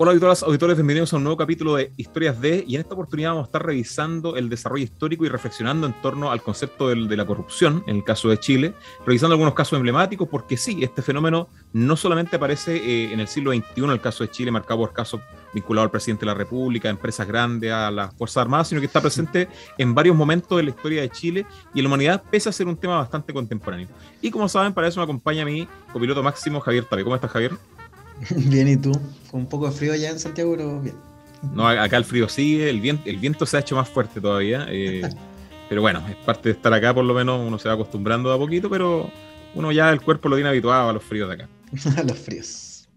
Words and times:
Hola 0.00 0.12
auditores, 0.12 0.44
auditores, 0.44 0.76
bienvenidos 0.76 1.12
a 1.12 1.16
un 1.16 1.24
nuevo 1.24 1.36
capítulo 1.36 1.74
de 1.74 1.90
Historias 1.96 2.40
de, 2.40 2.62
y 2.64 2.76
en 2.76 2.82
esta 2.82 2.94
oportunidad 2.94 3.30
vamos 3.30 3.46
a 3.46 3.48
estar 3.48 3.66
revisando 3.66 4.36
el 4.36 4.48
desarrollo 4.48 4.84
histórico 4.84 5.24
y 5.24 5.28
reflexionando 5.28 5.88
en 5.88 5.92
torno 6.00 6.30
al 6.30 6.40
concepto 6.40 6.86
de 6.86 7.16
la 7.16 7.26
corrupción, 7.26 7.82
en 7.88 7.96
el 7.96 8.04
caso 8.04 8.28
de 8.28 8.38
Chile, 8.38 8.74
revisando 9.04 9.34
algunos 9.34 9.54
casos 9.54 9.76
emblemáticos, 9.76 10.28
porque 10.28 10.56
sí, 10.56 10.84
este 10.84 11.02
fenómeno 11.02 11.48
no 11.72 11.96
solamente 11.96 12.36
aparece 12.36 12.76
eh, 12.76 13.12
en 13.12 13.18
el 13.18 13.26
siglo 13.26 13.50
XXI, 13.50 13.86
el 13.86 14.00
caso 14.00 14.22
de 14.22 14.30
Chile, 14.30 14.52
marcado 14.52 14.78
por 14.78 14.92
casos 14.92 15.20
vinculados 15.52 15.88
al 15.88 15.90
presidente 15.90 16.20
de 16.20 16.26
la 16.26 16.34
República, 16.34 16.86
a 16.86 16.92
empresas 16.92 17.26
grandes, 17.26 17.72
a 17.72 17.90
las 17.90 18.14
Fuerzas 18.14 18.42
Armadas, 18.42 18.68
sino 18.68 18.80
que 18.80 18.86
está 18.86 19.00
presente 19.00 19.48
en 19.78 19.96
varios 19.96 20.14
momentos 20.14 20.56
de 20.58 20.62
la 20.62 20.70
historia 20.70 21.00
de 21.00 21.10
Chile 21.10 21.44
y 21.74 21.80
en 21.80 21.82
la 21.82 21.88
humanidad, 21.88 22.22
pese 22.30 22.48
a 22.48 22.52
ser 22.52 22.68
un 22.68 22.76
tema 22.76 22.98
bastante 22.98 23.32
contemporáneo. 23.32 23.88
Y 24.22 24.30
como 24.30 24.48
saben, 24.48 24.72
para 24.72 24.86
eso 24.86 25.00
me 25.00 25.04
acompaña 25.04 25.44
mi 25.44 25.66
copiloto 25.92 26.22
máximo, 26.22 26.60
Javier 26.60 26.84
Tabe. 26.84 27.02
¿Cómo 27.02 27.16
estás, 27.16 27.32
Javier? 27.32 27.58
Bien, 28.36 28.68
¿y 28.68 28.76
tú? 28.76 28.92
Con 29.30 29.40
un 29.40 29.46
poco 29.46 29.66
de 29.66 29.72
frío 29.72 29.92
allá 29.92 30.10
en 30.10 30.18
Santiago, 30.18 30.52
pero 30.56 30.80
bien. 30.80 30.96
No, 31.54 31.68
acá 31.68 31.96
el 31.96 32.04
frío 32.04 32.28
sigue, 32.28 32.68
el 32.68 32.80
viento, 32.80 33.08
el 33.08 33.18
viento 33.18 33.46
se 33.46 33.56
ha 33.56 33.60
hecho 33.60 33.76
más 33.76 33.88
fuerte 33.88 34.20
todavía. 34.20 34.66
Eh, 34.68 35.02
pero 35.68 35.82
bueno, 35.82 36.02
es 36.08 36.16
parte 36.16 36.48
de 36.48 36.54
estar 36.54 36.72
acá, 36.72 36.94
por 36.94 37.04
lo 37.04 37.14
menos 37.14 37.40
uno 37.46 37.58
se 37.58 37.68
va 37.68 37.74
acostumbrando 37.74 38.32
a 38.32 38.38
poquito, 38.38 38.68
pero 38.68 39.10
uno 39.54 39.70
ya 39.72 39.90
el 39.92 40.00
cuerpo 40.00 40.28
lo 40.28 40.36
tiene 40.36 40.48
habituado 40.48 40.88
a 40.88 40.92
los 40.92 41.02
fríos 41.02 41.28
de 41.28 41.34
acá. 41.34 41.48
a 41.96 42.02
los 42.02 42.18
fríos. 42.18 42.88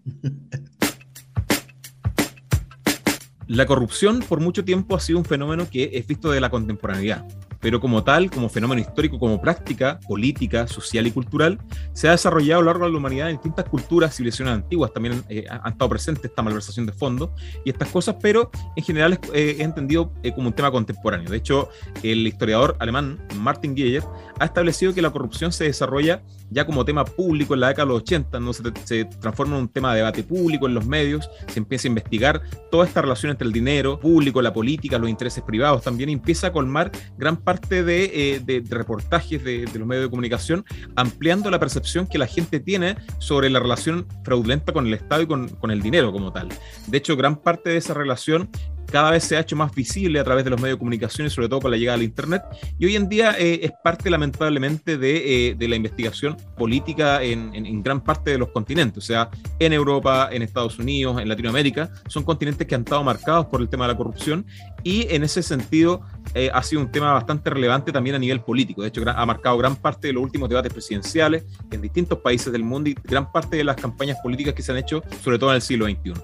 La 3.46 3.66
corrupción 3.66 4.20
por 4.20 4.40
mucho 4.40 4.64
tiempo 4.64 4.96
ha 4.96 5.00
sido 5.00 5.18
un 5.18 5.24
fenómeno 5.24 5.68
que 5.70 5.90
es 5.92 6.06
visto 6.06 6.30
de 6.30 6.40
la 6.40 6.48
contemporaneidad 6.50 7.24
pero 7.62 7.80
como 7.80 8.02
tal, 8.02 8.30
como 8.30 8.48
fenómeno 8.48 8.80
histórico, 8.80 9.18
como 9.18 9.40
práctica 9.40 9.98
política, 10.06 10.66
social 10.66 11.06
y 11.06 11.12
cultural, 11.12 11.58
se 11.94 12.08
ha 12.08 12.10
desarrollado 12.10 12.60
a 12.60 12.64
lo 12.64 12.70
largo 12.70 12.84
de 12.86 12.92
la 12.92 12.98
humanidad 12.98 13.30
en 13.30 13.36
distintas 13.36 13.66
culturas, 13.66 14.14
civilizaciones 14.14 14.52
antiguas, 14.52 14.92
también 14.92 15.22
eh, 15.28 15.46
han 15.48 15.72
estado 15.72 15.88
presentes 15.88 16.24
esta 16.24 16.42
malversación 16.42 16.86
de 16.86 16.92
fondos 16.92 17.30
y 17.64 17.70
estas 17.70 17.88
cosas, 17.88 18.16
pero 18.20 18.50
en 18.74 18.84
general 18.84 19.12
es, 19.12 19.20
eh, 19.32 19.56
entendido 19.60 20.12
eh, 20.24 20.32
como 20.32 20.48
un 20.48 20.52
tema 20.52 20.72
contemporáneo. 20.72 21.30
De 21.30 21.36
hecho, 21.36 21.68
el 22.02 22.26
historiador 22.26 22.76
alemán 22.80 23.24
Martin 23.36 23.76
Geiger 23.76 24.02
ha 24.40 24.44
establecido 24.44 24.92
que 24.92 25.00
la 25.00 25.10
corrupción 25.10 25.52
se 25.52 25.64
desarrolla 25.64 26.22
ya 26.52 26.66
como 26.66 26.84
tema 26.84 27.04
público 27.04 27.54
en 27.54 27.60
la 27.60 27.68
década 27.68 27.86
de 27.86 27.92
los 27.92 28.02
80, 28.02 28.40
¿no? 28.40 28.52
se, 28.52 29.04
transforma 29.20 29.56
en 29.56 29.62
un 29.62 29.68
tema 29.68 29.92
de 29.92 29.98
debate 29.98 30.22
público 30.22 30.66
en 30.66 30.74
los 30.74 30.86
medios, 30.86 31.28
se 31.48 31.58
empieza 31.58 31.88
a 31.88 31.90
investigar 31.90 32.42
toda 32.70 32.86
esta 32.86 33.02
relación 33.02 33.30
entre 33.30 33.46
el 33.46 33.52
dinero 33.52 33.98
público, 33.98 34.42
la 34.42 34.52
política, 34.52 34.98
los 34.98 35.08
intereses 35.08 35.42
privados, 35.42 35.82
también 35.82 36.10
empieza 36.10 36.48
a 36.48 36.52
colmar 36.52 36.90
gran 37.16 37.36
parte 37.36 37.82
de, 37.82 38.42
eh, 38.46 38.62
reportajes 38.68 39.42
de, 39.42 39.64
los 39.74 39.86
medios 39.86 40.04
de 40.04 40.10
comunicación, 40.10 40.64
ampliando 40.96 41.50
la 41.50 41.58
percepción 41.58 42.06
que 42.06 42.18
la 42.18 42.26
gente 42.26 42.60
tiene 42.60 42.96
sobre 43.18 43.50
la 43.50 43.58
relación 43.58 44.06
fraudulenta 44.24 44.72
con 44.72 44.86
el 44.86 44.94
Estado 44.94 45.22
y 45.22 45.26
con, 45.26 45.48
con 45.48 45.70
el 45.70 45.80
dinero 45.80 46.12
como 46.12 46.32
tal. 46.32 46.48
De 46.86 46.98
hecho, 46.98 47.16
gran 47.16 47.36
parte 47.36 47.70
de 47.70 47.76
esa 47.78 47.94
relación 47.94 48.50
cada 48.92 49.10
vez 49.10 49.24
se 49.24 49.36
ha 49.36 49.40
hecho 49.40 49.56
más 49.56 49.74
visible 49.74 50.20
a 50.20 50.24
través 50.24 50.44
de 50.44 50.50
los 50.50 50.60
medios 50.60 50.76
de 50.76 50.78
comunicación 50.78 51.26
y 51.26 51.30
sobre 51.30 51.48
todo 51.48 51.60
con 51.60 51.70
la 51.70 51.78
llegada 51.78 51.96
del 51.96 52.06
Internet. 52.06 52.42
Y 52.78 52.84
hoy 52.84 52.96
en 52.96 53.08
día 53.08 53.34
eh, 53.38 53.60
es 53.62 53.72
parte 53.82 54.10
lamentablemente 54.10 54.98
de, 54.98 55.48
eh, 55.48 55.54
de 55.54 55.68
la 55.68 55.76
investigación 55.76 56.36
política 56.56 57.22
en, 57.22 57.54
en, 57.54 57.82
gran 57.82 58.02
parte 58.02 58.32
de 58.32 58.38
los 58.38 58.50
continentes, 58.50 58.98
o 58.98 59.06
sea, 59.06 59.30
en 59.58 59.72
Europa, 59.72 60.28
en 60.30 60.42
Estados 60.42 60.78
Unidos, 60.78 61.20
en 61.20 61.28
Latinoamérica, 61.28 61.90
son 62.06 62.22
continentes 62.22 62.66
que 62.66 62.74
han 62.74 62.82
estado 62.82 63.02
marcados 63.02 63.46
por 63.46 63.62
el 63.62 63.68
tema 63.68 63.86
de 63.86 63.94
la 63.94 63.96
corrupción 63.96 64.44
y 64.84 65.06
en 65.14 65.22
ese 65.24 65.42
sentido 65.42 66.02
eh, 66.34 66.50
ha 66.52 66.62
sido 66.62 66.80
un 66.80 66.90
tema 66.90 67.12
bastante 67.12 67.50
relevante 67.50 67.92
también 67.92 68.16
a 68.16 68.18
nivel 68.18 68.40
político. 68.40 68.82
De 68.82 68.88
hecho, 68.88 69.02
ha 69.06 69.26
marcado 69.26 69.58
gran 69.58 69.76
parte 69.76 70.08
de 70.08 70.12
los 70.14 70.22
últimos 70.22 70.48
debates 70.48 70.72
presidenciales 70.72 71.44
en 71.70 71.80
distintos 71.82 72.18
países 72.18 72.52
del 72.52 72.64
mundo 72.64 72.90
y 72.90 72.96
gran 73.04 73.30
parte 73.30 73.56
de 73.56 73.64
las 73.64 73.76
campañas 73.76 74.18
políticas 74.22 74.54
que 74.54 74.62
se 74.62 74.72
han 74.72 74.78
hecho, 74.78 75.02
sobre 75.22 75.38
todo 75.38 75.50
en 75.50 75.56
el 75.56 75.62
siglo 75.62 75.86
XXI. 75.86 76.14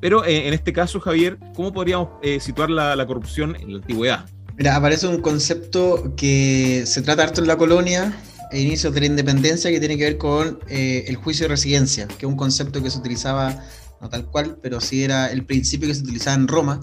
Pero 0.00 0.24
en 0.24 0.52
este 0.54 0.72
caso, 0.72 1.00
Javier, 1.00 1.38
¿cómo 1.54 1.72
podríamos 1.72 2.08
eh, 2.22 2.40
situar 2.40 2.70
la, 2.70 3.06
corrupción 3.06 3.56
en 3.56 3.72
la 3.72 3.78
antigüedad. 3.78 4.24
Mira, 4.56 4.76
aparece 4.76 5.06
un 5.06 5.20
concepto 5.20 6.14
que 6.16 6.84
se 6.86 7.02
trata 7.02 7.22
harto 7.24 7.40
en 7.40 7.46
la 7.46 7.56
colonia, 7.56 8.16
e 8.50 8.60
inicios 8.60 8.94
de 8.94 9.00
la 9.00 9.06
independencia, 9.06 9.70
que 9.70 9.78
tiene 9.78 9.96
que 9.96 10.04
ver 10.04 10.18
con 10.18 10.58
eh, 10.68 11.04
el 11.06 11.16
juicio 11.16 11.44
de 11.44 11.48
residencia, 11.48 12.06
que 12.06 12.14
es 12.14 12.24
un 12.24 12.36
concepto 12.36 12.82
que 12.82 12.90
se 12.90 12.98
utilizaba, 12.98 13.62
no 14.00 14.08
tal 14.08 14.26
cual, 14.26 14.58
pero 14.62 14.80
sí 14.80 15.04
era 15.04 15.30
el 15.30 15.44
principio 15.44 15.88
que 15.88 15.94
se 15.94 16.02
utilizaba 16.02 16.36
en 16.36 16.48
Roma, 16.48 16.80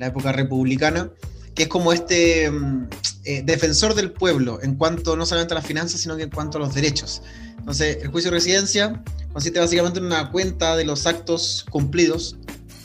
la 0.00 0.06
época 0.06 0.32
republicana, 0.32 1.10
que 1.54 1.64
es 1.64 1.68
como 1.68 1.92
este 1.92 2.50
mm, 2.50 2.88
eh, 3.24 3.42
defensor 3.44 3.94
del 3.94 4.10
pueblo 4.10 4.58
en 4.62 4.74
cuanto 4.74 5.14
no 5.14 5.26
solamente 5.26 5.54
a 5.54 5.56
las 5.56 5.66
finanzas, 5.66 6.00
sino 6.00 6.16
que 6.16 6.24
en 6.24 6.30
cuanto 6.30 6.56
a 6.56 6.60
los 6.60 6.74
derechos. 6.74 7.22
Entonces, 7.58 7.98
el 8.02 8.08
juicio 8.08 8.30
de 8.30 8.38
residencia 8.38 9.04
consiste 9.32 9.60
básicamente 9.60 9.98
en 9.98 10.06
una 10.06 10.30
cuenta 10.30 10.74
de 10.74 10.84
los 10.84 11.06
actos 11.06 11.66
cumplidos 11.70 12.36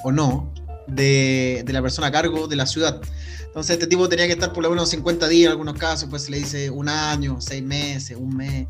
o 0.04 0.12
no 0.12 0.54
de, 0.88 1.64
la 1.66 1.81
persona 1.81 2.08
a 2.08 2.12
cargo 2.12 2.48
de 2.48 2.58
la 2.58 2.66
ciudad. 2.66 3.02
Entonces 3.56 3.76
este 3.76 3.88
tipo 3.88 4.10
tenía 4.10 4.28
que 4.28 4.34
estar 4.34 4.52
por 4.52 4.64
lo 4.64 4.70
menos 4.70 4.90
50 4.90 5.30
días 5.30 5.46
en 5.46 5.52
algunos 5.52 5.80
casos, 5.80 6.10
pues 6.10 6.24
se 6.24 6.32
le 6.32 6.40
dice 6.40 6.70
un 6.70 6.90
año, 6.90 7.38
seis 7.40 7.64
meses, 7.64 8.18
un 8.20 8.36
mes, 8.36 8.68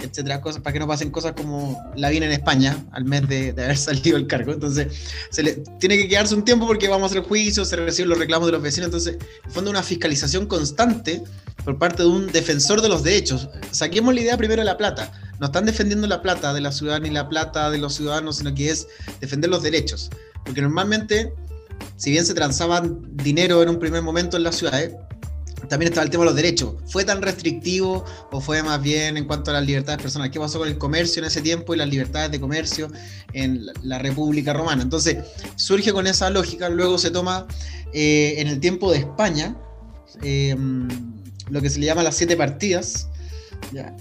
etcétera, 0.00 0.40
cosas 0.40 0.62
para 0.62 0.72
que 0.72 0.78
no 0.78 0.86
pasen 0.86 1.10
cosas 1.10 1.32
como 1.32 1.76
la 1.96 2.08
vina 2.08 2.26
en 2.26 2.30
España 2.30 2.86
al 2.92 3.04
mes 3.04 3.28
de, 3.28 3.50
haber 3.50 3.76
salido 3.76 4.16
el 4.16 4.28
cargo. 4.28 4.52
Entonces 4.52 4.94
se 5.30 5.42
le 5.42 5.54
tiene 5.80 5.96
que 5.96 6.08
quedarse 6.08 6.36
un 6.36 6.44
tiempo 6.44 6.68
porque 6.68 6.86
vamos 6.86 7.10
a 7.10 7.18
hacer 7.18 7.28
juicio, 7.28 7.64
se 7.64 7.74
reciben 7.74 8.10
los 8.10 8.18
reclamos 8.18 8.46
de 8.46 8.52
los 8.52 8.62
vecinos, 8.62 8.86
entonces 8.86 9.18
en 9.44 9.50
fondo 9.50 9.72
una 9.72 9.82
fiscalización 9.82 10.46
constante 10.46 11.20
por 11.64 11.76
parte 11.76 12.04
de 12.04 12.08
un 12.08 12.28
defensor 12.28 12.80
de 12.80 12.90
los 12.90 13.02
derechos. 13.02 13.48
Saquemos 13.72 14.14
la 14.14 14.20
idea 14.20 14.36
primero 14.36 14.60
de 14.60 14.66
la 14.66 14.76
plata. 14.76 15.10
No 15.40 15.46
están 15.46 15.66
defendiendo 15.66 16.06
la 16.06 16.22
plata 16.22 16.54
de 16.54 16.60
la 16.60 16.70
ciudad 16.70 17.00
ni 17.00 17.10
la 17.10 17.28
plata 17.28 17.72
de 17.72 17.78
los 17.78 17.96
ciudadanos, 17.96 18.36
sino 18.36 18.54
que 18.54 18.70
es 18.70 18.86
defender 19.20 19.50
los 19.50 19.64
derechos. 19.64 20.10
Porque 20.44 20.62
normalmente 20.62 21.32
si 21.96 22.10
bien 22.10 22.24
se 22.24 22.34
transaban 22.34 23.00
dinero 23.16 23.62
en 23.62 23.68
un 23.68 23.78
primer 23.78 24.02
momento 24.02 24.36
en 24.36 24.42
las 24.42 24.56
ciudades, 24.56 24.94
también 25.68 25.90
estaba 25.90 26.04
el 26.04 26.10
tema 26.10 26.24
de 26.24 26.30
los 26.30 26.36
derechos. 26.36 26.74
¿Fue 26.86 27.04
tan 27.04 27.20
restrictivo 27.20 28.04
o 28.30 28.40
fue 28.40 28.62
más 28.62 28.80
bien 28.80 29.16
en 29.16 29.26
cuanto 29.26 29.50
a 29.50 29.54
las 29.54 29.66
libertades 29.66 30.00
personales? 30.00 30.32
¿Qué 30.32 30.38
pasó 30.38 30.58
con 30.58 30.68
el 30.68 30.78
comercio 30.78 31.20
en 31.20 31.26
ese 31.26 31.42
tiempo 31.42 31.74
y 31.74 31.78
las 31.78 31.88
libertades 31.88 32.30
de 32.30 32.40
comercio 32.40 32.90
en 33.32 33.66
la 33.82 33.98
República 33.98 34.52
Romana? 34.52 34.82
Entonces, 34.82 35.18
surge 35.56 35.92
con 35.92 36.06
esa 36.06 36.30
lógica, 36.30 36.68
luego 36.68 36.98
se 36.98 37.10
toma 37.10 37.46
eh, 37.92 38.34
en 38.38 38.48
el 38.48 38.60
tiempo 38.60 38.90
de 38.92 38.98
España 38.98 39.56
em, 40.22 40.88
lo 41.50 41.60
que 41.60 41.70
se 41.70 41.80
le 41.80 41.86
llama 41.86 42.02
las 42.02 42.16
siete 42.16 42.36
partidas, 42.36 43.08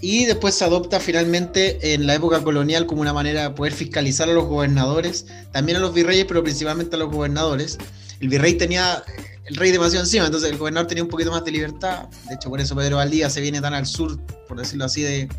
y 0.01 0.25
después 0.25 0.55
se 0.55 0.63
adopta 0.65 0.99
finalmente 0.99 1.93
en 1.93 2.07
la 2.07 2.15
época 2.15 2.43
colonial 2.43 2.85
como 2.85 3.01
una 3.01 3.13
manera 3.13 3.43
de 3.43 3.49
poder 3.51 3.73
fiscalizar 3.73 4.29
a 4.29 4.33
los 4.33 4.45
gobernadores, 4.45 5.25
también 5.51 5.77
a 5.77 5.81
los 5.81 5.93
virreyes, 5.93 6.25
pero 6.25 6.43
principalmente 6.43 6.95
a 6.95 6.99
los 6.99 7.11
gobernadores. 7.11 7.77
El 8.19 8.29
virrey 8.29 8.53
tenía 8.55 9.03
el 9.45 9.55
rey 9.55 9.71
demasiado 9.71 10.03
encima, 10.03 10.25
entonces 10.25 10.51
el 10.51 10.57
gobernador 10.57 10.87
tenía 10.87 11.03
un 11.03 11.09
poquito 11.09 11.31
más 11.31 11.43
de 11.45 11.51
libertad. 11.51 12.07
De 12.27 12.35
hecho, 12.35 12.49
por 12.49 12.59
eso 12.59 12.75
Pedro 12.75 12.97
Valdía 12.97 13.29
se 13.29 13.39
viene 13.41 13.61
tan 13.61 13.73
al 13.73 13.85
sur, 13.85 14.19
por 14.47 14.57
decirlo 14.57 14.85
así, 14.85 15.01
de, 15.01 15.29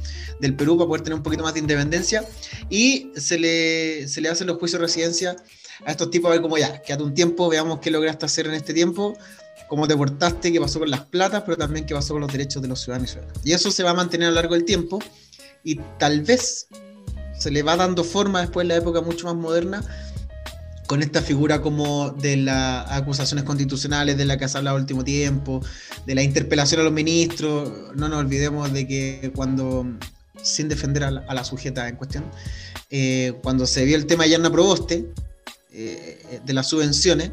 del 0.40 0.54
Perú 0.54 0.78
para 0.78 0.88
poder 0.88 1.02
tener 1.02 1.16
un 1.16 1.22
poquito 1.22 1.42
más 1.42 1.54
de 1.54 1.60
independencia. 1.60 2.24
Y 2.70 3.10
se 3.16 3.38
le, 3.38 4.08
se 4.08 4.20
le 4.20 4.30
hacen 4.30 4.46
los 4.46 4.58
juicios 4.58 4.80
de 4.80 4.86
residencia 4.86 5.36
a 5.84 5.90
estos 5.90 6.10
tipos 6.10 6.28
a 6.30 6.32
ver 6.32 6.42
cómo 6.42 6.56
ya, 6.58 6.80
quédate 6.82 7.04
un 7.04 7.14
tiempo, 7.14 7.48
veamos 7.48 7.80
qué 7.80 7.90
lograste 7.90 8.26
hacer 8.26 8.46
en 8.46 8.54
este 8.54 8.74
tiempo 8.74 9.16
cómo 9.68 9.86
te 9.86 9.96
portaste, 9.96 10.52
qué 10.52 10.60
pasó 10.60 10.78
con 10.78 10.90
las 10.90 11.02
platas, 11.02 11.42
pero 11.44 11.56
también 11.56 11.86
qué 11.86 11.94
pasó 11.94 12.14
con 12.14 12.22
los 12.22 12.32
derechos 12.32 12.62
de 12.62 12.68
los 12.68 12.80
ciudadanos 12.80 13.10
y 13.10 13.12
ciudadanas. 13.12 13.40
Y 13.44 13.52
eso 13.52 13.70
se 13.70 13.82
va 13.82 13.90
a 13.90 13.94
mantener 13.94 14.28
a 14.28 14.30
lo 14.30 14.36
largo 14.36 14.54
del 14.54 14.64
tiempo 14.64 14.98
y 15.62 15.76
tal 15.98 16.22
vez 16.22 16.66
se 17.38 17.50
le 17.50 17.62
va 17.62 17.76
dando 17.76 18.02
forma 18.02 18.40
después 18.40 18.64
en 18.64 18.68
la 18.68 18.76
época 18.76 19.00
mucho 19.00 19.26
más 19.26 19.36
moderna 19.36 19.84
con 20.88 21.02
esta 21.02 21.20
figura 21.20 21.60
como 21.60 22.10
de 22.10 22.38
las 22.38 22.90
acusaciones 22.90 23.44
constitucionales 23.44 24.16
de 24.16 24.24
la 24.24 24.38
que 24.38 24.48
se 24.48 24.56
ha 24.56 24.58
hablado 24.58 24.78
último 24.78 25.04
tiempo, 25.04 25.60
de 26.06 26.14
la 26.14 26.22
interpelación 26.22 26.80
a 26.80 26.84
los 26.84 26.92
ministros. 26.94 27.70
No 27.94 28.08
nos 28.08 28.18
olvidemos 28.18 28.72
de 28.72 28.88
que 28.88 29.30
cuando, 29.36 29.86
sin 30.42 30.66
defender 30.68 31.04
a 31.04 31.10
la, 31.10 31.44
sujeta 31.44 31.86
en 31.88 31.96
cuestión, 31.96 32.24
eh, 32.88 33.34
cuando 33.42 33.66
se 33.66 33.84
vio 33.84 33.96
el 33.96 34.06
tema 34.06 34.24
de 34.24 34.30
Yarna 34.30 34.50
Proboste, 34.50 35.12
eh, 35.72 36.40
de 36.42 36.52
las 36.54 36.68
subvenciones, 36.68 37.32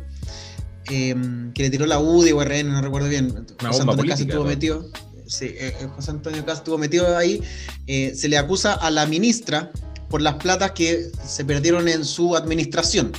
Em, 0.89 1.51
que 1.53 1.63
le 1.63 1.69
tiró 1.69 1.85
la 1.85 1.99
UDI 1.99 2.31
o 2.31 2.43
RN, 2.43 2.71
no 2.71 2.81
recuerdo 2.81 3.09
bien. 3.09 3.45
José 3.59 3.81
Antonio 3.81 4.05
Casi 4.07 4.23
estuvo 4.23 4.43
metido. 4.43 4.89
Sí, 5.25 5.45
eh, 5.45 5.75
eh, 5.79 5.87
José 5.95 6.11
Antonio 6.11 6.45
Casi 6.45 6.59
estuvo 6.59 6.77
metido 6.77 7.17
ahí. 7.17 7.41
Eh, 7.87 8.13
se 8.15 8.27
le 8.27 8.37
acusa 8.37 8.73
a 8.73 8.91
la 8.91 9.05
ministra 9.07 9.71
por 10.09 10.21
las 10.21 10.35
platas 10.35 10.71
que 10.71 11.09
se 11.25 11.43
perdieron 11.45 11.87
en 11.87 12.05
su 12.05 12.35
administración. 12.35 13.11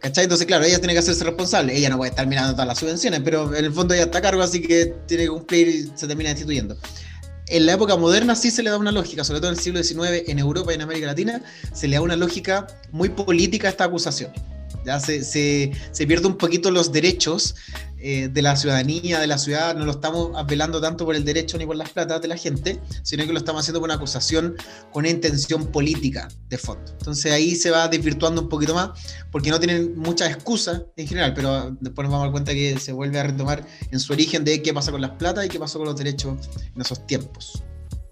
¿Cachai? 0.00 0.22
Entonces, 0.22 0.46
claro, 0.46 0.64
ella 0.64 0.78
tiene 0.78 0.92
que 0.92 1.00
hacerse 1.00 1.24
responsable. 1.24 1.76
Ella 1.76 1.88
no 1.88 1.96
puede 1.96 2.10
estar 2.10 2.24
mirando 2.28 2.52
todas 2.52 2.68
las 2.68 2.78
subvenciones, 2.78 3.20
pero 3.24 3.52
en 3.56 3.64
el 3.64 3.72
fondo 3.72 3.92
ella 3.92 4.04
está 4.04 4.18
a 4.18 4.22
cargo, 4.22 4.40
así 4.40 4.62
que 4.62 4.94
tiene 5.06 5.24
que 5.24 5.30
cumplir 5.30 5.66
y 5.66 5.92
se 5.96 6.06
termina 6.06 6.30
destituyendo. 6.30 6.78
En 7.48 7.66
la 7.66 7.72
época 7.72 7.96
moderna 7.96 8.36
sí 8.36 8.52
se 8.52 8.62
le 8.62 8.70
da 8.70 8.78
una 8.78 8.92
lógica, 8.92 9.24
sobre 9.24 9.40
todo 9.40 9.50
en 9.50 9.56
el 9.56 9.60
siglo 9.60 9.82
XIX, 9.82 10.28
en 10.28 10.38
Europa 10.38 10.70
y 10.70 10.76
en 10.76 10.82
América 10.82 11.06
Latina, 11.08 11.42
se 11.72 11.88
le 11.88 11.96
da 11.96 12.02
una 12.02 12.14
lógica 12.14 12.68
muy 12.92 13.08
política 13.08 13.66
a 13.66 13.70
esta 13.72 13.82
acusación. 13.82 14.30
Se, 15.00 15.22
se, 15.24 15.72
se 15.90 16.06
pierde 16.06 16.26
un 16.26 16.36
poquito 16.36 16.70
los 16.70 16.92
derechos 16.92 17.54
eh, 18.00 18.28
de 18.28 18.42
la 18.42 18.54
ciudadanía, 18.54 19.18
de 19.18 19.26
la 19.26 19.38
ciudad, 19.38 19.74
no 19.74 19.84
lo 19.84 19.90
estamos 19.90 20.30
apelando 20.36 20.80
tanto 20.80 21.04
por 21.04 21.16
el 21.16 21.24
derecho 21.24 21.58
ni 21.58 21.66
por 21.66 21.74
las 21.74 21.90
platas 21.90 22.22
de 22.22 22.28
la 22.28 22.36
gente, 22.36 22.78
sino 23.02 23.26
que 23.26 23.32
lo 23.32 23.38
estamos 23.40 23.62
haciendo 23.62 23.80
por 23.80 23.88
una 23.88 23.94
acusación 23.94 24.54
con 24.92 25.00
una 25.00 25.08
intención 25.08 25.66
política 25.66 26.28
de 26.48 26.58
fondo. 26.58 26.92
Entonces 26.92 27.32
ahí 27.32 27.56
se 27.56 27.72
va 27.72 27.88
desvirtuando 27.88 28.42
un 28.42 28.48
poquito 28.48 28.72
más, 28.72 28.90
porque 29.32 29.50
no 29.50 29.58
tienen 29.58 29.96
muchas 29.96 30.30
excusas 30.30 30.82
en 30.96 31.08
general, 31.08 31.34
pero 31.34 31.76
después 31.80 32.04
nos 32.04 32.12
vamos 32.12 32.20
a 32.20 32.26
dar 32.26 32.30
cuenta 32.30 32.52
que 32.52 32.78
se 32.78 32.92
vuelve 32.92 33.18
a 33.18 33.24
retomar 33.24 33.66
en 33.90 33.98
su 33.98 34.12
origen 34.12 34.44
de 34.44 34.62
qué 34.62 34.72
pasa 34.72 34.92
con 34.92 35.00
las 35.00 35.10
platas 35.12 35.46
y 35.46 35.48
qué 35.48 35.58
pasó 35.58 35.78
con 35.78 35.88
los 35.88 35.96
derechos 35.96 36.48
en 36.76 36.80
esos 36.80 37.04
tiempos. 37.04 37.64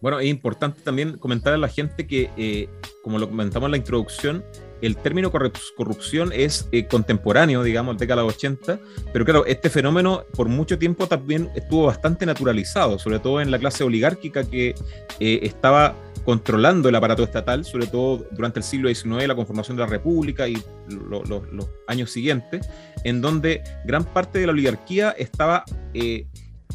Bueno, 0.03 0.19
es 0.19 0.27
importante 0.27 0.81
también 0.81 1.17
comentar 1.17 1.53
a 1.53 1.59
la 1.59 1.69
gente 1.69 2.09
que, 2.09 2.29
eh, 2.37 2.69
como 3.05 3.21
lo 3.21 3.29
comentamos 3.29 3.69
en 3.69 3.71
la 3.71 3.77
introducción, 3.77 4.45
el 4.83 4.97
término 4.97 5.31
corrupción 5.31 6.31
es 6.33 6.69
eh, 6.73 6.87
contemporáneo, 6.87 7.63
digamos, 7.63 7.97
década 7.97 8.23
de 8.23 8.27
los 8.29 8.37
80, 8.37 8.79
pero 9.13 9.25
claro, 9.25 9.47
este 9.47 9.71
fenómeno 9.71 10.25
por 10.35 10.49
mucho 10.49 10.79
tiempo 10.79 11.07
también 11.07 11.51
estuvo 11.55 11.87
bastante 11.87 12.27
naturalizado, 12.27 12.99
sobre 12.99 13.19
todo 13.19 13.41
en 13.41 13.51
la 13.51 13.59
clase 13.59 13.85
oligárquica 13.85 14.45
que 14.45 14.75
eh, 15.21 15.41
estaba 15.43 15.97
controlando 16.25 16.89
el 16.89 16.95
aparato 16.95 17.23
estatal, 17.23 17.65
sobre 17.65 17.87
todo 17.87 18.27
durante 18.33 18.59
el 18.59 18.65
siglo 18.65 18.93
XIX, 18.93 19.29
la 19.29 19.37
conformación 19.37 19.77
de 19.77 19.85
la 19.85 19.89
República 19.89 20.49
y 20.49 20.57
los 20.89 21.69
años 21.87 22.11
siguientes, 22.11 22.69
en 23.05 23.21
donde 23.21 23.63
gran 23.85 24.05
parte 24.05 24.41
de 24.41 24.47
la 24.47 24.53
oligarquía 24.53 25.11
estaba 25.11 25.65
eh, 25.95 26.27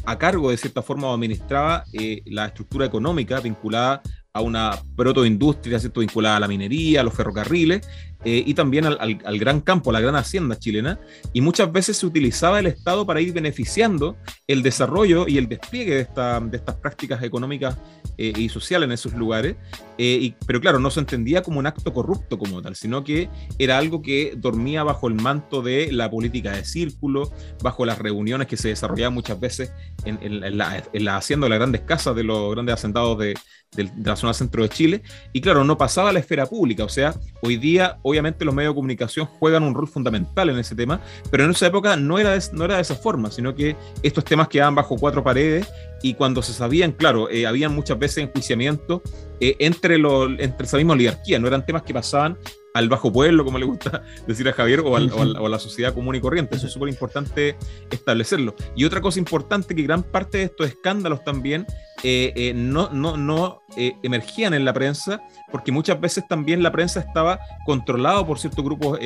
a 0.06 0.18
cargo, 0.18 0.50
de 0.50 0.56
cierta 0.56 0.80
forma, 0.82 1.08
o 1.08 1.14
administraba 1.14 1.84
la 2.24 2.46
estructura 2.46 2.86
económica 2.86 3.40
vinculada 3.40 4.02
a 4.34 4.40
una 4.40 4.82
protoindustria, 4.96 5.78
¿cierto? 5.78 6.00
vinculada 6.00 6.38
a 6.38 6.40
la 6.40 6.48
minería, 6.48 7.02
a 7.02 7.04
los 7.04 7.12
ferrocarriles, 7.12 7.86
eh, 8.24 8.42
y 8.46 8.54
también 8.54 8.86
al, 8.86 8.98
al, 9.24 9.38
gran 9.38 9.60
campo, 9.60 9.90
a 9.90 9.92
la 9.92 10.00
gran 10.00 10.14
hacienda 10.14 10.58
chilena, 10.58 11.00
y 11.32 11.40
muchas 11.40 11.72
veces 11.72 11.96
se 11.96 12.06
utilizaba 12.06 12.60
el 12.60 12.66
Estado 12.66 13.04
para 13.04 13.20
ir 13.20 13.32
beneficiando 13.32 14.16
el 14.46 14.62
desarrollo 14.62 15.26
y 15.26 15.38
el 15.38 15.48
despliegue 15.48 15.94
de, 15.94 16.00
esta, 16.02 16.40
de 16.40 16.56
estas 16.56 16.76
prácticas 16.76 17.22
económicas 17.22 17.76
eh, 18.18 18.32
y 18.36 18.48
sociales 18.48 18.86
en 18.86 18.92
esos 18.92 19.14
lugares, 19.14 19.56
eh, 19.98 20.18
y, 20.20 20.34
pero 20.46 20.60
claro, 20.60 20.78
no 20.78 20.90
se 20.90 21.00
entendía 21.00 21.42
como 21.42 21.58
un 21.58 21.66
acto 21.66 21.92
corrupto 21.92 22.38
como 22.38 22.62
tal, 22.62 22.76
sino 22.76 23.02
que 23.04 23.28
era 23.58 23.78
algo 23.78 24.02
que 24.02 24.34
dormía 24.36 24.82
bajo 24.84 25.08
el 25.08 25.14
manto 25.14 25.62
de 25.62 25.90
la 25.92 26.10
política 26.10 26.52
de 26.52 26.64
círculo, 26.64 27.30
bajo 27.62 27.84
las 27.84 27.98
reuniones 27.98 28.46
que 28.46 28.56
se 28.56 28.68
desarrollaban 28.68 29.14
muchas 29.14 29.40
veces 29.40 29.72
en, 30.04 30.18
en, 30.22 30.58
la, 30.58 30.82
en 30.92 31.04
la 31.04 31.16
hacienda 31.16 31.46
de 31.46 31.50
las 31.50 31.58
grandes 31.58 31.80
casas 31.82 32.14
de 32.14 32.24
los 32.24 32.52
grandes 32.52 32.74
hacendados 32.74 33.18
de, 33.18 33.34
de, 33.76 33.90
la 34.04 34.16
zona 34.16 34.34
centro 34.34 34.62
de 34.62 34.68
Chile, 34.68 35.02
y 35.32 35.40
claro, 35.40 35.64
no 35.64 35.78
pasaba 35.78 36.10
a 36.10 36.12
la 36.12 36.18
esfera 36.18 36.46
pública, 36.46 36.84
o 36.84 36.88
sea, 36.88 37.14
hoy 37.42 37.56
día 37.56 37.98
obviamente 38.12 38.44
los 38.44 38.54
medios 38.54 38.72
de 38.72 38.76
comunicación 38.76 39.26
juegan 39.26 39.62
un 39.62 39.74
rol 39.74 39.88
fundamental 39.88 40.50
en 40.50 40.58
ese 40.58 40.74
tema, 40.74 41.00
pero 41.30 41.44
en 41.44 41.50
esa 41.50 41.66
época 41.66 41.96
no 41.96 42.18
era 42.18 42.32
de, 42.32 42.42
no 42.52 42.64
era 42.64 42.76
de 42.76 42.82
esa 42.82 42.94
forma, 42.94 43.30
sino 43.30 43.54
que 43.54 43.76
estos 44.02 44.24
temas 44.24 44.48
quedaban 44.48 44.74
bajo 44.74 44.96
cuatro 44.96 45.22
paredes 45.22 45.68
y 46.02 46.14
cuando 46.14 46.42
se 46.42 46.52
sabían, 46.52 46.92
claro, 46.92 47.30
eh, 47.30 47.46
habían 47.46 47.74
muchas 47.74 47.98
veces 47.98 48.24
enjuiciamientos 48.24 49.02
eh, 49.40 49.56
entre, 49.58 49.98
los, 49.98 50.30
entre 50.38 50.66
esa 50.66 50.76
misma 50.76 50.94
oligarquía, 50.94 51.38
no 51.38 51.46
eran 51.46 51.64
temas 51.64 51.82
que 51.82 51.94
pasaban 51.94 52.38
al 52.74 52.88
bajo 52.88 53.12
pueblo, 53.12 53.44
como 53.44 53.58
le 53.58 53.66
gusta 53.66 54.02
decir 54.26 54.48
a 54.48 54.52
Javier, 54.52 54.80
o, 54.80 54.96
a 54.96 55.48
la 55.48 55.58
sociedad 55.58 55.94
común 55.94 56.14
y 56.14 56.20
corriente. 56.20 56.56
Eso 56.56 56.66
es 56.66 56.72
súper 56.72 56.88
importante 56.88 57.56
establecerlo. 57.90 58.54
Y 58.74 58.84
otra 58.84 59.00
cosa 59.00 59.18
importante, 59.18 59.74
que 59.74 59.82
gran 59.82 60.02
parte 60.02 60.38
de 60.38 60.44
estos 60.44 60.68
escándalos 60.68 61.22
también 61.24 61.66
eh, 62.04 62.32
eh, 62.34 62.52
no, 62.54 62.90
no, 62.90 63.16
no 63.16 63.62
eh, 63.76 63.94
emergían 64.02 64.54
en 64.54 64.64
la 64.64 64.72
prensa, 64.72 65.22
porque 65.52 65.70
muchas 65.70 66.00
veces 66.00 66.26
también 66.26 66.62
la 66.62 66.72
prensa 66.72 67.00
estaba 67.00 67.38
controlada 67.64 68.26
por 68.26 68.38
ciertos 68.38 68.64
grupos 68.64 68.98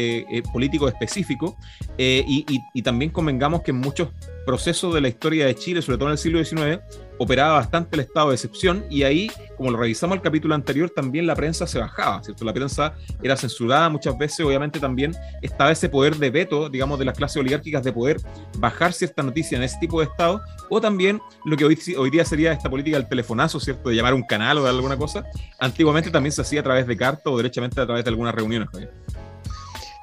políticos 0.53 0.93
específicos, 0.93 1.55
y, 1.99 2.83
también 2.83 3.11
convengamos 3.11 3.63
que 3.63 3.73
en 3.73 3.79
muchos 3.79 4.11
procesos 4.47 4.95
de 4.95 5.01
la 5.01 5.09
historia 5.09 5.45
de 5.47 5.57
Chile, 5.57 5.83
sobre 5.83 5.99
todo 5.99 6.09
en 6.09 6.13
el 6.13 6.19
siglo 6.19 6.43
XIX, 6.43 6.81
operaba 7.19 7.55
bastante 7.55 7.97
el 7.97 8.01
estado 8.01 8.29
de 8.29 8.35
excepción 8.35 8.85
y 8.89 9.03
ahí, 9.03 9.31
como 9.57 9.71
lo 9.71 9.79
revisamos 9.79 10.17
el 10.17 10.23
capítulo 10.23 10.55
anterior, 10.55 10.91
también 10.91 11.27
la 11.27 11.35
prensa 11.35 11.67
se 11.67 11.81
bajaba, 11.81 12.23
¿cierto? 12.23 12.45
La 12.45 12.53
prensa 12.53 12.95
era 13.23 13.37
censurada 13.37 13.89
muchas 13.89 14.17
veces, 14.17 14.47
obviamente 14.47 14.79
también 14.79 15.17
estaba 15.43 15.73
ese 15.73 15.89
poder 15.89 16.17
de 16.17 16.31
veto, 16.31 16.69
digamos, 16.69 16.99
de 16.99 17.07
las 17.07 17.17
clases 17.17 17.39
oligárquicas 17.39 17.83
de 17.83 17.93
poder 17.93 18.19
bajar 18.59 18.93
cierta 18.93 19.23
noticia 19.23 19.57
en 19.57 19.65
ese 19.65 19.79
tipo 19.81 19.99
de 19.99 20.07
estado, 20.07 20.41
o 20.69 20.81
también 20.81 21.21
lo 21.45 21.57
que 21.57 21.65
hoy 21.65 22.11
día 22.11 22.25
sería 22.25 22.53
esta 22.53 22.71
política 22.71 22.86
del 22.95 23.09
telefonazo, 23.09 23.61
¿cierto? 23.61 23.89
De 23.89 23.97
llamar 23.97 24.15
un 24.15 24.23
canal 24.23 24.59
o 24.59 24.65
de 24.65 24.71
alguna 24.71 24.97
cosa. 24.97 25.25
Antiguamente 25.59 26.11
también 26.11 26.33
se 26.33 26.43
hacía 26.43 26.61
a 26.61 26.65
través 26.65 26.87
de 26.87 26.97
carta 26.97 27.31
o 27.31 27.37
derechamente 27.37 27.81
a 27.81 27.87
través 27.87 28.05
de 28.05 28.11
algunas 28.11 28.35
reuniones. 28.35 28.69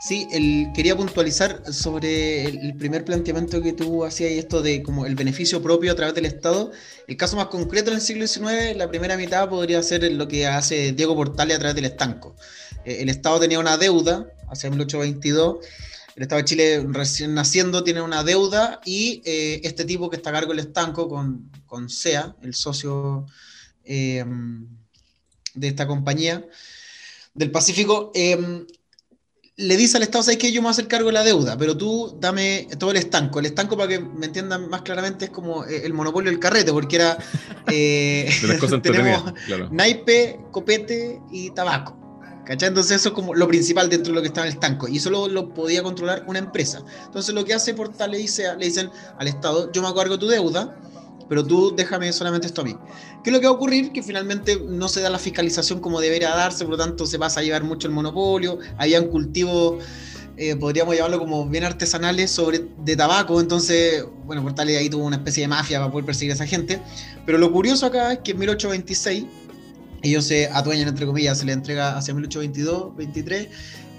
Sí, 0.06 0.28
quería 0.76 0.98
puntualizar 0.98 1.64
sobre 1.72 2.44
el, 2.44 2.76
primer 2.76 3.06
planteamiento 3.06 3.62
que 3.62 3.72
tú 3.72 4.04
hacías 4.04 4.32
y 4.32 4.38
esto 4.38 4.62
de 4.62 4.84
como 4.84 5.06
el 5.06 5.16
beneficio 5.16 5.64
propio 5.64 5.94
a 5.94 5.96
través 5.96 6.14
del 6.14 6.26
Estado. 6.26 6.72
El 7.08 7.16
caso 7.16 7.38
más 7.38 7.46
concreto 7.46 7.90
en 7.90 7.96
el 7.96 8.02
siglo 8.02 8.28
XIX, 8.28 8.76
la 8.76 8.90
primera 8.90 9.16
mitad 9.16 9.48
podría 9.48 9.82
ser 9.82 10.12
lo 10.12 10.28
que 10.28 10.46
hace 10.46 10.92
Diego 10.92 11.16
Portales 11.16 11.56
a 11.56 11.60
través 11.60 11.76
del 11.76 11.86
estanco. 11.86 12.36
Eh, 12.84 12.98
el 13.00 13.08
Estado 13.08 13.40
tenía 13.40 13.60
una 13.60 13.78
deuda 13.78 14.28
hacia 14.50 14.70
1822. 14.70 15.66
El 16.16 16.24
Estado 16.24 16.42
de 16.42 16.46
Chile 16.46 16.86
recién 16.90 17.34
naciendo 17.34 17.84
tiene 17.84 18.02
una 18.02 18.24
deuda 18.24 18.82
y 18.86 19.22
eh, 19.26 19.62
este 19.64 19.86
tipo 19.86 20.10
que 20.10 20.18
está 20.18 20.30
a 20.30 20.34
cargo 20.34 20.52
del 20.52 20.60
estanco 20.60 21.10
con, 21.10 21.50
con 21.66 21.90
SEA, 21.90 22.36
el 22.42 22.54
socio 22.54 23.26
eh, 23.84 24.24
de 25.56 25.68
esta 25.68 25.88
compañía 25.88 26.46
del 27.34 27.50
Pacífico, 27.50 28.12
le 29.56 29.78
dice 29.78 29.98
al 29.98 30.04
Estado, 30.04 30.24
¿sabes 30.24 30.40
qué? 30.40 30.52
Yo 30.52 30.62
me 30.62 30.66
voy 30.66 30.70
a 30.70 30.72
hacer 30.72 30.88
cargo 30.88 31.08
de 31.08 31.14
la 31.14 31.24
deuda, 31.24 31.58
pero 31.58 31.78
tú 31.78 32.18
dame 32.20 32.68
todo 32.80 32.92
el 32.92 32.98
estanco. 32.98 33.40
El 33.40 33.46
estanco, 33.46 33.78
para 33.78 33.90
que 33.90 34.00
me 34.00 34.26
entiendan 34.26 34.68
más 34.70 34.82
claramente, 34.82 35.26
es 35.26 35.32
como 35.32 35.64
eh, 35.66 35.86
el 35.86 35.94
monopolio 35.94 36.32
del 36.32 36.40
carrete, 36.40 36.72
porque 36.72 36.96
era... 36.96 37.18
Eh, 37.72 38.30
tenemos 38.82 39.34
naipe, 39.72 40.40
copete 40.52 41.22
y 41.32 41.52
tabaco. 41.52 42.03
¿Cachai? 42.46 42.70
Entonces 42.70 42.98
eso 42.98 43.10
es 43.10 43.16
como 43.16 43.34
lo 43.34 43.48
principal 43.48 43.90
dentro 43.90 44.12
de 44.12 44.16
lo 44.16 44.22
que 44.22 44.28
está 44.28 44.42
en 44.42 44.48
el 44.48 44.54
estanco. 44.54 44.88
Y 44.88 45.00
solo 45.00 45.28
lo 45.28 45.54
podía 45.54 45.82
controlar 45.82 46.26
una 46.28 46.40
empresa. 46.40 46.84
Entonces 47.06 47.34
lo 47.34 47.46
que 47.46 47.54
hace 47.54 47.74
Portal 47.74 48.12
le, 48.12 48.18
dice, 48.18 48.46
le 48.58 48.66
dicen 48.66 48.90
al 49.18 49.28
Estado, 49.28 49.72
yo 49.72 49.82
me 49.82 50.10
de 50.10 50.18
tu 50.18 50.28
deuda, 50.28 50.78
pero 51.30 51.46
tú 51.46 51.74
déjame 51.76 52.12
solamente 52.12 52.48
esto 52.48 52.62
a 52.62 52.64
mí. 52.66 52.76
¿Qué 53.24 53.30
es 53.30 53.34
lo 53.34 53.40
que 53.40 53.48
va 53.48 53.54
a 53.54 53.56
ocurrir? 53.56 53.92
Que 53.92 54.04
finalmente 54.04 54.62
no 54.68 54.90
se 54.90 55.02
da 55.02 55.10
la 55.10 55.20
fiscalización 55.20 55.80
como 55.80 56.02
debería 56.02 56.30
darse, 56.30 56.66
por 56.66 56.72
lo 56.72 56.78
tanto 56.78 57.06
se 57.06 57.18
pasa 57.18 57.40
a 57.40 57.44
llevar 57.44 57.64
mucho 57.64 57.88
el 57.88 57.94
monopolio, 57.94 58.60
habían 58.78 59.08
cultivos, 59.08 59.84
eh, 60.36 60.56
podríamos 60.56 60.96
llamarlo 60.96 61.20
como 61.20 61.48
bien 61.48 61.64
artesanales 61.64 62.32
sobre, 62.32 62.66
de 62.80 62.96
tabaco, 62.96 63.40
entonces, 63.40 64.06
bueno, 64.26 64.42
Portales 64.42 64.78
ahí 64.78 64.90
tuvo 64.90 65.06
una 65.06 65.18
especie 65.18 65.42
de 65.42 65.48
mafia 65.48 65.80
para 65.80 65.92
poder 65.92 66.06
perseguir 66.06 66.32
a 66.32 66.36
esa 66.36 66.48
gente, 66.48 66.82
pero 67.26 67.38
lo 67.38 67.52
curioso 67.52 67.86
acá 67.86 68.14
es 68.14 68.20
que 68.20 68.32
en 68.32 68.40
1826 68.40 69.26
ellos 70.04 70.26
se 70.26 70.48
adueñan, 70.48 70.88
entre 70.90 71.06
comillas, 71.06 71.40
se 71.40 71.46
le 71.46 71.54
entrega 71.54 71.98
hacia 71.98 72.14
1822, 72.14 72.96
23, 72.96 73.48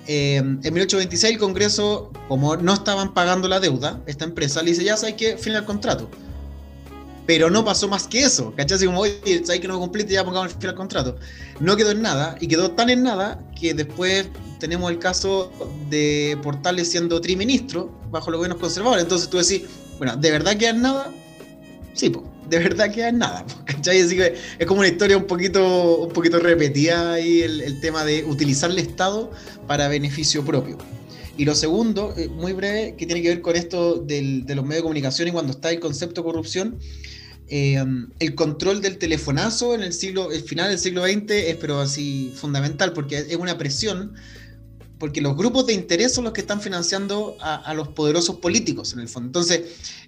eh, 0.07 0.37
en 0.37 0.61
1826 0.61 1.35
el 1.35 1.39
Congreso, 1.39 2.13
como 2.29 2.57
no 2.57 2.75
estaban 2.75 3.15
pagando 3.15 3.49
la 3.49 3.59
deuda, 3.59 4.03
esta 4.07 4.25
empresa 4.25 4.63
le 4.63 4.71
dice, 4.71 4.85
ya 4.85 4.97
sabes 4.97 5.15
que 5.15 5.37
final 5.37 5.63
el 5.63 5.67
contrato 5.67 6.11
pero 7.27 7.51
no 7.51 7.65
pasó 7.65 7.89
más 7.89 8.07
que 8.07 8.21
eso, 8.21 8.53
¿cachai? 8.57 8.77
Así 8.77 8.87
como, 8.87 9.01
oye, 9.01 9.43
¿sabes 9.45 9.61
que 9.61 9.69
no 9.69 9.79
cumpliste? 9.79 10.13
Ya 10.13 10.25
pongamos 10.25 10.53
el 10.53 10.59
fin 10.59 10.71
al 10.71 10.75
contrato. 10.75 11.17
No 11.61 11.77
quedó 11.77 11.91
en 11.93 12.03
nada, 12.03 12.37
y 12.41 12.49
quedó 12.49 12.73
tan 12.73 12.91
en 12.91 13.03
nada 13.03 13.43
que 13.59 13.73
después 13.73 14.29
tenemos 14.59 14.91
el 14.91 14.99
caso 14.99 15.51
de 15.89 16.39
Portales 16.43 16.91
siendo 16.91 17.21
triministro 17.21 17.91
bajo 18.11 18.31
los 18.31 18.39
gobiernos 18.39 18.61
conservadores. 18.61 19.03
Entonces 19.03 19.29
tú 19.31 19.39
decís, 19.39 19.63
bueno, 19.99 20.17
¿de 20.17 20.31
verdad 20.31 20.57
queda 20.57 20.71
en 20.71 20.83
nada? 20.83 21.13
Sí, 21.95 22.11
pues, 22.11 22.25
de 22.49 22.59
verdad 22.59 22.93
queda 22.93 23.09
en 23.09 23.19
nada, 23.19 23.45
¿cachai? 23.67 23.99
Es 23.99 24.67
como 24.67 24.81
una 24.81 24.89
historia 24.89 25.17
un 25.17 25.27
poquito, 25.27 25.99
un 25.99 26.13
poquito 26.13 26.39
repetida 26.39 27.15
ahí 27.15 27.43
el, 27.43 27.81
tema 27.81 28.05
de 28.05 28.25
utilizar 28.25 28.71
el 28.71 28.79
Estado 28.79 29.31
para 29.67 29.89
beneficio 29.89 30.45
propio. 30.45 30.79
Y 31.37 31.45
lo 31.45 31.55
segundo, 31.55 32.15
eh, 32.17 32.29
muy 32.29 32.53
breve, 32.53 32.95
que 32.97 33.07
tiene 33.07 33.21
que 33.21 33.29
ver 33.29 33.41
con 33.41 33.57
esto 33.57 33.97
de 33.97 34.45
los 34.49 34.65
medios 34.65 34.77
de 34.77 34.83
comunicación 34.83 35.29
y 35.29 35.33
cuando 35.33 35.53
está 35.53 35.71
el 35.71 35.81
concepto 35.81 36.21
de 36.21 36.25
corrupción, 36.27 36.79
eh, 37.49 37.85
el 38.21 38.35
control 38.35 38.81
del 38.81 38.97
telefonazo 38.97 39.75
en 39.75 39.83
el 39.83 39.93
siglo, 39.93 40.33
el 40.33 40.43
final 40.43 40.71
del 40.71 40.79
siglo 40.79 41.05
XX 41.05 41.31
es 41.31 41.57
pero 41.57 41.81
así 41.81 42.33
fundamental 42.35 42.95
porque 42.95 43.19
es 43.19 43.37
una 43.37 43.59
presión, 43.59 44.15
porque 44.99 45.21
los 45.21 45.37
grupos 45.37 45.67
de 45.67 45.75
interés 45.75 46.15
son 46.15 46.25
los 46.25 46.33
que 46.33 46.41
están 46.41 46.61
financiando 46.61 47.37
a, 47.41 47.75
los 47.75 47.89
poderosos 47.89 48.37
políticos 48.37 48.95
en 48.95 49.01
el 49.01 49.09
fondo. 49.09 49.27
Entonces 49.27 49.63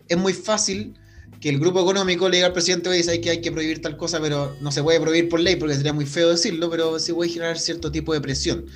es 0.09 0.17
muy 0.17 0.33
fácil 0.33 0.95
que 1.41 1.49
el 1.49 1.59
grupo 1.59 1.81
económico 1.81 2.29
le 2.29 2.39
diga 2.39 2.47
al 2.49 2.53
presidente, 2.53 2.89
oye, 2.89 3.09
hay 3.11 3.21
que 3.21 3.31
hay 3.31 3.41
que 3.41 3.53
prohibir 3.53 3.83
tal 3.83 3.97
cosa, 3.97 4.21
pero 4.21 4.57
no 4.61 4.73
se 4.73 4.83
puede 4.83 5.01
prohibir 5.01 5.29
por 5.29 5.41
ley 5.41 5.57
porque 5.57 5.75
sería 5.75 5.93
muy 5.93 6.07
feo 6.07 6.31
decirlo, 6.31 6.71
pero 6.71 6.99
sí 6.99 7.13
puede 7.13 7.31
generar 7.31 7.59
cierto 7.59 7.91
tipo 7.91 8.13
de 8.13 8.21
presión. 8.21 8.67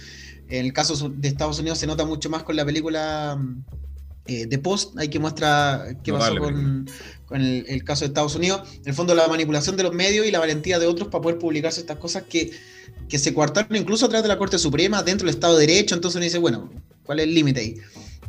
En 0.48 0.66
el 0.66 0.72
caso 0.72 1.08
de 1.08 1.28
Estados 1.28 1.58
Unidos 1.58 1.78
se 1.78 1.86
nota 1.86 2.04
mucho 2.04 2.28
más 2.28 2.42
con 2.42 2.56
la 2.56 2.64
película 2.64 3.40
eh, 4.26 4.46
de 4.46 4.58
Post, 4.58 4.98
hay 4.98 5.08
que 5.08 5.18
muestra 5.18 5.96
qué 6.04 6.12
pasó 6.12 6.36
con, 6.36 6.86
el, 7.40 7.84
caso 7.84 8.00
de 8.00 8.08
Estados 8.08 8.34
Unidos. 8.34 8.62
En 8.74 8.88
el 8.88 8.94
fondo, 8.94 9.14
la 9.14 9.26
manipulación 9.28 9.76
de 9.76 9.84
los 9.84 9.94
medios 9.94 10.26
y 10.26 10.30
la 10.30 10.40
valentía 10.40 10.78
de 10.78 10.86
otros 10.86 11.08
para 11.08 11.22
poder 11.22 11.38
publicarse 11.38 11.80
estas 11.80 11.98
cosas 11.98 12.24
que, 12.28 12.50
que 13.08 13.18
se 13.18 13.32
coartaron 13.32 13.74
incluso 13.76 14.06
a 14.06 14.08
través 14.08 14.24
de 14.24 14.28
la 14.28 14.38
Corte 14.38 14.58
Suprema, 14.58 15.02
dentro 15.02 15.26
del 15.26 15.34
Estado 15.34 15.56
de 15.56 15.66
Derecho. 15.66 15.94
Entonces 15.94 16.16
uno 16.16 16.24
dice, 16.24 16.38
bueno, 16.38 16.70
cuál 17.04 17.20
es 17.20 17.24
el 17.24 17.34
límite 17.34 17.60
ahí. 17.60 17.76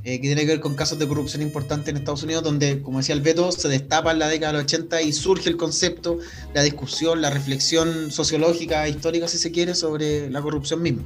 Eh, 0.04 0.20
que 0.20 0.28
tiene 0.28 0.42
que 0.42 0.48
ver 0.48 0.60
con 0.60 0.76
casos 0.76 0.98
de 0.98 1.08
corrupción 1.08 1.44
importantes 1.44 1.90
en 1.90 1.98
Estados 1.98 2.24
Unidos, 2.24 2.44
donde, 2.44 2.82
como 2.82 2.98
decía 2.98 3.14
el 3.14 3.22
Beto, 3.22 3.52
se 3.52 3.68
destapa 3.68 4.12
en 4.12 4.20
la 4.20 4.30
década 4.30 4.54
de 4.54 4.58
los 4.58 4.64
80 4.66 5.02
y 5.04 5.14
surge 5.14 5.48
el 5.48 5.58
concepto, 5.58 6.18
la 6.56 6.64
discusión, 6.64 7.22
la 7.22 7.30
reflexión 7.30 8.10
sociológica, 8.12 8.88
histórica, 8.90 9.28
si 9.28 9.38
se 9.38 9.52
quiere, 9.52 9.76
sobre 9.76 10.30
la 10.32 10.42
corrupción 10.42 10.82
misma. 10.82 11.04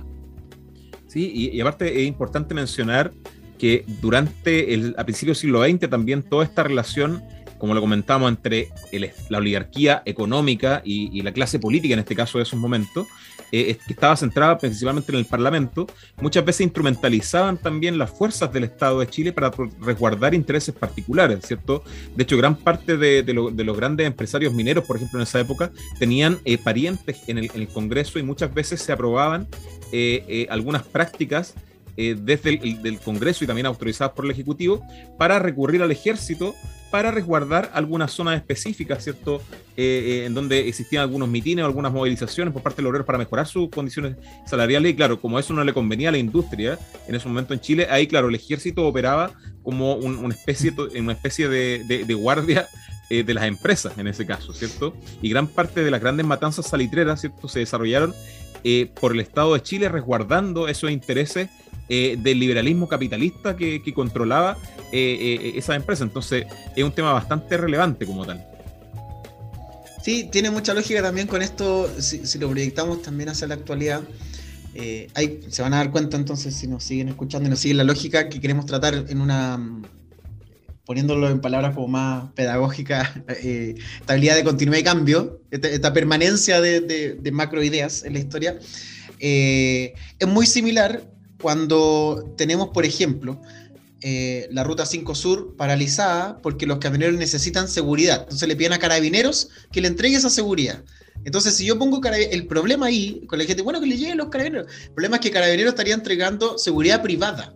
Sí, 1.07 1.31
y, 1.33 1.59
aparte 1.59 2.01
es 2.01 2.07
importante 2.07 2.53
mencionar 2.53 3.11
que 3.57 3.83
durante 4.01 4.73
el, 4.73 4.95
a 4.97 5.03
principios 5.03 5.37
del 5.37 5.41
siglo 5.41 5.63
XX 5.63 5.89
también 5.89 6.23
toda 6.23 6.45
esta 6.45 6.63
relación 6.63 7.21
como 7.57 7.73
lo 7.73 7.81
comentamos, 7.81 8.29
entre 8.29 8.69
la 9.29 9.37
oligarquía 9.37 10.03
económica 10.05 10.81
y, 10.83 11.21
la 11.21 11.31
clase 11.31 11.59
política, 11.59 11.93
en 11.93 11.99
este 11.99 12.15
caso 12.15 12.37
de 12.37 12.43
esos 12.43 12.59
momentos, 12.59 13.07
eh, 13.57 13.77
que 13.87 13.93
estaba 13.93 14.17
centrada 14.17 14.57
principalmente 14.57 15.13
en 15.13 15.17
el 15.17 15.25
Parlamento, 15.25 15.87
muchas 16.19 16.43
veces 16.43 16.61
instrumentalizaban 16.61 17.57
también 17.57 17.97
las 17.97 18.09
fuerzas 18.09 18.51
del 18.51 18.65
Estado 18.65 18.99
de 18.99 19.07
Chile 19.07 19.31
para 19.31 19.49
resguardar 19.79 20.33
intereses 20.33 20.75
particulares, 20.75 21.45
¿cierto? 21.45 21.81
De 22.17 22.23
hecho, 22.23 22.35
gran 22.35 22.57
parte 22.57 22.97
de, 22.97 23.23
los 23.33 23.77
grandes 23.77 24.07
empresarios 24.07 24.53
mineros, 24.53 24.83
por 24.83 24.97
ejemplo, 24.97 25.19
en 25.19 25.23
esa 25.23 25.39
época, 25.39 25.71
tenían 25.97 26.37
eh, 26.43 26.57
parientes 26.57 27.21
en 27.27 27.37
el, 27.37 27.67
Congreso 27.69 28.19
y 28.19 28.23
muchas 28.23 28.53
veces 28.53 28.81
se 28.81 28.91
aprobaban 28.91 29.47
eh, 29.93 30.47
algunas 30.49 30.83
prácticas 30.83 31.53
desde 31.95 32.59
el 32.61 32.99
Congreso 32.99 33.45
y 33.45 33.47
también 33.47 33.67
autorizadas 33.67 34.11
por 34.13 34.25
el 34.25 34.31
Ejecutivo 34.31 34.85
para 35.17 35.39
recurrir 35.39 35.81
al 35.81 35.91
ejército 35.91 36.53
para 36.91 37.11
resguardar 37.11 37.71
algunas 37.73 38.11
zonas 38.11 38.37
específicas, 38.37 39.03
¿cierto? 39.03 39.41
Eh, 39.77 40.21
eh, 40.21 40.25
en 40.25 40.33
donde 40.33 40.67
existían 40.67 41.01
algunos 41.01 41.27
mitines 41.27 41.63
o 41.63 41.65
algunas 41.65 41.91
movilizaciones 41.91 42.53
por 42.53 42.63
parte 42.63 42.77
de 42.77 42.83
los 42.83 42.91
obreros 42.91 43.05
para 43.05 43.17
mejorar 43.17 43.47
sus 43.47 43.69
condiciones 43.69 44.15
salariales. 44.45 44.91
Y 44.91 44.95
claro, 44.95 45.19
como 45.19 45.37
eso 45.39 45.53
no 45.53 45.63
le 45.63 45.73
convenía 45.73 46.09
a 46.09 46.11
la 46.11 46.17
industria 46.17 46.79
en 47.07 47.15
ese 47.15 47.27
momento 47.27 47.53
en 47.53 47.59
Chile, 47.59 47.87
ahí, 47.89 48.07
claro, 48.07 48.29
el 48.29 48.35
ejército 48.35 48.85
operaba 48.87 49.31
como 49.63 49.95
una 49.95 50.33
especie, 50.33 50.73
una 50.97 51.13
especie 51.13 51.49
de, 51.49 52.13
guardia 52.13 52.67
eh, 53.09 53.23
de 53.23 53.33
las 53.33 53.45
empresas 53.45 53.97
en 53.97 54.07
ese 54.07 54.25
caso, 54.25 54.53
¿cierto? 54.53 54.95
Y 55.21 55.29
gran 55.29 55.47
parte 55.47 55.83
de 55.83 55.91
las 55.91 55.99
grandes 55.99 56.25
matanzas 56.25 56.67
salitreras, 56.67 57.21
¿cierto? 57.21 57.47
Se 57.47 57.59
desarrollaron 57.59 58.13
por 58.99 59.11
el 59.11 59.19
Estado 59.19 59.53
de 59.53 59.61
Chile 59.61 59.89
resguardando 59.89 60.67
esos 60.67 60.89
intereses 60.89 61.49
eh, 61.87 62.17
del 62.19 62.39
liberalismo 62.39 62.87
capitalista 62.87 63.55
que, 63.55 63.79
controlaba 63.93 64.57
eh, 64.91 65.39
eh, 65.43 65.53
esa 65.55 65.75
empresa. 65.75 66.03
Entonces 66.03 66.47
es 66.75 66.83
un 66.83 66.91
tema 66.91 67.13
bastante 67.13 67.57
relevante 67.57 68.07
como 68.07 68.25
tal. 68.25 68.43
Sí, 70.03 70.27
tiene 70.31 70.49
mucha 70.49 70.73
lógica 70.73 71.03
también 71.03 71.27
con 71.27 71.43
esto, 71.43 71.87
si, 71.99 72.39
lo 72.39 72.49
proyectamos 72.49 73.03
también 73.03 73.29
hacia 73.29 73.45
la 73.45 73.53
actualidad. 73.53 74.01
se 74.73 75.61
van 75.61 75.75
a 75.75 75.77
dar 75.77 75.91
cuenta 75.91 76.17
entonces 76.17 76.55
si 76.55 76.67
nos 76.67 76.83
siguen 76.83 77.09
escuchando 77.09 77.47
y 77.47 77.51
nos 77.51 77.59
siguen 77.59 77.77
la 77.77 77.83
lógica 77.83 78.29
que 78.29 78.41
queremos 78.41 78.65
tratar 78.65 79.05
en 79.07 79.21
una, 79.21 79.59
poniéndolo 80.87 81.29
en 81.29 81.39
palabras 81.39 81.75
como 81.75 81.87
más 81.87 82.31
pedagógicas, 82.33 83.11
estabilidad 83.27 84.35
de 84.35 84.43
continuidad 84.43 84.79
y 84.79 84.83
cambio, 84.83 85.41
esta, 85.51 85.93
permanencia 85.93 86.61
de, 86.61 86.81
de, 86.81 87.31
macro 87.31 87.61
ideas 87.61 88.03
en 88.05 88.13
la 88.13 88.19
historia, 88.19 88.57
es 89.19 90.27
muy 90.27 90.47
similar 90.47 91.14
cuando 91.41 92.33
tenemos, 92.37 92.69
por 92.69 92.85
ejemplo, 92.85 93.39
eh, 94.01 94.47
la 94.51 94.63
ruta 94.63 94.85
5 94.85 95.15
Sur 95.15 95.55
paralizada 95.55 96.39
porque 96.41 96.65
los 96.65 96.77
camioneros 96.79 97.15
necesitan 97.15 97.67
seguridad. 97.67 98.21
Entonces 98.23 98.47
le 98.47 98.55
piden 98.55 98.73
a 98.73 98.79
carabineros 98.79 99.49
que 99.71 99.81
le 99.81 99.87
entregue 99.87 100.15
esa 100.15 100.29
seguridad. 100.29 100.83
Entonces, 101.23 101.55
si 101.55 101.65
yo 101.65 101.79
pongo 101.79 101.99
el 102.05 102.45
problema 102.45 102.85
ahí, 102.85 103.25
con 103.27 103.39
la 103.39 103.45
gente, 103.45 103.63
bueno, 103.63 103.79
que 103.79 103.87
le 103.87 103.97
lleguen 103.97 104.17
los 104.17 104.29
carabineros. 104.29 104.67
El 104.83 104.91
problema 104.91 105.15
es 105.15 105.21
que 105.21 105.31
carabineros 105.31 105.71
estaría 105.71 105.95
entregando 105.95 106.57
seguridad 106.57 107.01
privada. 107.01 107.53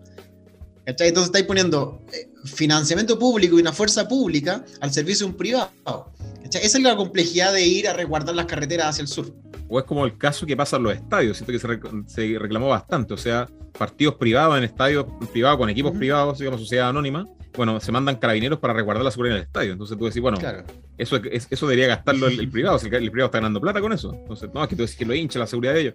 Entonces 0.87 1.25
estáis 1.25 1.45
poniendo 1.45 2.01
eh, 2.11 2.29
financiamiento 2.45 3.19
público 3.19 3.57
y 3.57 3.61
una 3.61 3.71
fuerza 3.71 4.07
pública 4.07 4.65
al 4.81 4.91
servicio 4.91 5.27
de 5.27 5.33
un 5.33 5.37
privado. 5.37 6.11
Esa 6.51 6.59
es 6.59 6.81
la 6.81 6.95
complejidad 6.95 7.53
de 7.53 7.63
ir 7.63 7.87
a 7.87 7.93
resguardar 7.93 8.33
las 8.33 8.47
carreteras 8.47 8.87
hacia 8.87 9.03
el 9.03 9.07
sur 9.07 9.31
o 9.69 9.79
es 9.79 9.85
como 9.85 10.05
el 10.05 10.17
caso 10.17 10.45
que 10.45 10.57
pasa 10.57 10.77
en 10.77 10.83
los 10.83 10.93
estadios, 10.93 11.37
siento 11.37 11.53
que 11.53 11.59
se, 12.07 12.39
reclamó 12.39 12.67
bastante, 12.69 13.13
o 13.13 13.17
sea, 13.17 13.47
partidos 13.77 14.15
privados 14.15 14.57
en 14.57 14.63
estadios 14.63 15.05
privados 15.31 15.57
con 15.57 15.69
equipos 15.69 15.95
privados, 15.95 16.39
digamos, 16.39 16.59
sociedad 16.59 16.89
anónima, 16.89 17.25
bueno, 17.55 17.79
se 17.79 17.91
mandan 17.91 18.15
carabineros 18.15 18.59
para 18.59 18.73
resguardar 18.73 19.03
la 19.03 19.11
seguridad 19.11 19.37
en 19.37 19.41
el 19.41 19.47
estadio. 19.47 19.73
Entonces 19.73 19.97
tú 19.97 20.05
decís, 20.05 20.21
bueno, 20.21 20.37
eso, 20.97 21.19
eso 21.31 21.67
debería 21.67 21.87
gastarlo 21.87 22.27
el, 22.27 22.49
privado, 22.51 22.79
si 22.79 22.87
el, 22.87 23.11
privado 23.11 23.25
está 23.25 23.39
ganando 23.39 23.59
plata 23.59 23.81
con 23.81 23.91
eso. 23.91 24.13
Entonces, 24.13 24.49
no, 24.53 24.63
es 24.63 24.69
que 24.69 24.75
tú 24.75 24.83
decís 24.83 24.97
que 24.97 25.05
lo 25.05 25.13
hincha 25.13 25.39
la 25.39 25.47
seguridad 25.47 25.73
de 25.73 25.81
ellos. 25.81 25.93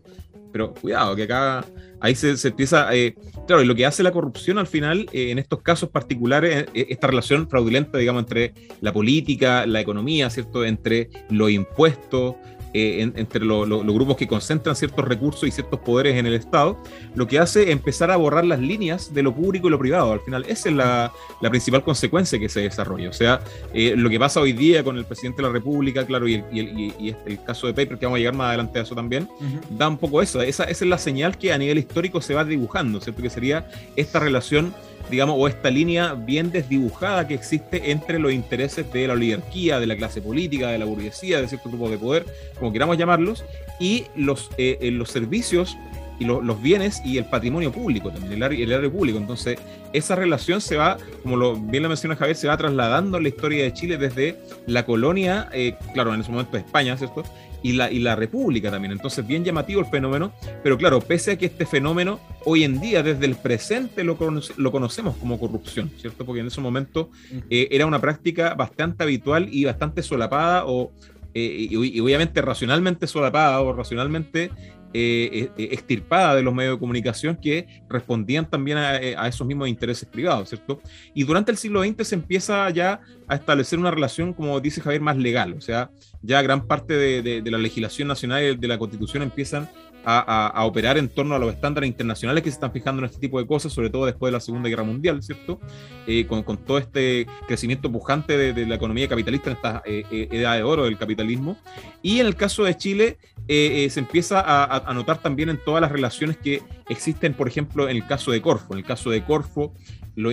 Pero 0.52 0.73
cuidado, 0.73 1.16
que 1.16 1.25
acá 1.25 1.64
ahí 2.00 2.14
se, 2.14 2.37
empieza. 2.47 2.95
Eh, 2.95 3.14
claro, 3.47 3.62
y 3.62 3.66
lo 3.66 3.75
que 3.75 3.87
hace 3.87 4.02
la 4.02 4.12
corrupción 4.12 4.59
al 4.59 4.66
final, 4.66 5.07
eh, 5.12 5.31
en 5.31 5.38
estos 5.38 5.62
casos 5.62 5.88
particulares, 5.88 6.66
eh, 6.75 6.87
esta 6.90 7.09
relación 7.09 7.49
fraudulenta, 7.49 7.99
digamos, 7.99 8.23
entre 8.23 8.54
la 8.81 8.93
política, 8.93 9.66
la 9.66 9.81
economía, 9.81 10.31
¿cierto? 10.31 10.64
Entre 10.64 11.09
los 11.28 11.50
impuestos, 11.50 12.37
eh, 12.76 13.12
entre 13.14 13.45
los 13.45 13.69
grupos 13.69 14.16
que 14.16 14.26
concentran 14.26 14.75
ciertos 14.75 15.04
recursos 15.04 15.49
y 15.49 15.52
ciertos 15.52 15.78
poderes 15.78 16.16
en 16.16 16.26
el 16.26 16.35
Estado, 16.35 16.76
lo 17.14 17.28
que 17.28 17.38
hace 17.38 17.62
es 17.62 17.69
empezar 17.69 18.11
a 18.11 18.16
borrar 18.16 18.45
las 18.45 18.59
líneas 18.59 19.14
de 19.14 19.23
lo 19.23 19.33
público 19.33 19.69
y 19.69 19.71
lo 19.71 19.78
privado. 19.78 20.12
Al 20.12 20.21
final, 20.21 20.45
esa 20.49 20.69
es 20.69 20.75
la, 20.75 21.12
principal 21.50 21.85
consecuencia 21.85 22.37
que 22.37 22.49
se 22.49 22.62
desarrolla. 22.62 23.11
O 23.11 23.12
sea, 23.12 23.40
eh, 23.73 23.95
lo 23.97 24.11
que 24.11 24.19
pasa 24.19 24.40
hoy 24.40 24.52
día 24.52 24.83
con 24.83 24.99
el 24.99 25.04
presidente 25.04 25.40
de 25.40 25.49
la 25.49 25.52
República, 25.52 26.04
claro, 26.04 26.26
y 26.26 26.35
el, 26.35 27.16
el, 27.25 27.45
caso 27.45 27.69
de 27.69 27.75
Paper, 27.75 27.97
que 27.97 28.07
vamos 28.07 28.16
a 28.16 28.19
llegar 28.19 28.35
más 28.35 28.49
adelante 28.49 28.81
a 28.81 28.83
eso 28.83 28.97
también, 28.97 29.28
da 29.71 29.87
un 29.87 29.97
poco 29.97 30.21
eso. 30.21 30.43
Esa, 30.43 30.64
esa 30.64 30.85
es 30.85 30.90
la 30.90 30.99
señal 30.99 31.38
que 31.38 31.52
a 31.52 31.59
nivel 31.59 31.78
histórico 31.78 32.21
se 32.21 32.35
va 32.35 32.45
dibujando, 32.45 33.00
¿cierto? 33.00 33.23
Que 33.23 33.31
sería 33.31 33.69
esta 33.95 34.19
relación 34.19 34.75
digamos, 35.11 35.37
o 35.38 35.49
esta 35.49 35.70
línea 35.70 36.14
bien 36.14 36.50
desdibujada 36.50 37.26
que 37.26 37.34
existe 37.34 37.90
entre 37.90 38.18
los 38.18 38.32
intereses 38.32 38.90
de 38.92 39.06
la 39.06 39.14
oligarquía, 39.14 39.80
de 39.80 39.87
la 39.87 39.96
clase 39.96 40.23
política, 40.23 40.68
de 40.68 40.78
la 40.78 40.84
burguesía, 40.84 41.40
de 41.40 41.49
ciertos 41.49 41.70
grupos 41.70 41.90
de 41.90 41.99
poder, 41.99 42.26
como 42.58 42.73
queramos 42.73 42.96
llamarlos, 42.96 43.44
y 43.78 44.06
los, 44.14 44.50
eh, 44.56 44.78
eh, 44.80 44.90
los 44.90 45.11
servicios 45.11 45.76
y 46.18 46.25
los 46.25 46.62
bienes 46.62 47.02
y 47.04 47.18
el 47.18 47.25
patrimonio 47.25 47.73
público 47.73 48.11
también, 48.11 48.35
el 48.35 48.42
área, 48.42 48.90
público. 48.90 49.18
Entonces, 49.18 49.59
esa 49.92 50.14
relación 50.14 50.61
se 50.61 50.76
va, 50.76 50.97
como 51.23 51.37
lo, 51.37 51.56
bien 51.56 51.83
lo 51.83 51.88
menciona 51.88 52.16
Javier, 52.16 52.37
se 52.37 52.49
va 52.49 52.56
trasladando 52.56 53.16
en 53.16 53.25
la 53.25 53.28
historia 53.28 53.64
de 53.64 53.73
Chile 53.73 53.99
desde 53.99 54.38
la 54.66 54.85
colonia, 54.87 55.49
eh, 55.52 55.76
claro, 55.92 56.14
en 56.14 56.21
ese 56.21 56.30
momento 56.30 56.56
España, 56.56 56.97
¿cierto? 56.97 57.25
y 57.64 57.73
la, 57.73 57.90
y 57.90 57.99
la 57.99 58.14
República 58.14 58.71
también. 58.71 58.92
Entonces, 58.92 59.26
bien 59.26 59.42
llamativo 59.42 59.80
el 59.80 59.87
fenómeno, 59.87 60.35
pero 60.62 60.76
claro, 60.76 61.00
pese 61.00 61.33
a 61.33 61.38
que 61.38 61.47
este 61.47 61.64
fenómeno 61.64 62.21
hoy 62.44 62.62
en 62.62 62.78
día, 62.78 63.02
desde 63.02 63.25
el 63.25 63.37
presente, 63.37 64.04
lo, 64.04 64.18
lo 64.56 64.71
conocemos 64.71 65.16
como 65.16 65.40
corrupción, 65.40 65.90
¿cierto? 65.97 66.26
Porque 66.26 66.40
en 66.40 66.49
ese 66.49 66.61
momento 66.61 67.11
eh, 67.49 67.68
era 67.71 67.87
una 67.87 67.99
práctica 67.99 68.52
bastante 68.52 69.02
habitual 69.02 69.49
y 69.50 69.64
bastante 69.64 70.02
solapada 70.02 70.64
o, 70.66 70.92
eh, 71.33 71.68
y, 71.71 72.00
obviamente 72.00 72.42
racionalmente 72.42 73.06
solapada 73.09 73.61
o 73.61 73.73
racionalmente 73.73 74.52
eh, 74.97 75.51
eh, 75.57 75.69
extirpada 75.73 76.37
de 76.37 76.43
los 76.45 76.55
medios 76.55 76.77
de 76.77 76.79
comunicación 76.79 77.35
que 77.35 77.67
respondían 77.89 78.49
también 78.49 78.79
a, 78.79 78.97
eh, 78.97 79.17
esos 79.27 79.45
mismos 79.45 79.69
intereses 79.69 80.09
privados, 80.09 80.51
¿cierto? 80.51 80.81
Y 81.13 81.25
durante 81.25 81.51
el 81.51 81.59
siglo 81.59 81.83
XX 81.83 82.07
se 82.07 82.15
empieza 82.15 82.71
ya 82.71 83.01
a 83.27 83.35
establecer 83.35 83.81
una 83.81 83.91
relación, 83.91 84.33
como 84.33 84.61
dice 84.61 84.81
Javier, 84.81 85.03
más 85.03 85.17
legal, 85.17 85.55
o 85.59 85.61
sea, 85.61 85.91
ya 86.23 86.41
gran 86.43 86.69
parte 86.69 86.95
de, 86.95 87.43
de 87.43 87.51
la 87.51 87.59
legislación 87.59 88.07
nacional 88.07 88.45
y 88.45 88.57
de 88.57 88.69
la 88.69 88.79
constitución 88.79 89.25
empiezan 89.25 89.69
a, 90.04 90.64
operar 90.64 90.99
en 90.99 91.08
torno 91.08 91.34
a 91.34 91.38
los 91.38 91.52
estándares 91.54 91.88
internacionales 91.88 92.42
que 92.42 92.50
se 92.50 92.54
están 92.54 92.73
fijando 92.73 93.00
en 93.00 93.06
este 93.06 93.18
tipo 93.18 93.38
de 93.38 93.46
cosas, 93.46 93.73
sobre 93.73 93.90
todo 93.90 94.06
después 94.06 94.30
de 94.30 94.32
la 94.32 94.40
Segunda 94.40 94.68
Guerra 94.68 94.84
Mundial, 94.84 95.23
¿cierto? 95.23 95.61
Eh, 96.06 96.26
con, 96.26 96.44
todo 96.58 96.78
este 96.78 97.26
crecimiento 97.46 97.90
pujante 97.90 98.37
de, 98.37 98.66
la 98.66 98.76
economía 98.76 99.08
capitalista 99.08 99.50
en 99.50 99.56
esta 99.56 99.82
eh, 99.84 100.04
eh, 100.11 100.28
edad 100.30 100.56
de 100.56 100.62
oro 100.62 100.84
del 100.84 100.99
capitalismo. 100.99 101.56
Y 102.02 102.20
en 102.20 102.26
el 102.26 102.37
caso 102.37 102.64
de 102.64 102.76
Chile, 102.76 103.18
se 103.46 104.00
empieza 104.00 104.42
a, 104.44 104.92
notar 104.94 105.18
también 105.20 105.49
en 105.49 105.58
todas 105.62 105.80
las 105.80 105.92
relaciones 105.92 106.37
que 106.37 106.62
existen, 106.88 107.34
por 107.34 107.49
ejemplo, 107.49 107.88
en 107.88 107.96
el 107.96 108.06
caso 108.06 108.30
de 108.30 108.40
Corfo. 108.40 108.73
En 108.73 108.78
el 108.78 108.84
caso 108.84 109.11
de 109.11 109.23
Corfo, 109.23 109.75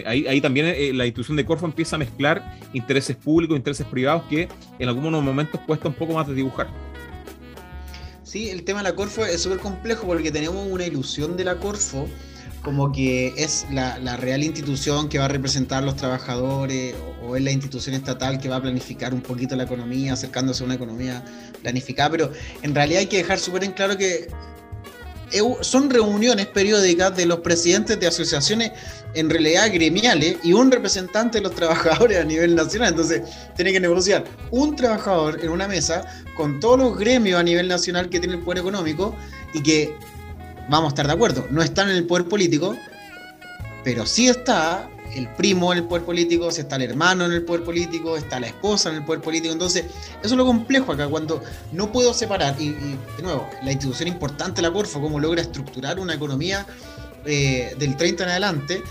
ahí, 0.06 0.42
también 0.42 0.98
la 0.98 1.06
institución 1.06 1.38
de 1.38 1.46
Corfo 1.46 1.66
empieza 1.66 1.96
a 1.96 2.00
mezclar 2.00 2.58
intereses 2.74 3.16
públicos, 3.16 3.58
intereses 3.58 3.86
privados 3.88 4.24
que 4.30 4.48
en 4.80 4.88
algunos 4.88 5.24
momentos 5.24 5.60
cuesta 5.62 5.88
un 5.88 5.96
poco 5.96 6.14
más 6.14 6.28
de 6.28 6.36
dibujar. 6.36 6.68
Sí, 8.32 8.50
el 8.50 8.64
tema 8.64 8.80
de 8.80 8.86
la 8.86 8.96
Corfo 8.96 9.26
es 9.26 9.42
súper 9.42 9.60
complejo 9.60 10.08
porque 10.08 10.32
tenemos 10.32 10.66
una 10.66 10.86
ilusión 10.86 11.36
de 11.36 11.44
la 11.44 11.58
Corfo 11.58 12.08
como 12.62 12.94
que 12.94 13.34
es 13.36 13.66
la, 13.74 14.16
real 14.16 14.42
institución 14.42 15.10
que 15.10 15.20
va 15.20 15.26
a 15.26 15.28
representar 15.28 15.84
a 15.84 15.86
los 15.86 15.98
trabajadores 15.98 16.96
o, 17.22 17.36
es 17.36 17.44
la 17.44 17.52
institución 17.52 17.94
estatal 17.94 18.40
que 18.40 18.48
va 18.48 18.56
a 18.56 18.62
planificar 18.62 19.14
un 19.14 19.20
poquito 19.20 19.58
la 19.58 19.64
economía, 19.64 20.14
acercándose 20.14 20.64
a 20.64 20.66
una 20.66 20.76
economía 20.76 21.26
planificada, 21.62 22.10
pero 22.10 22.32
en 22.62 22.74
realidad 22.74 23.02
hay 23.02 23.08
que 23.08 23.18
dejar 23.18 23.38
súper 23.38 23.66
en 23.66 23.74
claro 23.74 23.98
que 23.98 24.30
son 25.60 25.90
reuniones 25.90 26.48
periódicas 26.48 27.14
de 27.18 27.26
los 27.26 27.42
presidentes 27.42 28.00
de 28.00 28.08
asociaciones 28.08 28.72
en 29.14 29.30
realidad 29.30 29.72
gremiales 29.72 30.38
y 30.44 30.54
un 30.54 30.72
representante 30.72 31.40
de 31.40 31.44
los 31.44 31.56
trabajadores 31.56 32.20
a 32.20 32.24
nivel 32.24 32.56
nacional. 32.56 32.90
Entonces, 32.90 33.22
tiene 33.56 33.72
que 33.72 33.80
negociar 33.80 34.24
un 34.52 34.76
trabajador 34.76 35.44
en 35.44 35.50
una 35.50 35.68
mesa 35.68 36.06
con 36.36 36.60
todos 36.60 36.80
los 36.80 36.98
gremios 36.98 37.40
a 37.40 37.44
nivel 37.44 37.68
nacional 37.68 38.10
que 38.10 38.20
tienen 38.20 38.40
el 38.40 38.46
poder 38.46 38.60
económico 38.60 39.16
y 39.54 39.62
que, 39.62 39.96
vamos 40.70 40.86
a 40.86 40.90
estar 40.90 41.08
de 41.08 41.14
acuerdo, 41.14 41.48
no 41.50 41.62
están 41.62 41.90
en 41.90 41.98
el 41.98 42.06
poder 42.06 42.28
político, 42.28 42.76
pero 43.84 44.06
sí 44.06 44.28
está 44.28 44.90
el 45.16 45.28
primo 45.28 45.72
en 45.72 45.80
el 45.80 45.84
poder 45.86 46.06
político, 46.06 46.52
si 46.52 46.62
está 46.62 46.78
el 46.78 46.84
hermano 46.84 47.26
en 47.26 47.34
el 47.34 47.44
poder 47.44 47.64
político, 47.64 48.16
está 48.16 48.40
la 48.40 48.48
esposa 48.48 48.90
en 48.90 48.98
el 48.98 49.06
poder 49.06 49.22
político. 49.22 49.52
Entonces, 49.52 49.86
eso 49.86 50.20
es 50.22 50.32
lo 50.32 50.46
complejo 50.46 50.92
acá, 50.92 51.08
cuando 51.08 51.44
no 51.72 51.92
puedo 51.92 52.14
separar, 52.14 52.56
y, 52.60 52.70
de 52.70 53.24
nuevo, 53.24 53.50
la 53.64 53.72
institución 53.72 54.08
importante, 54.08 54.62
la 54.62 54.72
Corfo, 54.72 55.02
cómo 55.02 55.20
logra 55.20 55.42
estructurar 55.42 56.00
una 56.00 56.14
economía 56.14 56.66
eh, 57.26 57.76
del 57.78 57.98
30 57.98 58.24
en 58.24 58.30
adelante, 58.30 58.84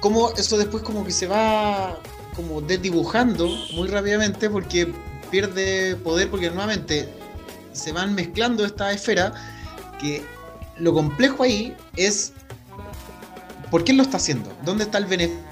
cómo 0.00 0.32
eso 0.36 0.58
después 0.58 0.82
como 0.82 1.04
que 1.04 1.12
se 1.12 1.26
va 1.26 1.98
como 2.34 2.60
desdibujando 2.60 3.48
muy 3.72 3.88
rápidamente 3.88 4.50
porque 4.50 4.92
pierde 5.30 5.96
poder, 5.96 6.30
porque 6.30 6.50
nuevamente 6.50 7.08
se 7.72 7.92
van 7.92 8.14
mezclando 8.14 8.64
esta 8.64 8.92
esfera 8.92 9.32
que 10.00 10.22
lo 10.78 10.92
complejo 10.92 11.42
ahí 11.42 11.74
es 11.96 12.32
¿Por 13.70 13.82
qué 13.84 13.92
lo 13.92 14.02
está 14.02 14.16
haciendo? 14.18 14.52
¿Dónde 14.64 14.84
está 14.84 14.98
el 14.98 15.06
beneficio? 15.06 15.44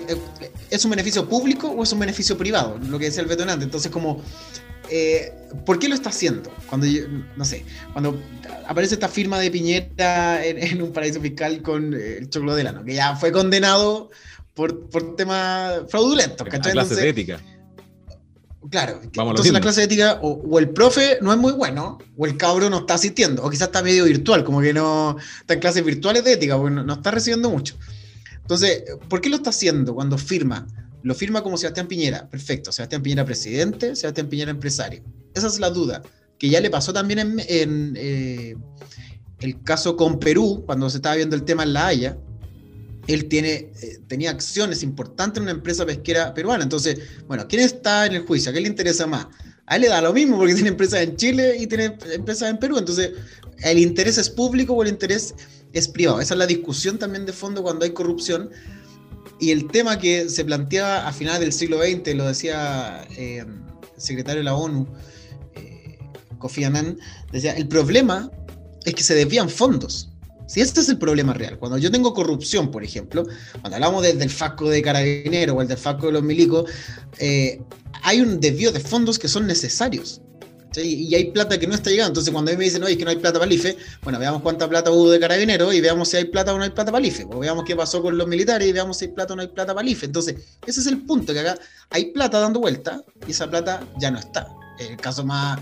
¿Es 0.71 0.85
un 0.85 0.91
beneficio 0.91 1.29
público 1.29 1.69
o 1.69 1.83
es 1.83 1.93
un 1.93 1.99
beneficio 1.99 2.39
privado? 2.39 2.79
Lo 2.79 2.99
que 2.99 3.07
decía 3.07 3.23
el 3.23 3.29
detonante. 3.29 3.65
Entonces, 3.65 3.91
como, 3.91 4.23
eh, 4.91 5.33
¿por 5.65 5.79
qué 5.79 5.89
lo 5.89 5.95
está 5.95 6.11
haciendo? 6.11 6.51
Cuando, 6.69 6.87
no 7.37 7.45
sé, 7.45 7.65
cuando 7.93 8.19
aparece 8.67 8.95
esta 8.95 9.09
firma 9.09 9.39
de 9.39 9.51
Piñera 9.51 10.45
en, 10.45 10.83
un 10.83 10.93
paraíso 10.93 11.21
fiscal 11.21 11.63
con 11.63 11.95
eh, 11.95 12.19
el 12.19 12.31
Choclo 12.31 12.55
Delano, 12.55 12.85
que 12.85 12.95
ya 12.95 13.17
fue 13.17 13.33
condenado 13.33 14.11
por, 14.55 14.89
por 14.89 15.17
temas 15.17 15.83
fraudulentos. 15.89 16.47
La 16.51 16.59
clase 16.61 16.95
de 16.95 17.09
ética. 17.09 17.41
Claro, 18.71 19.01
entonces 19.03 19.53
la 19.53 19.61
clase 19.61 19.81
de 19.81 19.87
ética 19.87 20.19
o, 20.23 20.59
el 20.59 20.71
profe 20.71 21.19
no 21.21 21.33
es 21.33 21.39
muy 21.39 21.53
bueno, 21.53 21.99
o 22.17 22.27
el 22.27 22.37
cabro 22.39 22.71
no 22.71 22.79
está 22.79 22.95
asistiendo, 22.95 23.43
o 23.43 23.51
quizás 23.51 23.69
está 23.69 23.83
medio 23.83 24.05
virtual, 24.05 24.43
como 24.43 24.63
que 24.63 24.73
no 24.73 25.19
está 25.41 25.55
en 25.55 25.61
clases 25.61 25.85
virtuales 25.85 26.25
de 26.25 26.33
ética, 26.33 26.57
porque 26.57 26.75
no 26.75 26.95
está 26.95 27.11
recibiendo 27.11 27.51
mucho. 27.51 27.77
Entonces, 28.41 28.85
¿por 29.09 29.21
qué 29.21 29.29
lo 29.29 29.37
está 29.37 29.51
haciendo 29.51 29.95
cuando 29.95 30.17
firma? 30.17 30.67
Lo 31.05 31.15
firma 31.15 31.43
como 31.43 31.57
Sebastián 31.57 31.87
Piñera. 31.87 32.29
Perfecto. 32.29 32.73
Sebastián 32.73 33.03
Piñera 33.03 33.25
presidente, 33.25 33.95
Sebastián 33.95 34.29
Piñera 34.29 34.51
empresario. 34.51 35.05
Esa 35.35 35.47
es 35.47 35.61
la 35.61 35.71
duda. 35.71 36.03
Que 36.39 36.49
ya 36.49 36.61
le 36.61 36.71
pasó 36.71 36.93
también 36.93 37.39
en, 37.47 37.95
eh, 37.97 38.57
el 39.39 39.63
caso 39.63 39.97
con 39.97 40.19
Perú, 40.19 40.63
cuando 40.65 40.89
se 40.89 40.97
estaba 40.97 41.15
viendo 41.15 41.37
el 41.37 41.45
tema 41.45 41.63
en 41.63 41.75
La 41.75 41.89
Haya. 41.89 42.19
Él 43.07 43.29
tiene, 43.29 43.71
eh, 43.83 43.99
tenía 44.09 44.31
acciones 44.31 44.83
importantes 44.83 45.37
en 45.37 45.43
una 45.43 45.53
empresa 45.53 45.85
pesquera 45.85 46.33
peruana. 46.33 46.65
Entonces, 46.65 46.99
bueno, 47.29 47.47
¿quién 47.47 47.61
está 47.61 48.07
en 48.07 48.15
el 48.15 48.27
juicio? 48.27 48.51
¿A 48.51 48.55
qué 48.55 48.63
le 48.63 48.69
interesa 48.69 49.07
más? 49.07 49.27
A 49.67 49.77
él 49.77 49.83
le 49.83 49.89
da 49.89 50.01
lo 50.01 50.15
mismo 50.15 50.39
porque 50.39 50.55
tiene 50.55 50.71
empresas 50.71 51.01
en 51.01 51.17
Chile 51.17 51.59
y 51.59 51.67
tiene 51.67 51.97
empresas 52.15 52.49
en 52.49 52.59
Perú. 52.59 52.79
Entonces, 52.79 53.11
¿el 53.63 53.79
interés 53.79 54.17
es 54.17 54.31
público 54.31 54.73
o 54.73 54.83
el 54.83 54.89
interés 54.89 55.35
es 55.75 55.89
privado. 55.89 56.21
Esa 56.21 56.35
es 56.35 56.39
la 56.39 56.47
discusión 56.47 56.99
también 56.99 57.27
de 57.27 57.33
fondo 57.33 57.63
cuando 57.63 57.85
hay 57.85 57.91
corrupción. 57.91 58.51
Y 59.41 59.51
el 59.51 59.67
tema 59.69 59.99
que 59.99 60.29
se 60.29 60.45
planteaba 60.45 61.07
a 61.07 61.13
finales 61.13 61.41
del 61.41 61.53
siglo 61.53 61.83
XX, 61.83 62.15
lo 62.15 62.27
decía 62.27 63.07
eh, 63.17 63.39
el 63.39 64.01
secretario 64.01 64.41
de 64.41 64.45
la 64.45 64.55
ONU, 64.55 64.87
eh, 65.55 65.99
Kofi 66.39 66.65
Annan, 66.65 66.99
decía, 67.33 67.53
el 67.53 67.69
problema 67.69 68.31
es 68.85 68.95
que 68.95 69.03
se 69.03 69.15
desvían 69.15 69.49
fondos. 69.49 70.11
Si 70.47 70.61
este 70.61 70.81
es 70.81 70.89
el 70.91 70.99
problema 70.99 71.33
real, 71.33 71.59
cuando 71.59 71.79
yo 71.79 71.91
tengo 71.91 72.13
corrupción, 72.13 72.71
por 72.71 72.85
ejemplo, 72.85 73.25
cuando 73.61 73.77
hablamos 73.77 74.03
del, 74.03 74.19
del 74.19 74.31
FACO 74.31 74.69
de 74.69 74.83
Carabinero 74.83 75.55
o 75.55 75.63
el 75.63 75.69
del 75.69 75.79
FACO 75.79 76.07
de 76.07 76.13
los 76.13 76.23
milicos, 76.23 76.71
eh, 77.19 77.61
hay 78.03 78.21
un 78.21 78.41
desvío 78.41 78.71
de 78.71 78.81
fondos 78.81 79.19
que 79.19 79.29
son 79.29 79.47
necesarios. 79.47 80.21
Y 80.83 81.15
hay 81.15 81.31
plata 81.31 81.59
que 81.59 81.67
no 81.67 81.75
está 81.75 81.91
llegando. 81.91 82.11
Entonces, 82.11 82.33
cuando 82.33 82.51
a 82.51 82.55
mí 82.55 82.59
me 82.59 82.65
dicen, 82.65 82.83
oye, 82.83 82.97
que 82.97 83.05
no 83.05 83.11
hay 83.11 83.17
plata 83.17 83.39
para 83.39 83.51
el 83.51 83.53
IFE, 83.53 83.77
bueno, 84.03 84.19
veamos 84.19 84.43
cuánta 84.43 84.69
plata 84.69 84.91
hubo 84.91 85.11
de 85.11 85.21
carabinero 85.21 85.73
y 85.73 85.81
veamos 85.81 86.09
si 86.09 86.17
hay 86.17 86.25
plata 86.25 86.55
o 86.55 86.59
no 86.59 86.65
hay 86.65 86.71
plata 86.71 86.91
para 86.91 87.05
el 87.05 87.11
IFE. 87.11 87.25
O 87.31 87.39
veamos 87.39 87.65
qué 87.65 87.77
pasó 87.77 88.03
con 88.03 88.17
los 88.17 88.27
militares 88.27 88.67
y 88.69 88.73
veamos 88.73 88.97
si 88.99 89.07
hay 89.07 89.13
plata 89.13 89.35
o 89.35 89.37
no 89.37 89.43
hay 89.43 89.49
plata 89.49 89.75
para 89.75 89.87
el 89.87 89.93
IFE. 89.93 90.07
Entonces, 90.07 90.37
ese 90.67 90.81
es 90.81 90.87
el 90.87 91.03
punto, 91.03 91.33
que 91.33 91.41
acá 91.41 91.59
hay 91.91 92.07
plata 92.07 92.41
dando 92.41 92.61
vuelta 92.61 93.03
y 93.27 93.31
esa 93.31 93.49
plata 93.49 93.87
ya 93.99 94.11
no 94.11 94.19
está. 94.19 94.49
El 94.79 94.97
caso 94.97 95.25
más 95.25 95.61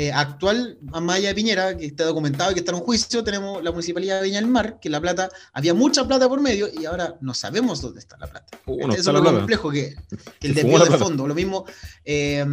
eh, 0.00 0.12
actual, 0.12 0.78
de 0.80 1.34
Piñera, 1.34 1.76
que 1.76 1.86
está 1.86 2.04
documentado 2.04 2.52
y 2.52 2.54
que 2.54 2.60
está 2.60 2.70
en 2.70 2.76
un 2.76 2.84
juicio, 2.84 3.24
tenemos 3.24 3.64
la 3.64 3.72
Municipalidad 3.72 4.20
de 4.20 4.28
Viña 4.28 4.38
del 4.38 4.46
Mar, 4.46 4.78
que 4.80 4.88
la 4.88 5.00
plata, 5.00 5.28
había 5.52 5.74
mucha 5.74 6.06
plata 6.06 6.28
por 6.28 6.40
medio 6.40 6.68
y 6.72 6.84
ahora 6.84 7.16
no 7.20 7.34
sabemos 7.34 7.82
dónde 7.82 7.98
está 7.98 8.16
la 8.16 8.28
plata. 8.28 8.46
Uh, 8.66 8.92
Eso 8.92 8.96
es 8.96 9.06
lo 9.06 9.24
complejo, 9.24 9.72
que, 9.72 9.96
el 10.40 10.54
desvío 10.54 10.78
de 10.84 10.98
fondo. 10.98 11.26
Lo 11.26 11.34
mismo, 11.34 11.64
eh, 12.04 12.46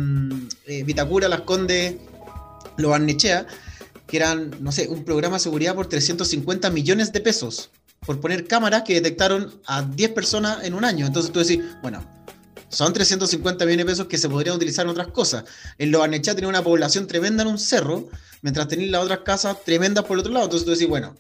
eh, 0.66 0.84
Vitacura, 0.86 1.28
Las 1.28 1.42
Condes, 1.42 1.98
lo 2.78 2.90
Barnechea, 2.90 3.46
que 4.08 4.18
eran, 4.18 4.50
no 4.60 4.72
sé, 4.72 4.88
un 4.88 5.06
programa 5.06 5.36
de 5.36 5.42
seguridad 5.42 5.76
por 5.76 5.86
350 5.86 6.72
millones 6.72 7.14
de 7.14 7.22
pesos 7.22 7.70
por 8.08 8.20
poner 8.20 8.48
cámaras 8.48 8.82
que 8.82 8.96
detectaron 8.96 9.54
a 9.68 9.84
10 9.84 10.14
personas 10.14 10.64
en 10.64 10.74
un 10.74 10.84
año. 10.84 11.06
Entonces 11.06 11.32
tú 11.32 11.42
decís, 11.42 11.60
bueno, 11.84 12.04
son 12.70 12.94
350 12.94 13.66
millones 13.66 13.86
de 13.86 13.92
pesos 13.92 14.08
que 14.08 14.18
se 14.18 14.30
podrían 14.30 14.56
utilizar 14.56 14.86
en 14.86 14.92
otras 14.92 15.08
cosas. 15.08 15.46
En 15.78 15.92
Lo 15.92 16.00
Barnechea 16.00 16.36
tenía 16.36 16.50
una 16.50 16.64
población 16.64 17.08
tremenda 17.08 17.44
en 17.44 17.50
un 17.50 17.58
cerro, 17.58 18.10
mientras 18.42 18.68
tenéis 18.68 18.92
las 18.92 19.04
otras 19.04 19.20
casas 19.20 19.64
tremendas 19.64 20.04
por 20.06 20.16
el 20.16 20.20
otro 20.22 20.34
lado. 20.34 20.46
Entonces 20.46 20.66
tú 20.66 20.72
decís, 20.72 20.88
bueno, 20.88 21.16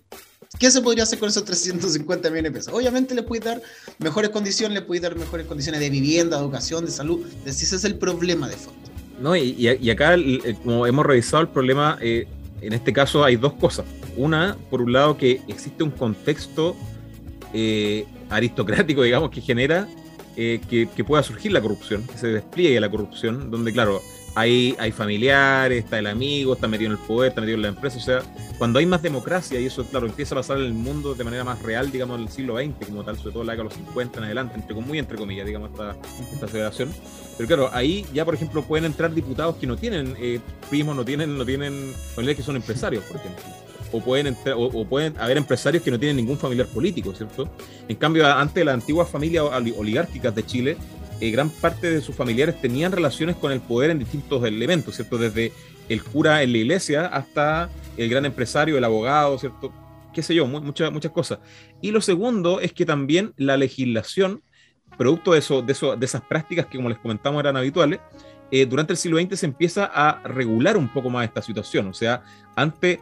¿Qué 0.59 0.71
se 0.71 0.81
podría 0.81 1.03
hacer 1.03 1.19
con 1.19 1.29
esos 1.29 1.43
350 1.43 2.29
millones 2.29 2.53
de 2.53 2.59
pesos? 2.59 2.73
Obviamente 2.73 3.13
le 3.13 3.23
puede 3.23 3.43
dar 3.43 3.61
mejores 3.99 4.29
condiciones, 4.29 4.73
le 4.73 4.81
puede 4.81 5.01
dar 5.01 5.15
mejores 5.17 5.47
condiciones 5.47 5.81
de 5.81 5.89
vivienda, 5.89 6.37
de 6.37 6.43
educación, 6.43 6.85
de 6.85 6.91
salud. 6.91 7.25
Ese 7.45 7.75
es 7.75 7.83
el 7.83 7.95
problema 7.95 8.47
de 8.47 8.55
fondo. 8.55 8.79
No, 9.19 9.35
y, 9.35 9.89
acá, 9.89 10.15
como 10.63 10.87
hemos 10.87 11.05
revisado 11.05 11.41
el 11.41 11.49
problema, 11.49 11.97
eh, 12.01 12.27
en 12.61 12.73
este 12.73 12.93
caso 12.93 13.23
hay 13.23 13.35
dos 13.35 13.53
cosas. 13.53 13.85
Una, 14.15 14.57
por 14.69 14.81
un 14.81 14.93
lado, 14.93 15.17
que 15.17 15.41
existe 15.47 15.83
un 15.83 15.91
contexto 15.91 16.75
eh, 17.53 18.05
aristocrático, 18.29 19.03
digamos, 19.03 19.31
que 19.31 19.41
genera 19.41 19.87
eh, 20.35 20.61
que, 20.69 20.87
que, 20.87 21.03
pueda 21.03 21.23
surgir 21.23 21.51
la 21.51 21.61
corrupción, 21.61 22.05
que 22.07 22.17
se 22.17 22.27
despliegue 22.27 22.79
la 22.79 22.89
corrupción, 22.89 23.51
donde, 23.51 23.71
claro, 23.71 24.01
hay, 24.35 24.75
hay 24.79 24.91
familiares, 24.91 25.85
está 25.85 25.97
el 25.97 26.07
amigo, 26.07 26.53
está 26.53 26.67
metido 26.67 26.91
en 26.91 26.99
el 26.99 27.05
poder, 27.05 27.29
está 27.29 27.41
metido 27.41 27.55
en 27.55 27.61
la 27.61 27.67
empresa. 27.69 27.97
O 27.97 28.01
sea, 28.01 28.21
cuando 28.57 28.79
hay 28.79 28.85
más 28.85 29.01
democracia, 29.01 29.59
y 29.59 29.65
eso, 29.65 29.85
claro, 29.85 30.07
empieza 30.07 30.35
a 30.35 30.39
pasar 30.39 30.57
en 30.57 30.65
el 30.65 30.73
mundo 30.73 31.15
de 31.15 31.23
manera 31.23 31.45
más 31.45 31.61
real, 31.61 31.89
digamos, 31.89 32.17
en 32.17 32.23
el 32.23 32.29
siglo 32.29 32.57
XX, 32.57 32.85
como 32.85 33.03
tal, 33.03 33.17
sobre 33.17 33.31
todo 33.31 33.43
la 33.45 33.53
década 33.53 33.69
de 33.69 33.75
los 33.75 33.85
50 33.87 34.19
en 34.19 34.25
adelante, 34.25 34.55
entre, 34.55 34.75
muy 34.75 34.99
entre 34.99 35.17
comillas, 35.17 35.45
digamos, 35.45 35.71
esta, 35.71 35.95
esta 36.33 36.47
federación. 36.47 36.89
Pero 37.37 37.47
claro, 37.47 37.69
ahí 37.71 38.05
ya, 38.13 38.25
por 38.25 38.35
ejemplo, 38.35 38.61
pueden 38.61 38.85
entrar 38.85 39.13
diputados 39.13 39.55
que 39.55 39.67
no 39.67 39.77
tienen 39.77 40.15
eh, 40.19 40.41
primos, 40.69 40.95
no 40.97 41.05
tienen, 41.05 41.37
no 41.37 41.45
tienen 41.45 41.93
familiares 42.13 42.37
que 42.37 42.43
son 42.43 42.57
empresarios, 42.57 43.03
por 43.05 43.17
ejemplo. 43.17 43.43
O 43.95 44.01
pueden, 44.01 44.35
o, 44.55 44.85
pueden 44.85 45.17
haber 45.17 45.37
empresarios 45.37 45.81
que 45.81 45.89
no 45.89 45.97
tienen 45.97 46.17
ningún 46.17 46.37
familiar 46.37 46.67
político, 46.67 47.13
¿cierto? 47.13 47.49
En 47.87 47.95
cambio, 47.95 48.27
antes 48.27 48.65
las 48.65 48.73
antiguas 48.73 49.09
familias 49.09 49.45
oligárquicas 49.77 50.35
de 50.35 50.45
Chile, 50.45 50.77
eh, 51.21 51.31
gran 51.31 51.49
parte 51.49 51.89
de 51.89 52.01
sus 52.01 52.13
familiares 52.13 52.59
tenían 52.59 52.91
relaciones 52.91 53.37
con 53.37 53.53
el 53.53 53.61
poder 53.61 53.91
en 53.91 53.99
distintos 53.99 54.43
elementos, 54.43 54.95
¿cierto? 54.95 55.17
Desde 55.17 55.53
el 55.87 56.03
cura 56.03 56.43
en 56.43 56.51
la 56.51 56.57
iglesia 56.57 57.05
hasta 57.05 57.69
el 57.95 58.09
gran 58.09 58.25
empresario, 58.25 58.77
el 58.77 58.83
abogado, 58.83 59.37
¿cierto? 59.39 59.71
Qué 60.13 60.21
sé 60.21 60.35
yo, 60.35 60.45
muchas, 60.45 60.91
muchas 60.91 61.11
cosas. 61.13 61.39
Y 61.81 61.91
lo 61.91 62.01
segundo 62.01 62.59
es 62.59 62.73
que 62.73 62.85
también 62.85 63.33
la 63.37 63.55
legislación, 63.55 64.41
producto 64.97 65.33
de, 65.33 65.39
eso, 65.39 65.61
de 65.61 66.05
esas 66.05 66.21
prácticas 66.21 66.65
que, 66.65 66.77
como 66.77 66.89
les 66.89 66.97
comentamos, 66.97 67.39
eran 67.39 67.55
habituales, 67.55 67.99
eh, 68.51 68.65
durante 68.65 68.93
el 68.93 68.97
siglo 68.97 69.19
XX 69.19 69.39
se 69.39 69.45
empieza 69.45 69.85
a 69.85 70.21
regular 70.23 70.77
un 70.77 70.91
poco 70.91 71.09
más 71.09 71.25
esta 71.25 71.41
situación. 71.41 71.87
O 71.87 71.93
sea, 71.93 72.23
antes 72.55 72.99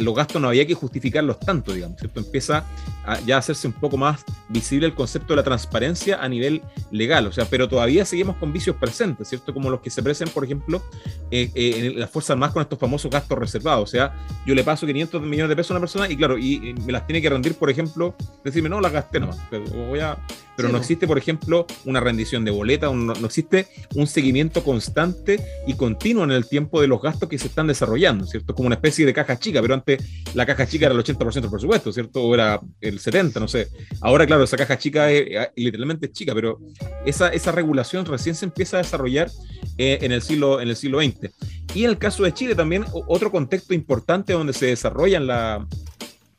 los 0.00 0.14
gastos 0.14 0.40
no 0.40 0.48
había 0.48 0.66
que 0.66 0.74
justificarlos 0.74 1.40
tanto, 1.40 1.72
digamos, 1.72 1.98
¿cierto? 1.98 2.20
Empieza 2.20 2.64
a 3.04 3.20
ya 3.20 3.38
hacerse 3.38 3.66
un 3.66 3.72
poco 3.72 3.96
más 3.96 4.24
visible 4.48 4.86
el 4.86 4.94
concepto 4.94 5.32
de 5.32 5.36
la 5.36 5.42
transparencia 5.42 6.22
a 6.22 6.28
nivel 6.28 6.62
legal, 6.90 7.26
o 7.26 7.32
sea, 7.32 7.44
pero 7.46 7.68
todavía 7.68 8.04
seguimos 8.04 8.36
con 8.36 8.52
vicios 8.52 8.76
presentes, 8.76 9.28
¿cierto? 9.28 9.54
Como 9.54 9.70
los 9.70 9.80
que 9.80 9.90
se 9.90 10.02
presenten, 10.02 10.34
por 10.34 10.44
ejemplo, 10.44 10.82
eh, 11.30 11.50
eh, 11.54 11.92
en 11.94 12.00
las 12.00 12.10
Fuerzas 12.10 12.30
Armadas 12.30 12.52
con 12.52 12.62
estos 12.62 12.78
famosos 12.78 13.10
gastos 13.10 13.38
reservados, 13.38 13.84
o 13.84 13.90
sea, 13.90 14.14
yo 14.44 14.54
le 14.54 14.64
paso 14.64 14.86
500 14.86 15.22
millones 15.22 15.48
de 15.48 15.56
pesos 15.56 15.70
a 15.70 15.74
una 15.74 15.80
persona 15.80 16.08
y 16.08 16.16
claro, 16.16 16.38
y, 16.38 16.74
me 16.84 16.92
las 16.92 17.06
tiene 17.06 17.22
que 17.22 17.30
rendir, 17.30 17.54
por 17.54 17.70
ejemplo, 17.70 18.14
decirme, 18.44 18.68
no, 18.68 18.80
las 18.80 18.92
gasté 18.92 19.20
nomás, 19.20 19.38
pero 19.50 19.64
voy 19.64 20.00
a... 20.00 20.18
Pero 20.56 20.68
no 20.68 20.78
existe, 20.78 21.06
por 21.06 21.18
ejemplo, 21.18 21.66
una 21.84 22.00
rendición 22.00 22.44
de 22.44 22.50
boleta, 22.50 22.86
no, 22.86 23.14
no 23.14 23.26
existe 23.26 23.66
un 23.94 24.06
seguimiento 24.06 24.64
constante 24.64 25.40
y 25.66 25.74
continuo 25.74 26.24
en 26.24 26.30
el 26.30 26.48
tiempo 26.48 26.80
de 26.80 26.88
los 26.88 27.00
gastos 27.02 27.28
que 27.28 27.38
se 27.38 27.48
están 27.48 27.66
desarrollando, 27.66 28.26
¿cierto? 28.26 28.54
Como 28.54 28.66
una 28.66 28.76
especie 28.76 29.06
de 29.06 29.12
caja 29.12 29.38
chica, 29.38 29.60
pero 29.60 29.74
antes 29.74 30.02
la 30.34 30.46
caja 30.46 30.66
chica 30.66 30.86
era 30.86 30.94
el 30.94 31.00
80% 31.00 31.40
del 31.40 31.50
presupuesto, 31.50 31.92
¿cierto? 31.92 32.22
O 32.22 32.34
era 32.34 32.60
el 32.80 32.98
70%, 32.98 33.40
no 33.40 33.48
sé. 33.48 33.68
Ahora, 34.00 34.26
claro, 34.26 34.44
esa 34.44 34.56
caja 34.56 34.78
chica 34.78 35.10
es, 35.10 35.50
literalmente 35.56 36.06
es 36.06 36.12
chica, 36.12 36.34
pero 36.34 36.58
esa, 37.04 37.28
esa 37.28 37.52
regulación 37.52 38.04
recién 38.06 38.34
se 38.34 38.44
empieza 38.44 38.78
a 38.78 38.82
desarrollar 38.82 39.30
eh, 39.78 39.98
en, 40.02 40.12
el 40.12 40.22
siglo, 40.22 40.60
en 40.60 40.68
el 40.68 40.76
siglo 40.76 41.00
XX. 41.00 41.30
Y 41.74 41.84
en 41.84 41.90
el 41.90 41.98
caso 41.98 42.22
de 42.22 42.32
Chile 42.32 42.54
también, 42.54 42.84
otro 43.06 43.30
contexto 43.30 43.74
importante 43.74 44.32
donde 44.32 44.52
se 44.52 44.66
desarrollan 44.66 45.26
la, 45.26 45.66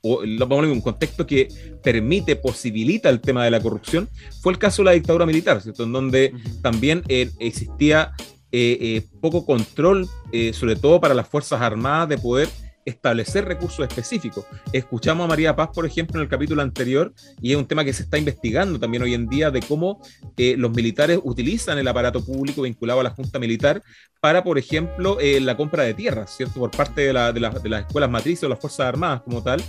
o 0.02 0.22
un 0.22 0.82
contexto 0.82 1.26
que 1.26 1.48
permite, 1.84 2.36
posibilita 2.36 3.10
el 3.10 3.20
tema 3.20 3.44
de 3.44 3.52
la 3.52 3.60
corrupción, 3.60 4.10
fue 4.42 4.54
el 4.54 4.60
caso 4.60 4.82
de 4.82 4.86
la 4.86 4.92
dictadura 4.92 5.26
militar, 5.26 5.62
¿cierto? 5.62 5.84
En 5.84 5.92
donde 5.92 6.34
también 6.62 7.04
eh, 7.08 7.30
existía 7.40 8.14
eh, 8.50 8.78
eh, 8.80 9.08
poco 9.20 9.46
control, 9.46 10.08
eh, 10.32 10.54
sobre 10.54 10.78
todo 10.78 11.02
para 11.02 11.14
las 11.14 11.28
Fuerzas 11.28 11.62
Armadas, 11.62 12.08
de 12.08 12.18
poder 12.18 12.48
establecer 12.88 13.46
recursos 13.46 13.86
específicos. 13.86 14.46
Escuchamos 14.72 15.26
a 15.26 15.28
María 15.28 15.56
Paz, 15.56 15.70
por 15.74 15.86
ejemplo, 15.86 16.20
en 16.20 16.24
el 16.24 16.30
capítulo 16.30 16.62
anterior, 16.62 17.14
y 17.42 17.52
es 17.52 17.58
un 17.58 17.68
tema 17.68 17.84
que 17.84 17.92
se 17.92 18.04
está 18.04 18.18
investigando 18.18 18.80
también 18.80 19.04
hoy 19.04 19.14
en 19.14 19.28
día 19.28 19.52
de 19.52 19.60
cómo 19.62 20.02
eh, 20.38 20.56
los 20.58 20.72
militares 20.72 21.20
utilizan 21.22 21.78
el 21.78 21.88
aparato 21.88 22.24
público 22.24 22.62
vinculado 22.62 23.02
a 23.02 23.04
la 23.04 23.10
Junta 23.10 23.40
Militar 23.40 23.84
para, 24.22 24.44
por 24.44 24.58
ejemplo, 24.58 25.20
eh, 25.20 25.40
la 25.42 25.58
compra 25.58 25.84
de 25.84 25.94
tierras, 25.94 26.36
¿cierto? 26.36 26.60
Por 26.60 26.72
parte 26.72 27.02
de, 27.02 27.34
de, 27.34 27.40
las 27.42 27.82
escuelas 27.82 28.10
matrices 28.10 28.46
o 28.46 28.50
las 28.50 28.60
Fuerzas 28.60 28.88
Armadas 28.88 29.22
como 29.22 29.44
tal, 29.44 29.62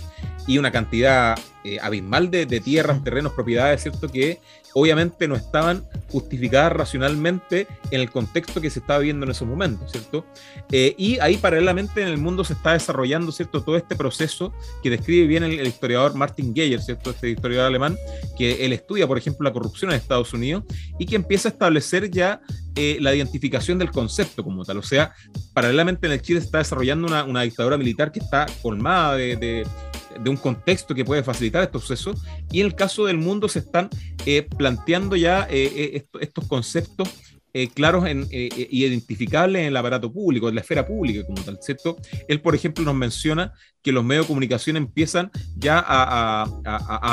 y 0.47 0.57
una 0.57 0.71
cantidad 0.71 1.37
eh, 1.63 1.77
abismal 1.81 2.31
de, 2.31 2.45
de, 2.45 2.61
tierras, 2.61 3.03
terrenos, 3.03 3.33
propiedades, 3.33 3.83
¿cierto? 3.83 4.07
Que 4.07 4.39
obviamente 4.73 5.27
no 5.27 5.35
estaban 5.35 5.85
justificadas 6.09 6.73
racionalmente 6.73 7.67
en 7.91 8.01
el 8.01 8.09
contexto 8.09 8.61
que 8.61 8.69
se 8.69 8.79
estaba 8.79 8.99
viendo 8.99 9.25
en 9.25 9.31
esos 9.31 9.47
momentos, 9.47 9.91
¿cierto? 9.91 10.25
Eh, 10.71 10.95
y 10.97 11.19
ahí 11.19 11.37
paralelamente 11.37 12.01
en 12.01 12.07
el 12.07 12.17
mundo 12.17 12.43
se 12.43 12.53
está 12.53 12.73
desarrollando, 12.73 13.31
¿cierto? 13.31 13.61
Todo 13.61 13.77
este 13.77 13.95
proceso 13.95 14.53
que 14.81 14.89
describe 14.89 15.27
bien 15.27 15.43
el, 15.43 15.67
historiador 15.67 16.15
Martin 16.15 16.53
Geyer, 16.53 16.81
¿cierto? 16.81 17.11
Este 17.11 17.29
historiador 17.29 17.67
alemán, 17.67 17.97
que 18.37 18.65
él 18.65 18.73
estudia, 18.73 19.07
por 19.07 19.17
ejemplo, 19.17 19.43
la 19.43 19.53
corrupción 19.53 19.91
en 19.91 19.97
Estados 19.97 20.33
Unidos 20.33 20.63
y 20.97 21.05
que 21.05 21.15
empieza 21.15 21.49
a 21.49 21.51
establecer 21.51 22.09
ya 22.09 22.41
eh, 22.81 22.97
la 23.01 23.13
identificación 23.13 23.77
del 23.77 23.91
concepto 23.91 24.41
como 24.41 24.63
tal. 24.63 24.77
O 24.77 24.83
sea, 24.83 25.13
paralelamente 25.53 26.07
en 26.07 26.13
el 26.13 26.21
Chile 26.21 26.39
se 26.39 26.45
está 26.45 26.59
desarrollando 26.59 27.07
una, 27.07 27.41
dictadura 27.41 27.77
militar 27.77 28.09
que 28.09 28.19
está 28.19 28.45
colmada 28.61 29.17
de 29.17 29.65
un 30.25 30.37
contexto 30.37 30.95
que 30.95 31.03
puede 31.03 31.21
facilitar 31.21 31.61
estos 31.61 31.81
procesos. 31.81 32.21
Y 32.53 32.61
en 32.61 32.67
el 32.67 32.75
caso 32.75 33.05
del 33.05 33.17
mundo 33.17 33.49
se 33.49 33.59
están 33.59 33.89
eh, 34.25 34.47
planteando 34.57 35.17
ya 35.17 35.45
eh, 35.49 36.05
estos 36.21 36.47
conceptos 36.47 37.09
claros 37.73 38.05
en, 38.05 38.27
identificables 38.31 39.61
en 39.61 39.67
el 39.67 39.77
aparato 39.77 40.11
público, 40.11 40.49
en 40.49 40.55
la 40.55 40.61
esfera 40.61 40.85
pública 40.85 41.25
como 41.25 41.41
tal, 41.43 41.59
¿cierto? 41.61 41.97
Él, 42.27 42.41
por 42.41 42.55
ejemplo, 42.55 42.83
nos 42.83 42.95
menciona 42.95 43.53
que 43.81 43.91
los 43.91 44.03
medios 44.03 44.25
de 44.25 44.27
comunicación 44.27 44.77
empiezan 44.77 45.31
ya 45.55 45.83
a, 45.85 46.43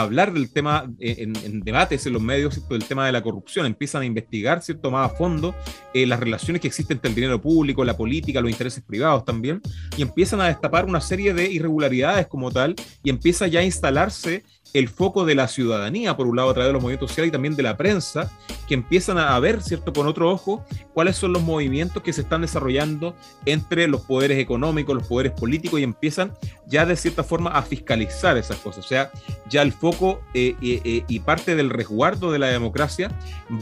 hablar 0.00 0.32
del 0.32 0.52
tema 0.52 0.90
en, 0.98 1.60
debates 1.60 2.06
en 2.06 2.12
los 2.12 2.22
medios, 2.22 2.68
del 2.68 2.84
tema 2.84 3.06
de 3.06 3.12
la 3.12 3.22
corrupción, 3.22 3.66
empiezan 3.66 4.02
a 4.02 4.04
investigar, 4.04 4.62
¿cierto?, 4.62 4.90
más 4.90 5.10
a 5.10 5.14
fondo 5.14 5.54
eh, 5.94 6.06
las 6.06 6.18
relaciones 6.18 6.60
que 6.60 6.68
existen 6.68 6.96
entre 6.96 7.10
el 7.10 7.14
dinero 7.14 7.40
público, 7.40 7.84
la 7.84 7.96
política, 7.96 8.40
los 8.40 8.50
intereses 8.50 8.82
privados 8.82 9.24
también, 9.24 9.60
y 9.96 10.02
empiezan 10.02 10.40
a 10.40 10.48
destapar 10.48 10.86
una 10.86 11.00
serie 11.00 11.34
de 11.34 11.50
irregularidades 11.50 12.26
como 12.26 12.50
tal, 12.50 12.74
y 13.02 13.10
empieza 13.10 13.46
ya 13.46 13.60
a 13.60 13.64
instalarse 13.64 14.44
el 14.78 14.88
foco 14.88 15.24
de 15.24 15.34
la 15.34 15.48
ciudadanía, 15.48 16.16
por 16.16 16.26
un 16.26 16.36
lado, 16.36 16.50
a 16.50 16.54
través 16.54 16.68
de 16.68 16.72
los 16.74 16.82
movimientos 16.82 17.10
sociales 17.10 17.28
y 17.28 17.32
también 17.32 17.56
de 17.56 17.62
la 17.62 17.76
prensa, 17.76 18.30
que 18.66 18.74
empiezan 18.74 19.18
a 19.18 19.38
ver, 19.38 19.62
¿cierto?, 19.62 19.92
con 19.92 20.06
otro 20.06 20.30
ojo, 20.30 20.64
cuáles 20.92 21.16
son 21.16 21.32
los 21.32 21.42
movimientos 21.42 22.02
que 22.02 22.12
se 22.12 22.22
están 22.22 22.42
desarrollando 22.42 23.14
entre 23.44 23.88
los 23.88 24.02
poderes 24.02 24.38
económicos, 24.38 24.94
los 24.94 25.06
poderes 25.06 25.32
políticos, 25.32 25.80
y 25.80 25.84
empiezan 25.84 26.32
ya 26.66 26.84
de 26.84 26.96
cierta 26.96 27.22
forma 27.22 27.50
a 27.50 27.62
fiscalizar 27.62 28.36
esas 28.36 28.58
cosas. 28.58 28.84
O 28.84 28.88
sea, 28.88 29.10
ya 29.48 29.62
el 29.62 29.72
foco 29.72 30.20
eh, 30.34 30.56
eh, 30.60 30.80
eh, 30.84 31.04
y 31.08 31.20
parte 31.20 31.54
del 31.54 31.70
resguardo 31.70 32.32
de 32.32 32.38
la 32.38 32.48
democracia 32.48 33.10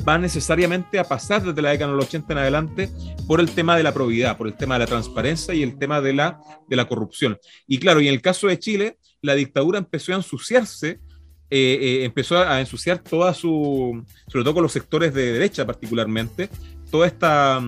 va 0.09 0.19
necesariamente 0.19 0.99
a 0.99 1.05
pasar 1.05 1.43
desde 1.43 1.63
la 1.63 1.71
década 1.71 1.93
de 1.93 1.97
los 1.99 2.07
80 2.07 2.33
en 2.33 2.39
adelante 2.39 2.91
por 3.27 3.41
el 3.41 3.51
tema 3.51 3.77
de 3.77 3.83
la 3.83 3.93
probidad, 3.93 4.37
por 4.37 4.47
el 4.47 4.55
tema 4.55 4.75
de 4.75 4.81
la 4.81 4.87
transparencia 4.87 5.55
y 5.55 5.63
el 5.63 5.79
tema 5.79 6.01
de 6.01 6.15
la, 6.15 6.41
de 6.69 6.77
la 6.77 6.87
corrupción. 6.87 7.39
Y 7.67 7.79
claro, 7.79 8.01
y 8.01 8.09
en 8.09 8.15
el 8.15 8.23
caso 8.23 8.47
de 8.47 8.59
Chile, 8.59 8.99
la 9.21 9.35
dictadura 9.35 9.79
empezó 9.79 10.13
a 10.13 10.17
ensuciarse 10.17 11.01
empezó 12.05 12.39
a 12.39 12.61
ensuciar 12.61 12.99
toda 12.99 13.35
su, 13.35 14.05
sobre 14.29 14.45
todo 14.45 14.55
con 14.55 14.63
los 14.63 14.73
sectores 14.73 15.15
de 15.15 15.33
derecha 15.33 15.67
particularmente, 15.67 16.49
toda 16.91 17.07
esta, 17.07 17.61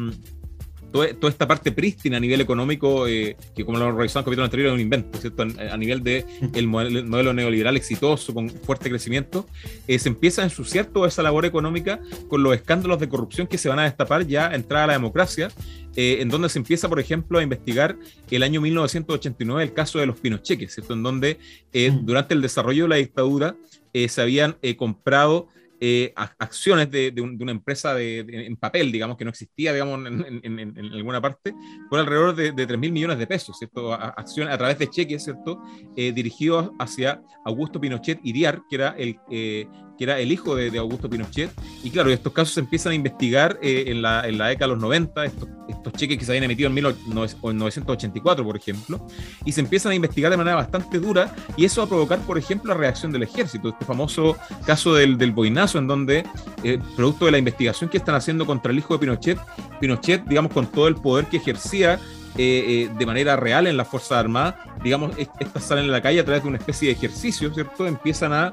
toda, 0.97 1.31
esta 1.31 1.47
parte 1.47 1.73
prístina 1.73 2.17
a 2.17 2.21
nivel 2.21 2.41
económico, 2.41 3.07
eh, 3.07 3.37
que 3.55 3.65
como 3.65 3.79
lo 3.79 3.93
revisamos 3.93 4.15
en 4.15 4.19
el 4.19 4.25
capítulo 4.25 4.45
anterior, 4.45 4.69
es 4.69 4.75
un 4.75 4.81
invento, 4.81 5.19
¿cierto? 5.19 5.43
A, 5.43 5.77
nivel 5.77 6.03
de 6.03 6.25
el 6.55 6.67
modelo, 6.67 7.33
neoliberal 7.33 7.77
exitoso, 7.77 8.33
con 8.35 8.51
fuerte 8.51 8.89
crecimiento, 8.89 9.47
eh, 9.87 9.99
se 9.99 10.09
empieza 10.09 10.43
a 10.43 10.45
ensuciar 10.45 10.87
toda 10.87 11.09
esa 11.09 11.23
labor 11.23 11.45
económica 11.45 12.01
con 12.29 12.43
los 12.43 12.55
escándalos 12.55 12.99
de 12.99 13.09
corrupción 13.09 13.47
que 13.47 13.59
se 13.59 13.69
van 13.69 13.79
a 13.79 13.85
destapar 13.85 14.27
ya 14.27 14.55
entrada 14.55 14.85
a 14.85 14.87
la 14.89 14.93
democracia, 14.95 15.49
eh, 15.97 16.19
en 16.21 16.29
donde 16.29 16.49
se 16.49 16.59
empieza, 16.59 16.89
por 16.89 17.01
ejemplo, 17.01 17.39
a 17.39 17.43
investigar 17.43 17.97
el 18.31 18.43
año 18.43 18.61
1989 18.61 19.63
el 19.63 19.73
caso 19.73 19.99
de 19.99 20.07
los 20.07 20.19
pinocheques, 20.19 20.75
¿cierto? 20.75 20.95
En 20.95 21.03
donde 21.03 21.39
durante 22.03 22.35
el 22.35 22.43
desarrollo 22.43 22.85
de 22.85 22.89
la 22.89 22.97
dictadura 22.97 23.57
se 23.93 24.21
habían 24.21 24.57
comprado 24.77 25.49
eh, 25.81 26.13
acciones 26.17 26.91
de, 26.91 27.13
una 27.21 27.53
empresa 27.53 27.95
de, 27.95 28.21
en 28.21 28.57
papel, 28.57 28.91
digamos, 28.91 29.17
que 29.17 29.25
no 29.25 29.31
existía, 29.31 29.73
digamos, 29.73 30.07
en, 30.07 30.93
alguna 30.93 31.21
parte, 31.21 31.55
por 31.91 32.01
alrededor 32.01 32.35
de, 32.35 32.53
de 32.53 32.67
3 32.67 32.79
mil 32.79 32.93
millones 32.93 33.19
de 33.19 33.27
pesos, 33.27 33.59
¿cierto? 33.59 33.93
acciones 33.93 34.55
a 34.55 34.59
través 34.59 34.79
de 34.79 34.89
cheques, 34.89 35.25
¿cierto? 35.25 35.61
Eh, 35.97 36.13
dirigidos 36.13 36.71
hacia 36.79 37.23
Augusto 37.45 37.81
Pinochet 37.81 38.21
y 38.23 38.33
Diar, 38.33 38.63
que 38.69 38.77
era 38.77 38.95
el, 38.99 39.19
eh, 39.31 39.67
que 39.97 40.05
era 40.05 40.19
el 40.19 40.31
hijo 40.33 40.55
de, 40.55 40.77
Augusto 40.79 41.09
Pinochet. 41.09 41.51
Y 41.83 41.91
claro, 41.91 42.11
estos 42.11 42.33
casos 42.33 42.55
se 42.55 42.61
empiezan 42.61 42.93
a 42.93 42.95
investigar 42.95 43.59
eh, 43.63 43.85
en, 43.89 44.03
la, 44.03 44.27
en, 44.27 44.39
la, 44.39 44.49
década 44.49 44.69
de 44.69 44.75
los 44.75 44.83
90, 44.83 45.25
estos, 45.25 45.49
estos, 45.69 45.93
cheques 45.95 46.19
que 46.19 46.25
se 46.25 46.33
habían 46.33 46.45
emitido 46.45 46.69
en 46.69 46.75
1984, 46.75 48.45
por 48.45 48.57
ejemplo, 48.57 49.07
y 49.45 49.53
se 49.53 49.61
empiezan 49.61 49.93
a 49.93 49.95
investigar 49.95 50.31
de 50.31 50.37
manera 50.37 50.57
bastante 50.57 50.99
dura, 50.99 51.35
y 51.57 51.65
eso 51.65 51.81
va 51.81 51.87
a 51.87 51.89
provocar, 51.89 52.19
por 52.21 52.39
ejemplo, 52.39 52.75
la 52.75 52.79
reacción 52.79 53.13
del 53.13 53.23
ejército. 53.23 53.69
Este 53.71 53.85
famoso 53.85 54.37
caso 54.67 54.95
del, 54.95 55.17
del 55.17 55.33
boinazo, 55.33 55.79
en 55.79 55.87
donde, 55.87 56.25
eh, 56.63 56.79
producto 56.97 57.25
de 57.27 57.33
la 57.33 57.39
investigación 57.39 57.89
que 57.89 57.99
están 57.99 58.15
haciendo 58.15 58.47
contra 58.47 58.73
el 58.73 58.79
hijo 58.79 58.95
de 58.95 59.01
Pinochet, 59.01 59.39
Pinochet, 59.81 60.25
digamos, 60.27 60.53
con 60.53 60.67
todo 60.67 60.89
el 60.89 60.97
poder 60.97 61.27
que 61.27 61.39
ejercía, 61.39 61.99
eh, 62.39 62.91
de 62.99 63.07
manera 63.07 63.35
real 63.37 63.67
en 63.67 63.79
las 63.79 63.89
Fuerzas 63.89 64.13
Armadas, 64.13 64.57
digamos, 64.83 65.13
estas 65.17 65.65
salen 65.65 65.87
a 65.87 65.93
la 65.93 66.03
calle 66.03 66.21
a 66.21 66.25
través 66.25 66.43
de 66.43 66.49
una 66.51 66.59
especie 66.59 66.89
de 66.89 66.93
ejercicio, 66.93 67.53
¿cierto? 67.55 67.87
Empiezan 67.87 68.35
a 68.35 68.53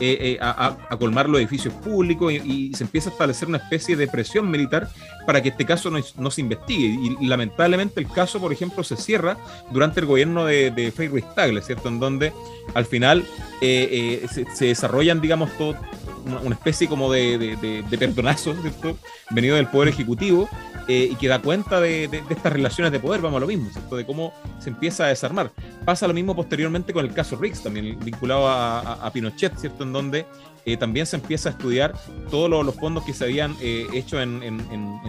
eh, 0.00 0.32
eh, 0.32 0.38
a, 0.40 0.96
colmar 0.98 1.28
los 1.28 1.40
edificios 1.40 1.74
públicos 1.74 2.32
y, 2.32 2.72
se 2.74 2.84
empieza 2.84 3.10
a 3.10 3.12
establecer 3.12 3.48
una 3.48 3.58
especie 3.58 3.96
de 3.96 4.08
presión 4.08 4.50
militar 4.50 4.88
para 5.26 5.42
que 5.42 5.50
este 5.50 5.66
caso 5.66 5.90
no, 5.90 6.30
se 6.30 6.40
investigue. 6.40 6.98
Y, 7.20 7.26
lamentablemente 7.26 8.00
el 8.00 8.08
caso, 8.08 8.40
por 8.40 8.52
ejemplo, 8.52 8.82
se 8.82 8.96
cierra 8.96 9.36
durante 9.70 10.00
el 10.00 10.06
gobierno 10.06 10.46
de, 10.46 10.70
de 10.70 10.90
Frei 10.90 11.08
Ruiz 11.08 11.24
¿cierto? 11.62 11.88
En 11.88 12.00
donde 12.00 12.32
al 12.74 12.86
final 12.86 13.24
eh, 13.60 14.26
se, 14.54 14.64
desarrollan, 14.66 15.20
digamos, 15.20 15.50
todo, 15.58 15.76
una, 16.24 16.54
especie 16.54 16.88
como 16.88 17.12
de, 17.12 17.38
de, 17.38 17.98
perdonazo, 17.98 18.54
¿cierto? 18.60 18.96
Venido 19.30 19.56
del 19.56 19.66
Poder 19.66 19.88
Ejecutivo 19.88 20.48
y 20.88 21.14
que 21.16 21.28
da 21.28 21.40
cuenta 21.40 21.80
de, 21.80 22.04
estas 22.28 22.52
relaciones 22.52 22.92
de 22.92 22.98
poder, 22.98 23.20
vamos 23.20 23.36
a 23.38 23.40
lo 23.40 23.46
mismo, 23.46 23.70
¿cierto? 23.70 23.96
De 23.96 24.04
cómo 24.04 24.32
se 24.58 24.70
empieza 24.70 25.04
a 25.04 25.08
desarmar. 25.08 25.52
Pasa 25.84 26.08
lo 26.08 26.14
mismo 26.14 26.34
posteriormente 26.34 26.92
con 26.92 27.04
el 27.04 27.12
caso 27.12 27.36
Riggs, 27.36 27.62
también 27.62 27.98
vinculado 28.00 28.48
a, 28.48 28.94
a 28.94 29.12
Pinochet, 29.12 29.56
¿cierto? 29.56 29.84
En 29.84 29.92
donde 29.92 30.26
eh, 30.72 30.76
también 30.76 31.06
se 31.06 31.16
empieza 31.16 31.48
a 31.48 31.52
estudiar 31.52 31.94
todos 32.30 32.48
los, 32.48 32.74
fondos 32.74 33.04
que 33.04 33.12
se 33.12 33.24
habían 33.24 33.56
eh, 33.60 33.86
hecho 33.92 34.20
en, 34.20 34.42
en, 34.42 34.60
en, 34.70 35.00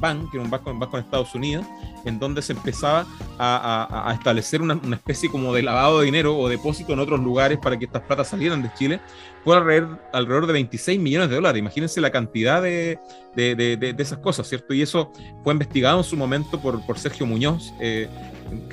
Bank, 0.00 0.30
que 0.30 0.36
era 0.36 0.44
un 0.44 0.50
banco, 0.50 0.70
en 0.70 1.04
Estados 1.04 1.34
Unidos, 1.34 1.64
en 2.04 2.18
donde 2.18 2.42
se 2.42 2.52
empezaba 2.52 3.06
a, 3.38 4.12
establecer 4.16 4.62
una, 4.62 4.78
especie 4.92 5.30
como 5.30 5.54
de 5.54 5.62
lavado 5.62 6.00
de 6.00 6.06
dinero 6.06 6.36
o 6.36 6.48
depósito 6.48 6.92
en 6.92 6.98
otros 6.98 7.20
lugares 7.20 7.58
para 7.58 7.78
que 7.78 7.86
estas 7.86 8.02
platas 8.02 8.28
salieran 8.28 8.62
de 8.62 8.72
Chile, 8.74 9.00
fue 9.42 9.56
alrededor, 9.56 10.00
alrededor 10.12 10.46
de 10.46 10.52
26 10.54 11.00
millones 11.00 11.28
de 11.28 11.36
dólares. 11.36 11.58
Imagínense 11.58 12.00
la 12.00 12.10
cantidad 12.10 12.62
de, 12.62 12.98
de, 13.34 13.54
de, 13.54 13.94
esas 13.98 14.18
cosas, 14.18 14.48
¿cierto? 14.48 14.74
Y 14.74 14.82
eso 14.82 15.12
fue 15.42 15.52
investigado 15.52 15.98
en 15.98 16.04
su 16.04 16.16
momento 16.16 16.60
por, 16.60 16.84
por 16.86 16.98
Sergio 16.98 17.26
Muñoz. 17.26 17.72
Eh, 17.80 18.08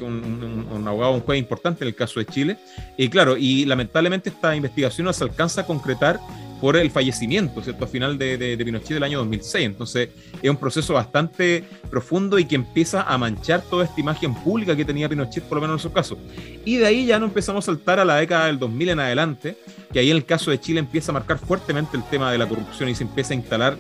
un, 0.02 0.68
un, 0.72 0.88
abogado, 0.88 1.14
un 1.14 1.22
juez 1.22 1.40
importante 1.40 1.84
en 1.84 1.90
el 1.90 1.96
caso 1.96 2.20
de 2.20 2.26
Chile. 2.26 2.58
Y 2.98 3.10
claro, 3.10 3.38
y 3.38 3.66
lamentablemente 3.66 4.30
esta 4.30 4.56
investigación 4.56 5.06
no 5.06 5.14
se 5.14 5.24
alcanza 5.24 5.62
a 5.62 5.66
concretar 5.66 6.20
por 6.62 6.78
el 6.78 6.92
fallecimiento, 6.92 7.62
¿cierto? 7.64 7.86
A 7.86 7.88
final 7.88 8.20
de, 8.20 8.38
de, 8.38 8.64
Pinochet 8.64 8.94
del 8.94 9.04
año 9.04 9.18
2006. 9.18 9.66
Entonces, 9.66 10.10
es 10.42 10.50
un 10.50 10.58
proceso 10.58 10.94
bastante 10.94 11.64
profundo 11.90 12.38
y 12.38 12.46
que 12.46 12.54
empieza 12.54 13.02
a 13.02 13.18
manchar 13.18 13.64
toda 13.64 13.86
esta 13.86 14.00
imagen 14.00 14.36
pública 14.36 14.76
que 14.76 14.86
tenía 14.86 15.10
Pinochet, 15.10 15.44
por 15.44 15.56
lo 15.56 15.62
menos 15.64 15.80
en 15.82 15.90
su 15.90 15.92
caso. 15.92 16.20
Y 16.64 16.78
de 16.78 16.86
ahí 16.86 17.08
ya 17.08 17.18
no 17.18 17.26
empezamos 17.26 17.66
a 17.66 17.72
saltar 17.72 18.00
a 18.00 18.06
la 18.06 18.18
década 18.18 18.46
del 18.46 18.60
2000 18.60 18.90
en 18.90 19.00
adelante, 19.00 19.58
que 19.92 20.00
ahí 20.00 20.12
en 20.12 20.18
el 20.18 20.26
caso 20.26 20.52
de 20.52 20.60
Chile 20.60 20.80
empieza 20.80 21.12
a 21.12 21.14
marcar 21.14 21.40
fuertemente 21.40 21.98
el 21.98 22.04
tema 22.04 22.32
de 22.32 22.38
la 22.38 22.48
corrupción 22.48 22.90
y 22.90 22.96
se 22.96 23.04
empieza 23.04 23.34
a 23.34 23.38
instalar 23.38 23.76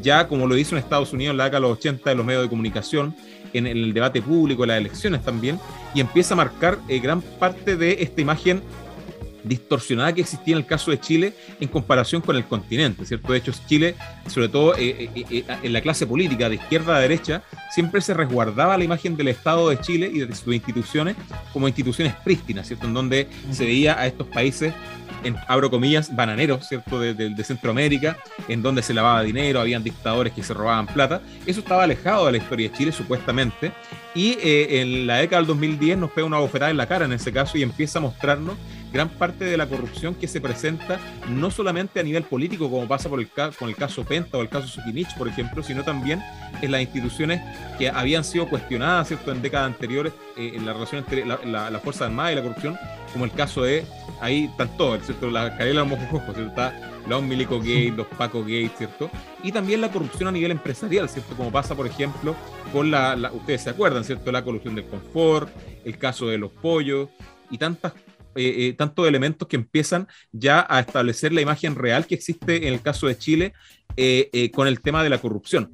ya, 0.00 0.28
como 0.28 0.46
lo 0.46 0.56
hizo 0.56 0.76
en 0.76 0.78
Estados 0.82 1.12
Unidos 1.12 1.32
en 1.32 1.38
la 1.38 1.44
década 1.44 1.62
de 1.62 1.68
los 1.68 1.78
80 1.78 2.10
de 2.10 2.16
los 2.16 2.24
medios 2.24 2.42
de 2.44 2.48
comunicación, 2.48 3.14
en, 3.52 3.66
el 3.66 3.92
debate 3.92 4.22
público, 4.22 4.66
las 4.66 4.78
elecciones 4.78 5.22
también, 5.22 5.58
y 5.94 6.00
empieza 6.00 6.34
a 6.34 6.36
marcar 6.36 6.78
eh, 6.88 6.98
gran 6.98 7.20
parte 7.22 7.76
de 7.76 8.02
esta 8.02 8.20
imagen 8.20 8.62
distorsionada 9.44 10.12
que 10.12 10.20
existía 10.22 10.54
en 10.54 10.58
el 10.58 10.66
caso 10.66 10.90
de 10.90 11.00
Chile 11.00 11.34
en 11.60 11.68
comparación 11.68 12.22
con 12.22 12.36
el 12.36 12.44
continente, 12.44 13.04
¿cierto? 13.04 13.32
De 13.32 13.38
hecho, 13.38 13.52
Chile, 13.66 13.94
sobre 14.26 14.48
todo 14.48 14.74
eh, 14.76 15.10
eh, 15.14 15.24
eh, 15.30 15.44
en 15.62 15.72
la 15.72 15.80
clase 15.80 16.06
política 16.06 16.48
de 16.48 16.56
izquierda 16.56 16.96
a 16.96 17.00
derecha, 17.00 17.42
siempre 17.70 18.00
se 18.00 18.14
resguardaba 18.14 18.76
la 18.76 18.84
imagen 18.84 19.16
del 19.16 19.28
Estado 19.28 19.68
de 19.70 19.80
Chile 19.80 20.10
y 20.12 20.20
de 20.20 20.34
sus 20.34 20.54
instituciones 20.54 21.16
como 21.52 21.68
instituciones 21.68 22.14
prístinas, 22.16 22.66
¿cierto? 22.66 22.86
En 22.86 22.94
donde 22.94 23.28
se 23.50 23.64
veía 23.64 23.98
a 23.98 24.06
estos 24.06 24.26
países 24.26 24.74
en, 25.22 25.36
abro 25.48 25.70
comillas, 25.70 26.14
bananeros, 26.14 26.66
¿cierto? 26.66 26.98
De, 26.98 27.14
de, 27.14 27.44
Centroamérica, 27.44 28.16
en 28.48 28.62
donde 28.62 28.82
se 28.82 28.94
lavaba 28.94 29.22
dinero, 29.22 29.60
habían 29.60 29.82
dictadores 29.82 30.32
que 30.32 30.42
se 30.42 30.54
robaban 30.54 30.86
plata. 30.86 31.20
Eso 31.46 31.60
estaba 31.60 31.84
alejado 31.84 32.26
de 32.26 32.32
la 32.32 32.38
historia 32.38 32.68
de 32.68 32.76
Chile, 32.76 32.92
supuestamente. 32.92 33.72
Y 34.14 34.36
en 34.42 35.06
la 35.06 35.18
década 35.18 35.40
del 35.40 35.46
2010 35.48 35.98
nos 35.98 36.10
pega 36.10 36.26
una 36.26 36.38
bofetada 36.38 36.70
en 36.70 36.76
la 36.76 36.86
cara 36.86 37.04
en 37.04 37.12
ese 37.12 37.32
caso 37.32 37.56
y 37.58 37.62
empieza 37.62 37.98
a 37.98 38.02
mostrarnos 38.02 38.56
gran 38.92 39.08
parte 39.08 39.44
de 39.44 39.56
la 39.56 39.66
corrupción 39.66 40.14
que 40.14 40.28
se 40.28 40.40
presenta 40.40 40.98
no 41.28 41.50
solamente 41.50 42.00
a 42.00 42.02
nivel 42.02 42.24
político, 42.24 42.70
como 42.70 42.86
pasa 42.88 43.08
por 43.08 43.20
el 43.20 43.28
con 43.28 43.68
el 43.68 43.76
caso 43.76 44.04
Penta 44.04 44.38
o 44.38 44.42
el 44.42 44.48
caso 44.48 44.66
Suquinich, 44.66 45.16
por 45.16 45.28
ejemplo, 45.28 45.62
sino 45.62 45.84
también 45.84 46.22
en 46.60 46.70
las 46.72 46.80
instituciones 46.80 47.40
que 47.78 47.88
habían 47.88 48.24
sido 48.24 48.48
cuestionadas 48.48 49.08
¿cierto? 49.08 49.32
en 49.32 49.40
décadas 49.42 49.66
anteriores 49.66 50.12
eh, 50.36 50.52
en 50.54 50.66
la 50.66 50.72
relación 50.72 51.04
entre 51.04 51.24
la, 51.24 51.38
la, 51.44 51.70
la, 51.70 51.78
Fuerza 51.78 52.06
Armada 52.06 52.32
y 52.32 52.34
la 52.36 52.42
corrupción, 52.42 52.76
como 53.12 53.24
el 53.24 53.32
caso 53.32 53.62
de, 53.62 53.84
ahí 54.20 54.44
están 54.44 54.76
todos, 54.76 55.04
¿cierto? 55.04 55.30
la 55.30 55.56
Carela 55.56 55.84
Mojojos, 55.84 56.34
¿cierto? 56.34 56.48
está 56.48 56.90
los 57.06 57.22
Milico 57.22 57.58
Gates, 57.58 57.96
los 57.96 58.06
Paco 58.06 58.40
Gates, 58.40 58.72
¿cierto? 58.76 59.10
Y 59.42 59.52
también 59.52 59.80
la 59.80 59.90
corrupción 59.90 60.28
a 60.28 60.32
nivel 60.32 60.50
empresarial, 60.50 61.08
¿cierto? 61.08 61.34
Como 61.34 61.50
pasa, 61.50 61.74
por 61.74 61.86
ejemplo, 61.86 62.36
con 62.72 62.90
la, 62.90 63.16
la 63.16 63.32
ustedes 63.32 63.62
se 63.62 63.70
acuerdan, 63.70 64.04
¿cierto? 64.04 64.30
La 64.30 64.44
corrupción 64.44 64.74
del 64.74 64.84
confort, 64.84 65.50
el 65.84 65.98
caso 65.98 66.28
de 66.28 66.38
los 66.38 66.50
pollos 66.50 67.08
y 67.50 67.58
tantas 67.58 67.94
eh, 68.36 68.68
eh, 68.68 68.74
tantos 68.74 69.08
elementos 69.08 69.48
que 69.48 69.56
empiezan 69.56 70.06
ya 70.30 70.64
a 70.68 70.80
establecer 70.80 71.32
la 71.32 71.40
imagen 71.40 71.74
real 71.74 72.06
que 72.06 72.14
existe 72.14 72.68
en 72.68 72.74
el 72.74 72.80
caso 72.80 73.06
de 73.06 73.18
Chile 73.18 73.52
eh, 73.96 74.50
con 74.54 74.68
el 74.68 74.80
tema 74.80 75.02
de 75.02 75.10
la 75.10 75.18
corrupción. 75.18 75.72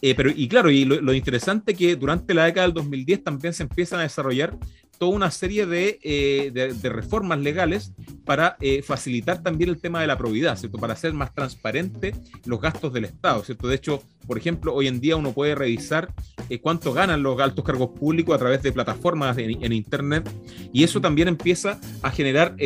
pero, 0.00 0.30
y 0.30 0.48
claro, 0.48 0.70
y 0.70 0.84
lo, 0.84 1.00
lo 1.00 1.12
interesante 1.12 1.74
que 1.74 1.96
durante 1.96 2.32
la 2.32 2.46
década 2.46 2.66
del 2.66 2.74
2010 2.74 3.24
también 3.24 3.52
se 3.52 3.64
empiezan 3.64 4.00
a 4.00 4.04
desarrollar 4.04 4.56
toda 4.98 5.12
una 5.14 5.30
serie 5.30 5.64
de, 5.66 5.98
eh, 6.02 6.74
reformas 6.82 7.38
legales 7.38 7.92
para 8.24 8.56
eh, 8.60 8.82
facilitar 8.82 9.42
también 9.42 9.70
el 9.70 9.80
tema 9.80 10.00
de 10.00 10.06
la 10.06 10.18
probidad, 10.18 10.56
¿cierto? 10.56 10.78
Para 10.78 10.92
hacer 10.92 11.12
más 11.12 11.32
transparente 11.32 12.14
los 12.44 12.60
gastos 12.60 12.92
del 12.92 13.04
Estado, 13.04 13.42
¿cierto? 13.44 13.68
De 13.68 13.76
hecho, 13.76 14.02
por 14.26 14.36
ejemplo, 14.36 14.74
hoy 14.74 14.88
en 14.88 15.00
día 15.00 15.16
uno 15.16 15.32
puede 15.32 15.54
revisar 15.54 16.12
eh, 16.50 16.58
cuánto 16.58 16.92
ganan 16.92 17.22
los 17.22 17.40
altos 17.40 17.64
cargos 17.64 17.90
públicos 17.90 18.34
a 18.34 18.38
través 18.38 18.62
de 18.62 18.72
plataformas 18.72 19.38
en, 19.38 19.72
Internet 19.72 20.28
y 20.72 20.82
eso 20.82 21.00
también 21.00 21.28
empieza 21.28 21.78
a 22.02 22.10
generar 22.10 22.56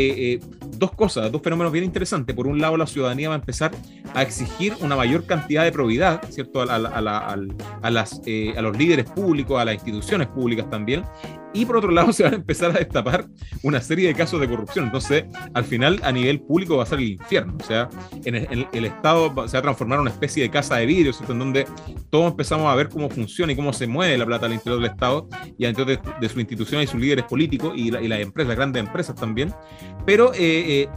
dos 0.79 0.93
cosas, 0.93 1.31
dos 1.31 1.43
fenómenos 1.43 1.73
bien 1.73 1.85
interesantes. 1.85 2.35
Por 2.35 2.47
un 2.47 2.61
lado, 2.61 2.77
la 2.77 2.87
ciudadanía 2.87 3.29
va 3.29 3.35
a 3.35 3.39
empezar 3.39 3.73
a 4.15 4.23
exigir 4.23 4.75
una 4.81 4.97
mayor 4.97 5.27
cantidad 5.27 5.65
de 5.65 5.73
probidad, 5.73 6.23
¿cierto? 6.31 6.63
A, 6.63 6.77
a 6.77 7.37
a 7.83 7.91
los 8.63 8.79
líderes 8.79 9.05
públicos, 9.11 9.61
a 9.61 9.65
las 9.65 9.75
instituciones 9.75 10.29
públicas 10.29 10.69
también, 10.71 11.05
y 11.55 11.65
por 11.65 11.77
otro 11.77 11.91
lado 11.91 12.13
se 12.13 12.23
van 12.23 12.35
a 12.35 12.37
empezar 12.37 12.71
a 12.71 12.79
destapar 12.79 13.27
una 13.63 13.81
serie 13.81 14.09
de 14.09 14.15
casos 14.15 14.41
de 14.41 14.49
corrupción. 14.49 14.87
Entonces, 14.87 15.25
al 15.55 15.65
final, 15.65 16.01
a 16.03 16.13
nivel 16.13 16.41
público 16.41 16.77
va 16.77 16.85
a 16.85 16.87
ser 16.87 16.99
el 16.99 17.13
infierno. 17.13 17.57
O 17.61 17.65
sea, 17.65 17.89
el, 18.25 18.85
Estado 18.85 19.29
se 19.49 19.57
va 19.57 19.59
a 19.59 19.63
transformar 19.63 19.97
en 19.97 20.03
una 20.03 20.11
especie 20.11 20.43
de 20.43 20.51
casa 20.51 20.77
de 20.77 20.87
vidrio, 20.87 21.13
en 21.29 21.39
donde 21.39 21.67
todos 22.11 22.31
empezamos 22.31 22.67
a 22.67 22.75
ver 22.75 22.89
cómo 22.89 23.09
funciona 23.09 23.53
y 23.53 23.57
cómo 23.57 23.73
se 23.73 23.87
mueve 23.87 24.19
la 24.19 24.27
plata 24.27 24.47
al 24.47 24.53
interior 24.53 24.81
del 24.81 24.91
Estado 24.91 25.29
y 25.59 25.65
al 25.65 25.71
interior 25.71 26.03
de, 26.21 26.29
sus 26.29 26.39
instituciones 26.39 26.89
y 26.89 26.93
sus 26.93 27.01
líderes 27.01 27.25
políticos 27.25 27.73
y, 27.77 27.91
las 27.91 28.21
empresas, 28.21 28.49
las 28.49 28.57
grandes 28.57 28.85
empresas 28.85 29.15
también. 29.15 29.53
Pero 30.05 30.33
eh, 30.35 30.39
eh, 30.83 30.89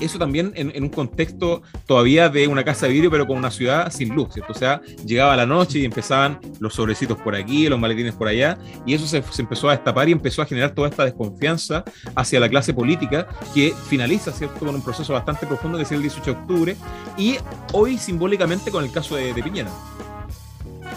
eso 0.00 0.18
también 0.18 0.52
en, 0.54 0.82
un 0.82 0.88
contexto 0.88 1.62
todavía 1.86 2.28
de 2.28 2.48
una 2.48 2.64
casa 2.64 2.86
de 2.86 2.92
vidrio, 2.92 3.10
pero 3.10 3.26
con 3.26 3.36
una 3.36 3.50
ciudad 3.50 3.90
sin 3.92 4.14
luz, 4.14 4.34
¿cierto? 4.34 4.52
O 4.52 4.56
sea, 4.56 4.80
llegaba 5.04 5.36
la 5.36 5.46
noche 5.46 5.78
y 5.78 5.84
empezaban 5.84 6.40
los 6.60 6.74
sobrecitos 6.74 7.18
por 7.18 7.34
aquí, 7.34 7.68
los 7.68 7.78
maletines 7.78 8.14
por 8.14 8.28
allá, 8.28 8.58
y 8.86 8.94
eso 8.94 9.06
se, 9.06 9.22
empezó 9.38 9.68
a 9.68 9.72
destapar 9.72 10.08
y 10.08 10.12
empezó 10.12 10.42
a 10.42 10.46
generar 10.46 10.72
toda 10.72 10.88
esta 10.88 11.04
desconfianza 11.04 11.84
hacia 12.14 12.40
la 12.40 12.48
clase 12.48 12.74
política 12.74 13.26
que 13.54 13.74
finaliza, 13.88 14.32
¿cierto?, 14.32 14.58
con 14.58 14.74
un 14.74 14.82
proceso 14.82 15.12
bastante 15.12 15.46
profundo 15.46 15.78
que 15.78 15.84
es 15.84 15.92
el 15.92 16.02
18 16.02 16.24
de 16.24 16.38
octubre, 16.38 16.76
y 17.16 17.36
hoy 17.72 17.98
simbólicamente 17.98 18.70
con 18.70 18.84
el 18.84 18.90
caso 18.90 19.16
de, 19.16 19.32
de 19.32 19.42
Piñera. 19.42 19.70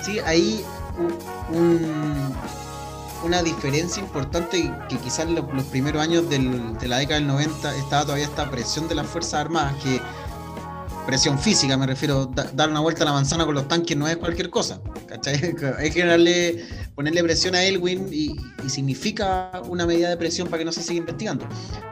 Sí, 0.01 0.19
ahí 0.19 0.63
un 1.51 2.33
una 3.23 3.41
diferencia 3.43 4.01
importante 4.01 4.73
que 4.89 4.97
quizás 4.97 5.30
los, 5.30 5.53
los 5.53 5.63
primeros 5.65 6.01
años 6.01 6.30
de 6.30 6.39
la 6.88 6.97
década 6.97 7.19
del 7.19 7.27
90 7.27 7.75
estaba 7.75 8.03
todavía 8.03 8.25
esta 8.25 8.49
presión 8.49 8.88
de 8.88 8.95
las 8.95 9.08
Fuerzas 9.08 9.36
Armadas, 9.36 9.75
que 9.84 10.01
presión 11.08 11.39
física, 11.39 11.77
me 11.77 11.88
refiero, 11.88 12.25
dar 12.53 12.69
una 12.69 12.82
vuelta 12.82 13.03
a 13.03 13.06
la 13.06 13.13
manzana 13.13 13.45
con 13.45 13.56
los 13.56 13.67
tanques 13.69 13.95
no 13.95 14.10
es 14.10 14.17
cualquier 14.17 14.49
cosa, 14.49 14.82
¿cachai? 15.08 15.56
Hay 15.80 15.89
que 15.89 16.65
ponerle 16.93 17.23
presión 17.23 17.56
a 17.56 17.63
Elwin 17.63 18.10
y, 18.12 18.36
significa 18.67 19.62
una 19.69 19.86
medida 19.86 20.10
de 20.10 20.17
presión 20.17 20.49
para 20.49 20.60
que 20.60 20.65
no 20.65 20.73
se 20.73 20.84
siga 20.84 20.97
investigando. 20.97 21.47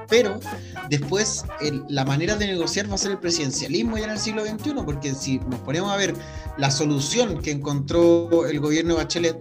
Pero 0.09 0.41
después 0.89 1.45
la 1.88 2.03
manera 2.03 2.35
de 2.35 2.47
negociar 2.47 2.91
va 2.91 2.95
a 2.95 2.97
ser 2.97 3.11
el 3.11 3.19
presidencialismo 3.19 3.97
ya 3.97 4.03
en 4.03 4.09
el 4.09 4.19
siglo 4.19 4.45
XXI, 4.45 4.73
porque 4.85 5.15
si 5.15 5.39
nos 5.39 5.61
ponemos 5.61 5.89
a 5.93 5.95
ver 5.95 6.13
la 6.57 6.69
solución 6.69 7.41
que 7.41 7.51
encontró 7.51 8.45
el 8.45 8.59
gobierno 8.59 8.95
de 8.95 9.03
Bachelet, 9.03 9.38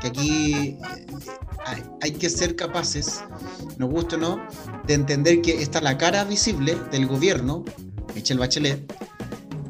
que 0.00 0.08
aquí 0.08 0.54
eh, 0.54 0.78
hay, 2.00 2.12
que 2.12 2.30
ser 2.30 2.56
capaces, 2.56 3.20
nos 3.78 3.90
gusta 3.90 4.16
o 4.16 4.18
no, 4.18 4.42
de 4.86 4.94
entender 4.94 5.42
que 5.42 5.62
está 5.62 5.80
la 5.80 5.98
cara 5.98 6.24
visible 6.24 6.76
del 6.90 7.06
gobierno, 7.06 7.64
Michelle 8.14 8.40
Bachelet, 8.40 8.92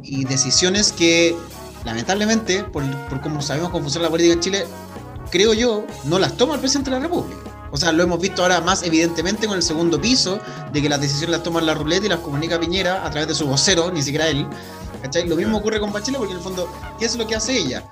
y 0.02 0.24
decisiones 0.24 0.92
que 0.92 1.36
lamentablemente, 1.84 2.64
por, 2.64 2.84
por 3.08 3.20
cómo 3.20 3.42
sabemos 3.42 3.70
cómo 3.70 3.84
funciona 3.84 4.04
la 4.04 4.10
política 4.10 4.34
en 4.34 4.40
Chile, 4.40 4.66
creo 5.30 5.54
yo, 5.54 5.86
no 6.04 6.18
las 6.18 6.36
toma 6.36 6.54
el 6.54 6.60
presidente 6.60 6.90
de 6.90 6.96
la 6.96 7.02
República. 7.02 7.50
O 7.72 7.76
sea, 7.76 7.92
lo 7.92 8.02
hemos 8.02 8.20
visto 8.20 8.42
ahora 8.42 8.60
más 8.60 8.82
evidentemente 8.82 9.46
con 9.46 9.56
el 9.56 9.62
segundo 9.62 10.00
piso, 10.00 10.40
de 10.72 10.82
que 10.82 10.88
las 10.88 11.00
decisiones 11.00 11.30
las 11.30 11.42
toma 11.42 11.60
la 11.60 11.74
ruleta 11.74 12.06
y 12.06 12.08
las 12.08 12.18
comunica 12.20 12.58
Piñera 12.58 13.06
a 13.06 13.10
través 13.10 13.28
de 13.28 13.34
su 13.34 13.46
vocero, 13.46 13.90
ni 13.92 14.02
siquiera 14.02 14.28
él. 14.28 14.46
¿cachai? 15.02 15.26
Lo 15.28 15.36
mismo 15.36 15.58
ocurre 15.58 15.80
con 15.80 15.92
Bachelet, 15.92 16.18
porque 16.18 16.32
en 16.32 16.38
el 16.38 16.44
fondo, 16.44 16.68
¿qué 16.98 17.06
es 17.06 17.16
lo 17.16 17.26
que 17.26 17.36
hace 17.36 17.56
ella? 17.56 17.84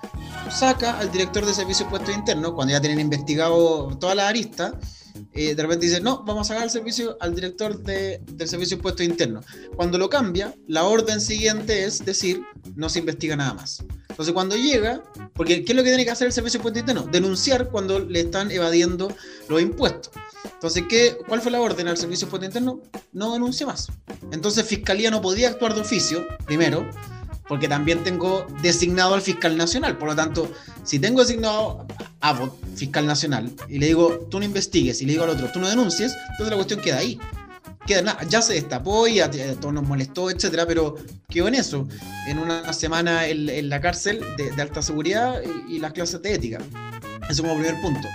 Saca 0.50 0.98
al 0.98 1.10
director 1.12 1.44
de 1.44 1.54
servicio 1.54 1.88
puesto 1.88 2.10
interno, 2.10 2.54
cuando 2.54 2.72
ya 2.72 2.80
tienen 2.80 3.00
investigado 3.00 3.96
toda 3.98 4.14
la 4.14 4.28
arista, 4.28 4.78
eh, 5.32 5.54
de 5.54 5.62
repente 5.62 5.86
dice, 5.86 6.00
no, 6.00 6.22
vamos 6.24 6.46
a 6.46 6.48
sacar 6.48 6.62
al 6.64 6.70
servicio 6.70 7.16
al 7.20 7.34
director 7.34 7.82
de, 7.82 8.20
del 8.32 8.48
servicio 8.48 8.78
puesto 8.78 9.02
interno. 9.02 9.40
Cuando 9.76 9.98
lo 9.98 10.08
cambia, 10.08 10.54
la 10.66 10.84
orden 10.84 11.20
siguiente 11.20 11.84
es 11.84 12.04
decir, 12.04 12.42
no 12.76 12.88
se 12.88 13.00
investiga 13.00 13.36
nada 13.36 13.54
más. 13.54 13.84
Entonces 14.08 14.34
cuando 14.34 14.56
llega, 14.56 15.02
porque 15.34 15.64
¿qué 15.64 15.72
es 15.72 15.76
lo 15.76 15.82
que 15.82 15.90
tiene 15.90 16.04
que 16.04 16.10
hacer 16.10 16.26
el 16.26 16.32
servicio 16.32 16.60
puesto 16.60 16.80
interno? 16.80 17.02
Denunciar 17.02 17.68
cuando 17.70 17.98
le 18.00 18.20
están 18.20 18.50
evadiendo 18.50 19.14
los 19.48 19.60
impuestos. 19.60 20.12
Entonces, 20.54 20.84
¿qué, 20.88 21.16
¿cuál 21.26 21.40
fue 21.40 21.52
la 21.52 21.60
orden 21.60 21.86
al 21.88 21.96
servicio 21.96 22.28
puesto 22.28 22.46
interno? 22.46 22.80
No 23.12 23.32
denuncia 23.32 23.66
más. 23.66 23.88
Entonces 24.32 24.66
Fiscalía 24.66 25.10
no 25.10 25.20
podía 25.20 25.50
actuar 25.50 25.74
de 25.74 25.82
oficio, 25.82 26.26
primero, 26.46 26.88
porque 27.48 27.66
también 27.66 28.04
tengo 28.04 28.46
designado 28.62 29.14
al 29.14 29.22
fiscal 29.22 29.56
nacional. 29.56 29.96
Por 29.96 30.10
lo 30.10 30.16
tanto, 30.16 30.52
si 30.84 30.98
tengo 30.98 31.20
designado 31.20 31.86
a 32.20 32.50
fiscal 32.76 33.06
nacional 33.06 33.50
y 33.68 33.78
le 33.78 33.86
digo, 33.86 34.26
tú 34.30 34.38
no 34.38 34.44
investigues, 34.44 35.00
y 35.02 35.06
le 35.06 35.12
digo 35.12 35.24
al 35.24 35.30
otro, 35.30 35.50
tú 35.50 35.58
no 35.60 35.68
denuncies, 35.68 36.12
entonces 36.30 36.50
la 36.50 36.56
cuestión 36.56 36.80
queda 36.80 36.98
ahí. 36.98 37.18
Queda 37.86 38.02
nada, 38.02 38.22
ya 38.28 38.42
se 38.42 38.52
destapó 38.52 39.08
y 39.08 39.20
a, 39.20 39.30
todos 39.30 39.72
nos 39.72 39.82
molestó, 39.84 40.30
etcétera, 40.30 40.66
pero 40.66 40.96
quedó 41.28 41.48
en 41.48 41.54
eso, 41.54 41.88
en 42.26 42.38
una 42.38 42.70
semana 42.74 43.26
en, 43.26 43.68
la 43.70 43.80
cárcel 43.80 44.22
de, 44.36 44.60
alta 44.60 44.82
seguridad 44.82 45.40
y, 45.68 45.78
las 45.78 45.94
clases 45.94 46.20
de 46.20 46.34
ética. 46.34 46.58
Eso 47.30 47.42
como 47.42 47.54
primer 47.54 47.80
punto. 47.80 48.06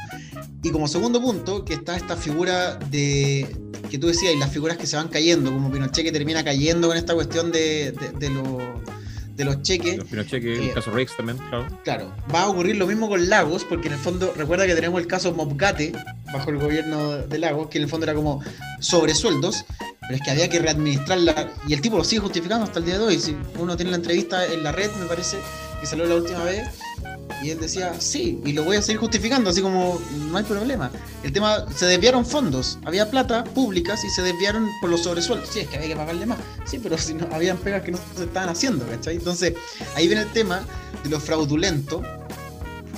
Y 0.62 0.70
como 0.70 0.88
segundo 0.88 1.20
punto, 1.20 1.66
que 1.66 1.74
está 1.74 1.96
esta 1.96 2.16
figura 2.16 2.76
de 2.76 3.48
que 3.90 3.98
tú 3.98 4.08
decías, 4.08 4.34
y 4.34 4.38
las 4.38 4.52
figuras 4.52 4.78
que 4.78 4.86
se 4.86 4.96
van 4.96 5.08
cayendo, 5.08 5.52
como 5.52 5.72
Pinochet 5.72 6.04
que 6.04 6.12
termina 6.12 6.44
cayendo 6.44 6.88
con 6.88 6.98
esta 6.98 7.16
cuestión 7.16 7.52
de, 7.52 7.92
de, 7.92 8.10
de 8.12 8.30
los 8.30 8.46
de 9.36 9.46
los 9.46 9.62
cheques. 9.62 9.98
Los 10.12 10.28
cheques, 10.28 10.60
el 10.60 10.70
eh, 10.70 10.72
caso 10.74 10.92
Rex 10.92 11.18
también, 11.18 11.38
claro. 11.38 11.68
Claro, 11.84 12.14
va 12.34 12.44
a 12.44 12.50
ocurrir 12.50 12.76
lo 12.78 12.88
mismo 12.88 13.10
con 13.10 13.30
Lagos, 13.30 13.64
porque 13.64 13.88
en 13.88 13.94
el 13.94 14.00
fondo, 14.00 14.34
recuerda 14.36 14.68
que 14.68 14.76
tenemos 14.76 15.02
el 15.02 15.08
caso 15.08 15.34
Mopgate, 15.34 15.94
bajo 16.32 16.50
el 16.50 16.58
gobierno 16.58 17.18
de 17.18 17.38
Lagos, 17.40 17.68
que 17.68 17.78
en 17.78 17.86
el 17.86 17.90
fondo 17.90 18.06
era 18.06 18.14
como 18.14 18.42
sobresueldos, 18.80 19.66
pero 20.02 20.16
es 20.16 20.22
que 20.22 20.32
había 20.32 20.50
que 20.50 20.60
readministrarla, 20.60 21.52
y 21.68 21.74
el 21.74 21.82
tipo 21.82 21.98
lo 21.98 22.04
sigue 22.04 22.22
justificando 22.22 22.66
hasta 22.66 22.80
el 22.80 22.86
día 22.86 22.98
de 22.98 23.06
hoy. 23.06 23.20
Si 23.20 23.36
uno 23.58 23.76
tiene 23.76 23.92
la 23.92 23.98
entrevista 23.98 24.46
en 24.46 24.64
la 24.64 24.72
red, 24.72 24.92
me 25.00 25.06
parece, 25.06 25.38
que 25.80 25.88
salió 25.88 26.06
la 26.06 26.16
última 26.16 26.44
vez, 26.44 26.68
y 27.42 27.50
él 27.50 27.60
decía, 27.60 28.00
sí, 28.00 28.40
y 28.46 28.54
lo 28.54 28.64
voy 28.64 28.78
a 28.78 28.82
seguir 28.82 29.00
justificando, 29.00 29.50
así 29.50 29.62
como 29.62 30.02
no 30.30 30.38
hay 30.38 30.44
problema. 30.44 30.92
El 31.24 31.34
tema, 31.34 31.66
se 31.76 31.86
desviaron 31.86 32.26
fondos, 32.26 32.80
había 32.86 33.10
plata 33.10 33.44
públicas 33.44 34.04
y 34.06 34.10
se 34.10 34.22
desviaron 34.22 34.70
por 34.80 34.90
los 34.90 35.04
sobresueldos. 35.04 35.50
Sí, 35.50 35.60
es 35.60 35.68
que 35.68 35.76
había 35.76 35.90
que 35.90 35.96
pagarle 35.96 36.26
más. 36.26 36.40
Sí, 36.66 36.80
pero 36.82 36.98
si 36.98 37.14
no, 37.14 37.28
habían 37.32 37.58
pegas 37.58 37.84
que 37.84 37.92
no 37.92 38.00
se 38.16 38.24
estaban 38.24 38.50
haciendo, 38.50 38.88
¿cachai? 38.88 39.16
Entonces, 39.16 39.54
ahí 39.96 40.08
viene 40.08 40.24
el 40.24 40.32
tema 40.32 40.66
de 41.04 41.10
lo 41.10 41.20
fraudulento 41.20 42.02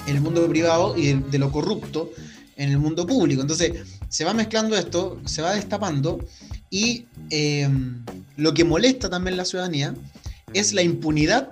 en 0.05 0.15
el 0.15 0.21
mundo 0.21 0.47
privado 0.47 0.95
y 0.95 1.13
de, 1.13 1.39
lo 1.39 1.51
corrupto 1.51 2.11
en 2.55 2.69
el 2.69 2.77
mundo 2.77 3.07
público. 3.07 3.41
Entonces, 3.41 3.73
se 4.09 4.25
va 4.25 4.33
mezclando 4.33 4.77
esto, 4.77 5.19
se 5.25 5.41
va 5.41 5.55
destapando 5.55 6.19
Y 6.69 7.07
eh, 7.31 7.67
lo 8.37 8.53
que 8.53 8.63
molesta 8.63 9.09
también 9.09 9.37
la 9.37 9.45
ciudadanía 9.45 9.95
es 10.53 10.73
la 10.73 10.83
impunidad 10.83 11.49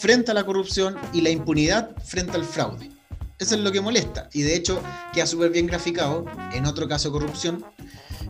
frente 0.00 0.30
a 0.30 0.34
la 0.34 0.44
corrupción 0.44 0.96
y 1.12 1.20
la 1.20 1.28
impunidad 1.28 1.90
frente 2.02 2.32
al 2.32 2.44
fraude. 2.44 2.90
Eso 3.38 3.54
es 3.54 3.60
lo 3.60 3.70
que 3.70 3.82
molesta. 3.82 4.30
Y 4.32 4.42
de 4.42 4.54
hecho 4.54 4.82
queda 5.12 5.26
súper 5.26 5.50
bien 5.50 5.66
graficado 5.66 6.24
en 6.52 6.64
otro 6.64 6.88
caso 6.88 7.08
de 7.08 7.12
corrupción 7.12 7.64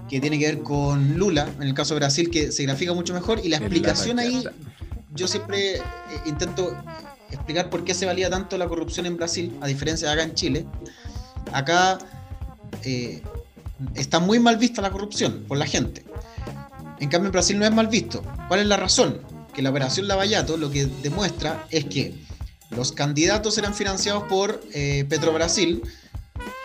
que 0.08 0.20
tiene 0.20 0.38
que 0.38 0.46
ver 0.46 0.62
con 0.62 1.16
Lula, 1.16 1.48
en 1.56 1.68
el 1.68 1.74
caso 1.74 1.94
de 1.94 2.00
Brasil, 2.00 2.28
que 2.28 2.50
se 2.50 2.64
grafica 2.64 2.92
mucho 2.92 3.14
mejor. 3.14 3.40
Y 3.44 3.48
la 3.48 3.58
explicación 3.58 4.18
ahí, 4.18 4.44
yo 5.14 5.28
siempre 5.28 5.76
eh, 5.76 5.82
intento 6.26 6.76
explicar 7.30 7.70
por 7.70 7.84
qué 7.84 7.94
se 7.94 8.04
valía 8.04 8.28
tanto 8.28 8.58
la 8.58 8.66
corrupción 8.66 9.06
en 9.06 9.16
Brasil, 9.16 9.56
a 9.60 9.68
diferencia 9.68 10.08
de 10.08 10.14
acá 10.14 10.24
en 10.24 10.34
Chile. 10.34 10.66
Acá 11.52 11.98
eh, 12.82 13.22
está 13.94 14.18
muy 14.18 14.40
mal 14.40 14.56
vista 14.56 14.82
la 14.82 14.90
corrupción 14.90 15.44
por 15.46 15.56
la 15.56 15.66
gente. 15.66 16.04
En 16.98 17.08
cambio, 17.08 17.28
en 17.28 17.32
Brasil 17.32 17.58
no 17.58 17.64
es 17.64 17.72
mal 17.72 17.86
visto. 17.86 18.22
¿Cuál 18.48 18.60
es 18.60 18.66
la 18.66 18.76
razón? 18.76 19.20
Que 19.54 19.62
la 19.62 19.70
operación 19.70 20.08
Lavallato 20.08 20.56
lo 20.56 20.70
que 20.70 20.86
demuestra 20.86 21.66
es 21.70 21.84
que 21.86 22.14
los 22.70 22.92
candidatos 22.92 23.58
eran 23.58 23.74
financiados 23.74 24.24
por 24.24 24.60
eh, 24.72 25.04
Petrobrasil 25.08 25.82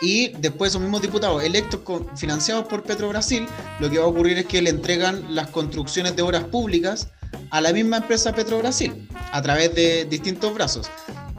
y 0.00 0.28
después 0.38 0.70
esos 0.70 0.80
mismos 0.80 1.02
diputados 1.02 1.42
electos 1.42 1.80
financiados 2.16 2.66
por 2.66 2.82
Petrobrasil, 2.82 3.46
lo 3.80 3.90
que 3.90 3.98
va 3.98 4.04
a 4.04 4.08
ocurrir 4.08 4.38
es 4.38 4.46
que 4.46 4.62
le 4.62 4.70
entregan 4.70 5.34
las 5.34 5.48
construcciones 5.48 6.16
de 6.16 6.22
obras 6.22 6.44
públicas 6.44 7.08
a 7.50 7.60
la 7.60 7.72
misma 7.72 7.98
empresa 7.98 8.34
Petrobrasil 8.34 9.08
a 9.32 9.42
través 9.42 9.74
de 9.74 10.04
distintos 10.04 10.54
brazos. 10.54 10.88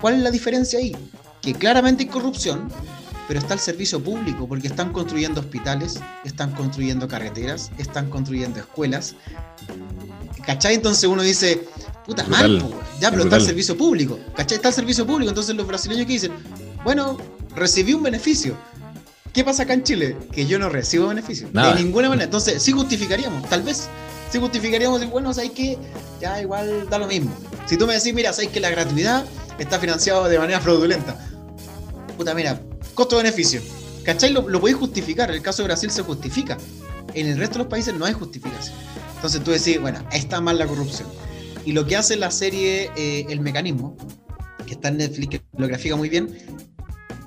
¿Cuál 0.01 0.15
es 0.15 0.21
la 0.21 0.31
diferencia 0.31 0.79
ahí? 0.79 0.95
Que 1.41 1.53
claramente 1.53 2.03
hay 2.03 2.09
corrupción, 2.09 2.69
pero 3.27 3.39
está 3.39 3.53
el 3.53 3.59
servicio 3.59 4.01
público, 4.01 4.47
porque 4.47 4.67
están 4.67 4.93
construyendo 4.93 5.41
hospitales, 5.41 5.99
están 6.23 6.51
construyendo 6.51 7.07
carreteras, 7.07 7.71
están 7.77 8.09
construyendo 8.09 8.59
escuelas. 8.59 9.15
¿Cachai? 10.45 10.75
Entonces 10.75 11.03
uno 11.09 11.21
dice, 11.21 11.67
puta 12.05 12.25
mal, 12.27 12.63
ya, 13.01 13.11
pero 13.11 13.23
está 13.23 13.35
el 13.35 13.45
servicio 13.45 13.77
público. 13.77 14.17
¿Cachai? 14.35 14.55
Está 14.55 14.69
el 14.69 14.75
servicio 14.75 15.05
público. 15.05 15.29
Entonces 15.29 15.55
los 15.55 15.67
brasileños 15.67 16.05
que 16.05 16.13
dicen, 16.13 16.31
bueno, 16.83 17.17
recibí 17.55 17.93
un 17.93 18.03
beneficio. 18.03 18.55
¿Qué 19.33 19.43
pasa 19.43 19.63
acá 19.63 19.73
en 19.73 19.83
Chile? 19.83 20.17
Que 20.31 20.47
yo 20.47 20.57
no 20.57 20.69
recibo 20.69 21.07
beneficio. 21.07 21.49
De 21.51 21.75
ninguna 21.75 22.09
manera. 22.09 22.25
Entonces, 22.25 22.63
sí 22.63 22.71
justificaríamos, 22.71 23.47
tal 23.49 23.61
vez. 23.61 23.89
Sí 24.31 24.39
justificaríamos, 24.39 25.07
bueno, 25.09 25.33
¿sabes 25.33 25.51
que 25.51 25.77
Ya 26.19 26.41
igual 26.41 26.89
da 26.89 26.97
lo 26.97 27.07
mismo. 27.07 27.31
Si 27.65 27.77
tú 27.77 27.85
me 27.85 27.93
decís, 27.93 28.13
mira, 28.13 28.33
¿sabes 28.33 28.49
que 28.49 28.59
la 28.59 28.69
gratuidad 28.69 29.25
está 29.59 29.79
financiada 29.79 30.27
de 30.27 30.39
manera 30.39 30.59
fraudulenta? 30.59 31.17
Puta, 32.17 32.33
mira, 32.33 32.59
costo-beneficio. 32.97 33.61
¿Cachai? 34.03 34.31
Lo, 34.33 34.49
lo 34.49 34.59
podéis 34.59 34.77
justificar. 34.77 35.29
En 35.29 35.35
el 35.35 35.41
caso 35.43 35.61
de 35.61 35.67
Brasil 35.67 35.91
se 35.91 36.01
justifica. 36.01 36.57
En 37.13 37.27
el 37.27 37.37
resto 37.37 37.53
de 37.53 37.59
los 37.59 37.67
países 37.67 37.93
no 37.93 38.05
hay 38.05 38.13
justificación. 38.13 38.75
Entonces 39.15 39.43
tú 39.43 39.51
decís, 39.51 39.79
bueno, 39.79 39.99
está 40.11 40.41
mal 40.41 40.57
la 40.57 40.65
corrupción. 40.65 41.07
Y 41.63 41.73
lo 41.73 41.85
que 41.85 41.95
hace 41.95 42.15
la 42.15 42.31
serie 42.31 42.89
eh, 42.97 43.25
El 43.29 43.41
Mecanismo, 43.41 43.95
que 44.65 44.73
está 44.73 44.87
en 44.87 44.97
Netflix, 44.97 45.29
que 45.29 45.41
lo 45.57 45.67
grafica 45.67 45.95
muy 45.95 46.09
bien, 46.09 46.35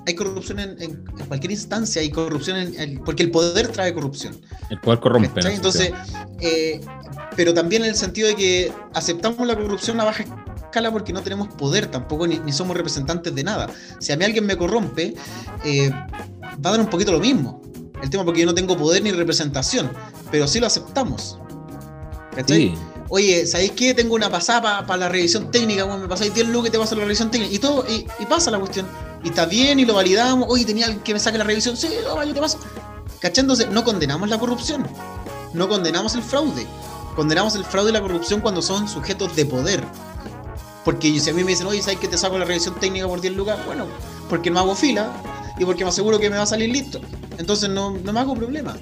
hay 0.05 0.15
corrupción 0.15 0.59
en, 0.59 1.05
cualquier 1.27 1.51
instancia, 1.51 2.01
hay 2.01 2.09
corrupción 2.09 2.57
en, 2.57 2.99
porque 3.03 3.23
el 3.23 3.31
poder 3.31 3.69
trae 3.69 3.93
corrupción. 3.93 4.35
El 4.69 4.79
poder 4.81 4.99
corrompe. 4.99 5.41
Entonces, 5.47 5.93
eh, 6.41 6.81
pero 7.35 7.53
también 7.53 7.83
en 7.83 7.89
el 7.89 7.95
sentido 7.95 8.27
de 8.27 8.35
que 8.35 8.73
aceptamos 8.93 9.45
la 9.47 9.55
corrupción 9.55 9.99
a 10.01 10.05
baja 10.05 10.25
escala 10.71 10.91
porque 10.91 11.11
no 11.13 11.21
tenemos 11.21 11.49
poder 11.49 11.87
tampoco, 11.87 12.25
ni, 12.25 12.51
somos 12.51 12.75
representantes 12.75 13.35
de 13.35 13.43
nada. 13.43 13.69
Si 13.99 14.11
a 14.11 14.17
mí 14.17 14.23
alguien 14.23 14.45
me 14.45 14.57
corrompe, 14.57 15.13
eh, 15.63 15.91
va 15.91 16.69
a 16.69 16.71
dar 16.71 16.79
un 16.79 16.87
poquito 16.87 17.11
lo 17.11 17.19
mismo. 17.19 17.61
El 18.01 18.09
tema 18.09 18.25
porque 18.25 18.39
yo 18.39 18.47
no 18.47 18.55
tengo 18.55 18.75
poder 18.77 19.03
ni 19.03 19.11
representación, 19.11 19.91
pero 20.31 20.47
sí 20.47 20.59
lo 20.59 20.67
aceptamos. 20.67 21.37
¿Cachai? 22.35 22.73
Oye, 23.09 23.45
¿sabéis 23.45 23.73
qué? 23.73 23.93
Tengo 23.93 24.15
una 24.15 24.29
pasada 24.29 24.85
para 24.87 24.97
la 24.97 25.09
revisión 25.09 25.51
técnica, 25.51 25.85
me 25.85 26.07
pasáis 26.07 26.33
10 26.33 26.47
lucas 26.47 26.69
y 26.69 26.71
te 26.71 26.79
paso 26.79 26.95
la 26.95 27.01
revisión 27.01 27.29
técnica. 27.29 27.53
Y 27.53 27.59
todo, 27.59 27.85
y, 27.87 28.25
pasa 28.25 28.49
la 28.49 28.57
cuestión. 28.57 28.87
Y 29.21 29.29
está 29.29 29.45
bien 29.45 29.79
y 29.79 29.85
lo 29.85 29.93
validamos. 29.93 30.47
Oye, 30.49 30.63
tenía 30.63 30.85
alguien 30.85 31.03
que 31.03 31.13
me 31.13 31.19
saque 31.19 31.37
la 31.37 31.43
revisión. 31.43 31.75
Sí, 31.75 31.89
yo 32.03 32.33
te 32.33 32.39
paso. 32.39 32.57
¿Cachándose? 33.19 33.67
No 33.67 33.83
condenamos 33.83 34.29
la 34.29 34.39
corrupción. 34.39 34.87
No 35.53 35.67
condenamos 35.67 36.15
el 36.15 36.23
fraude. 36.23 36.65
Condenamos 37.15 37.55
el 37.55 37.65
fraude 37.65 37.89
y 37.89 37.93
la 37.93 38.01
corrupción 38.01 38.39
cuando 38.39 38.61
son 38.61 38.87
sujetos 38.87 39.35
de 39.35 39.45
poder. 39.45 39.83
Porque 40.83 41.19
si 41.19 41.29
a 41.29 41.33
mí 41.33 41.43
me 41.43 41.51
dicen, 41.51 41.67
oye, 41.67 41.81
¿sabes 41.81 41.99
que 41.99 42.07
te 42.07 42.17
saco 42.17 42.37
la 42.37 42.45
revisión 42.45 42.75
técnica 42.79 43.07
por 43.07 43.21
10 43.21 43.35
lucas? 43.35 43.59
Bueno, 43.65 43.85
porque 44.29 44.49
no 44.49 44.59
hago 44.59 44.75
fila 44.75 45.11
y 45.59 45.65
porque 45.65 45.83
me 45.83 45.89
aseguro 45.89 46.19
que 46.19 46.29
me 46.29 46.37
va 46.37 46.43
a 46.43 46.47
salir 46.47 46.69
listo. 46.69 47.01
Entonces 47.37 47.69
no, 47.69 47.91
no 47.91 48.13
me 48.13 48.19
hago 48.19 48.33
problema. 48.35 48.75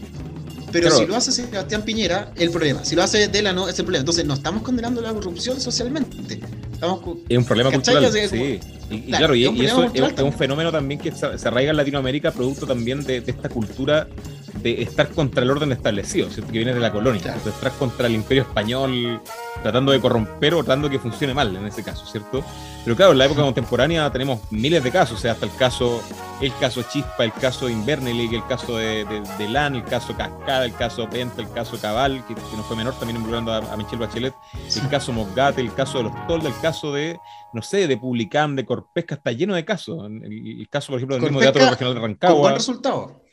Pero 0.71 0.91
si 0.91 1.05
lo 1.05 1.15
hace 1.15 1.31
Sebastián 1.31 1.83
Piñera, 1.83 2.31
el 2.35 2.51
problema. 2.51 2.85
Si 2.85 2.95
lo 2.95 3.03
hace 3.03 3.27
Delano, 3.27 3.67
es 3.67 3.77
el 3.79 3.85
problema. 3.85 4.01
Entonces, 4.01 4.25
no 4.25 4.33
estamos 4.35 4.63
condenando 4.63 5.01
la 5.01 5.13
corrupción 5.13 5.59
socialmente. 5.59 6.39
Estamos, 6.73 7.01
es 7.27 7.37
un 7.37 7.45
problema 7.45 7.71
cultural. 7.71 8.11
Sí. 8.29 8.59
Y, 8.89 9.01
claro, 9.01 9.35
y, 9.35 9.45
eso 9.65 9.83
es, 9.83 10.21
un 10.21 10.33
fenómeno 10.33 10.71
también 10.71 10.99
que 10.99 11.11
se, 11.11 11.25
arraiga 11.47 11.71
en 11.71 11.77
Latinoamérica, 11.77 12.31
producto 12.31 12.65
también 12.65 13.03
de, 13.03 13.17
esta 13.25 13.49
cultura 13.49 14.07
de 14.55 14.81
estar 14.81 15.09
contra 15.09 15.43
el 15.43 15.51
orden 15.51 15.71
establecido, 15.71 16.29
¿cierto? 16.29 16.51
que 16.51 16.57
viene 16.57 16.73
de 16.73 16.79
la 16.79 16.91
colonia, 16.91 17.35
de 17.43 17.49
estar 17.49 17.71
contra 17.73 18.07
el 18.07 18.15
imperio 18.15 18.43
español, 18.43 19.21
tratando 19.61 19.91
de 19.91 19.99
corromper 19.99 20.53
o 20.53 20.63
tratando 20.63 20.87
de 20.87 20.93
que 20.93 20.99
funcione 20.99 21.33
mal 21.33 21.55
en 21.55 21.65
ese 21.65 21.83
caso, 21.83 22.05
¿cierto? 22.05 22.43
Pero 22.83 22.95
claro, 22.95 23.11
en 23.11 23.17
la 23.17 23.25
época 23.25 23.41
contemporánea 23.41 24.11
tenemos 24.11 24.39
miles 24.51 24.83
de 24.83 24.91
casos, 24.91 25.19
o 25.19 25.21
sea, 25.21 25.33
hasta 25.33 25.45
el 25.45 25.55
caso, 25.55 26.01
el 26.41 26.53
caso 26.59 26.83
Chispa, 26.83 27.25
el 27.25 27.33
caso 27.33 27.67
de 27.67 27.73
el 27.73 28.47
caso 28.47 28.77
de, 28.77 29.05
de, 29.37 29.49
LAN, 29.49 29.75
el 29.75 29.83
caso 29.83 30.15
Cascada, 30.15 30.65
el 30.65 30.73
caso 30.73 31.09
Penta, 31.09 31.41
el 31.41 31.51
caso 31.51 31.79
Cabal, 31.79 32.23
que, 32.25 32.35
no 32.35 32.63
fue 32.63 32.77
menor, 32.77 32.93
también 32.93 33.17
involucrando 33.17 33.53
a, 33.53 33.75
Michelle 33.77 33.97
Bachelet, 33.97 34.33
el 34.75 34.89
caso 34.89 35.11
Mogate, 35.11 35.61
el 35.61 35.73
caso 35.73 35.97
de 35.97 36.05
los 36.05 36.27
Tolda, 36.27 36.47
el 36.47 36.59
caso 36.61 36.93
de, 36.93 37.19
no 37.53 37.61
sé, 37.61 37.87
de 37.87 37.97
Publicam, 37.97 38.55
de 38.55 38.65
Corpesca, 38.65 39.15
está 39.15 39.31
lleno 39.31 39.55
de 39.55 39.65
casos. 39.65 40.05
El, 40.05 40.67
caso, 40.69 40.87
por 40.87 40.97
ejemplo, 40.97 41.15
del 41.15 41.23
mismo 41.23 41.39
Teatro 41.39 41.69
Regional 41.69 41.95
de 41.95 42.01
Rancagua. 42.01 42.33
Con 42.33 42.41
buen 42.41 42.55
resultado. 42.55 43.28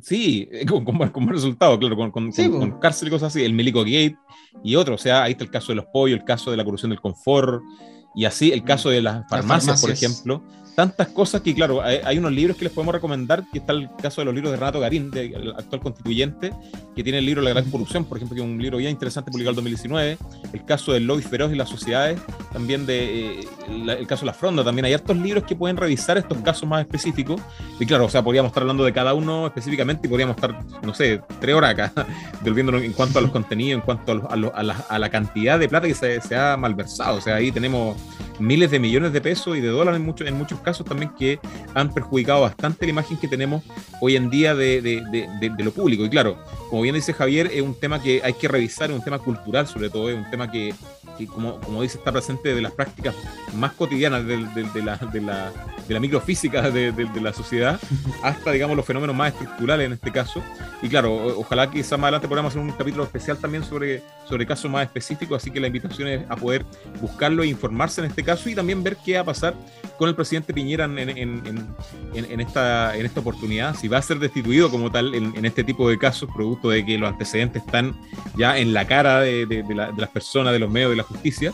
Sí, 0.00 0.48
con, 0.68 0.84
con, 0.84 0.96
buen 0.98 1.28
resultado, 1.28 1.78
claro, 1.78 1.96
con, 1.96 2.10
con, 2.10 2.78
cárcel 2.80 3.08
y 3.08 3.10
cosas 3.10 3.28
así, 3.28 3.44
el 3.44 3.52
Milico 3.52 3.80
Gate 3.80 4.16
y 4.64 4.76
otro, 4.76 4.94
o 4.94 4.98
sea, 4.98 5.24
ahí 5.24 5.32
está 5.32 5.44
el 5.44 5.50
caso 5.50 5.72
de 5.72 5.76
los 5.76 5.86
pollos, 5.86 6.18
el 6.18 6.24
caso 6.24 6.50
de 6.50 6.56
la 6.56 6.64
corrupción 6.64 6.90
del 6.90 7.00
confort, 7.00 7.62
y 8.14 8.24
así 8.24 8.52
el 8.52 8.64
caso 8.64 8.90
de 8.90 9.02
las 9.02 9.28
farmacias, 9.28 9.80
por 9.80 9.90
ejemplo, 9.90 10.42
tantas 10.74 11.08
cosas 11.08 11.42
que, 11.42 11.54
claro, 11.54 11.82
hay, 11.82 12.18
unos 12.18 12.32
libros 12.32 12.56
que 12.56 12.64
les 12.64 12.72
podemos 12.72 12.94
recomendar, 12.94 13.44
que 13.52 13.58
está 13.58 13.72
el 13.72 13.90
caso 14.00 14.20
de 14.20 14.26
los 14.26 14.34
libros 14.34 14.52
de 14.52 14.56
Renato 14.56 14.80
Garín, 14.80 15.10
del 15.10 15.52
actual 15.56 15.82
constituyente, 15.82 16.52
que 16.96 17.02
tiene 17.02 17.18
el 17.18 17.26
libro 17.26 17.42
La 17.42 17.50
Gran 17.50 17.70
Corrupción, 17.70 18.04
por 18.04 18.18
ejemplo, 18.18 18.34
que 18.34 18.42
es 18.42 18.46
un 18.46 18.60
libro 18.60 18.78
bien 18.78 18.90
interesante 18.90 19.30
publicado 19.30 19.52
en 19.52 19.56
2019, 19.56 20.18
el 20.52 20.64
caso 20.64 20.92
del 20.92 21.06
lobby 21.06 21.22
feroz 21.22 21.52
y 21.52 21.56
las 21.56 21.68
sociedades, 21.68 22.20
también 22.52 22.86
de, 22.86 23.40
eh, 23.40 23.48
el 23.68 24.06
caso 24.06 24.22
de 24.22 24.26
la 24.26 24.34
fronda, 24.34 24.64
también 24.64 24.84
hay 24.84 24.94
hartos 24.94 25.16
libros 25.16 25.44
que 25.44 25.54
pueden 25.54 25.76
revisar 25.76 26.16
estos 26.16 26.38
casos 26.38 26.68
más 26.68 26.80
específicos, 26.80 27.40
y 27.78 27.86
claro, 27.86 28.06
o 28.06 28.10
sea, 28.10 28.22
podríamos 28.22 28.50
estar 28.50 28.62
hablando 28.62 28.84
de 28.84 28.92
cada 28.92 29.14
uno 29.14 29.46
específicamente 29.46 30.06
y 30.06 30.10
podríamos 30.10 30.36
estar, 30.36 30.58
no 30.82 30.94
sé, 30.94 31.20
tres 31.40 31.54
horas 31.54 31.72
acá, 31.72 31.92
volviéndonos 32.42 32.82
en 32.82 32.92
cuanto 32.92 33.18
a 33.18 33.22
los 33.22 33.30
contenidos, 33.30 33.80
en 33.80 33.84
cuanto 33.84 34.12
a, 34.12 34.34
a, 34.34 34.98
la, 34.98 35.10
cantidad 35.10 35.58
de 35.58 35.68
plata 35.68 35.86
que 35.86 35.94
se, 35.94 36.20
se 36.20 36.36
ha 36.36 36.56
malversado, 36.56 37.18
o 37.18 37.20
sea, 37.20 37.36
ahí 37.36 37.52
tenemos 37.52 37.96
miles 38.38 38.70
de 38.70 38.78
millones 38.78 39.12
de 39.12 39.20
pesos 39.20 39.56
y 39.56 39.60
de 39.60 39.68
dólares 39.68 40.00
en 40.00 40.06
muchos, 40.06 40.26
en 40.26 40.34
muchos 40.36 40.60
casos 40.62 40.86
también 40.86 41.12
que 41.18 41.38
han 41.74 41.92
perjudicado 41.92 42.42
bastante 42.42 42.86
la 42.86 42.90
imagen 42.90 43.16
que 43.18 43.28
tenemos 43.28 43.62
hoy 44.00 44.16
en 44.16 44.30
día 44.30 44.54
de, 44.54 45.02
lo 45.58 45.72
público. 45.72 46.04
Y 46.04 46.10
claro, 46.10 46.38
como 46.70 46.82
bien 46.82 46.94
dice 46.94 47.12
Javier, 47.12 47.50
es 47.52 47.62
un 47.62 47.74
tema 47.74 48.02
que 48.02 48.20
hay 48.22 48.34
que 48.34 48.48
revisar, 48.48 48.90
es 48.90 48.96
un 48.96 49.04
tema 49.04 49.18
cultural 49.18 49.66
sobre 49.66 49.90
todo, 49.90 50.10
es 50.10 50.16
un 50.16 50.30
tema 50.30 50.50
que, 50.50 50.74
como, 51.26 51.60
como, 51.60 51.82
dice, 51.82 51.98
está 51.98 52.12
presente 52.12 52.54
de 52.54 52.60
las 52.60 52.72
prácticas 52.72 53.14
más 53.54 53.72
cotidianas 53.72 54.26
de, 54.26 54.38
la, 54.82 54.96
de 54.96 55.20
la, 55.20 55.52
de 55.86 55.94
la 55.94 56.00
microfísica 56.00 56.70
de, 56.70 56.92
la 57.20 57.32
sociedad 57.32 57.80
hasta, 58.22 58.52
digamos, 58.52 58.76
los 58.76 58.86
fenómenos 58.86 59.14
más 59.14 59.32
estructurales 59.32 59.86
en 59.86 59.92
este 59.92 60.10
caso. 60.10 60.42
Y 60.82 60.88
claro, 60.88 61.38
ojalá 61.38 61.70
que 61.70 61.80
más 61.80 61.92
adelante 61.92 62.28
podamos 62.28 62.52
hacer 62.52 62.62
un 62.62 62.72
capítulo 62.72 63.04
especial 63.04 63.36
también 63.38 63.64
sobre, 63.64 64.02
sobre 64.28 64.46
casos 64.46 64.70
más 64.70 64.84
específicos, 64.84 65.42
así 65.42 65.50
que 65.50 65.60
la 65.60 65.68
invitación 65.68 66.08
es 66.08 66.22
a 66.28 66.36
poder 66.36 66.64
buscarlo 67.00 67.42
e 67.42 67.46
informarse 67.46 68.00
en 68.00 68.08
este 68.08 68.22
caso 68.22 68.48
y 68.48 68.54
también 68.54 68.82
ver 68.82 68.96
qué 69.04 69.14
va 69.14 69.20
a 69.20 69.24
pasar 69.24 69.54
con 69.98 70.08
el 70.08 70.14
presidente 70.14 70.52
Piñera 70.52 70.84
en, 70.84 70.98
en, 70.98 72.40
esta, 72.40 72.96
en 72.96 73.06
esta 73.06 73.20
oportunidad, 73.20 73.76
si 73.76 73.88
va 73.88 73.98
a 73.98 74.02
ser 74.02 74.18
destituido 74.18 74.70
como 74.70 74.90
tal 74.90 75.14
en, 75.14 75.44
este 75.44 75.64
tipo 75.64 75.88
de 75.88 75.98
casos, 75.98 76.28
producto 76.34 76.70
de 76.70 76.84
que 76.84 76.98
los 76.98 77.10
antecedentes 77.10 77.62
están 77.64 77.94
ya 78.36 78.58
en 78.58 78.72
la 78.72 78.86
cara 78.86 79.20
de, 79.20 79.64
las 79.96 80.08
personas, 80.10 80.52
de 80.52 80.58
los 80.58 80.70
medios, 80.70 80.90
de 80.90 80.96
justicia, 81.02 81.52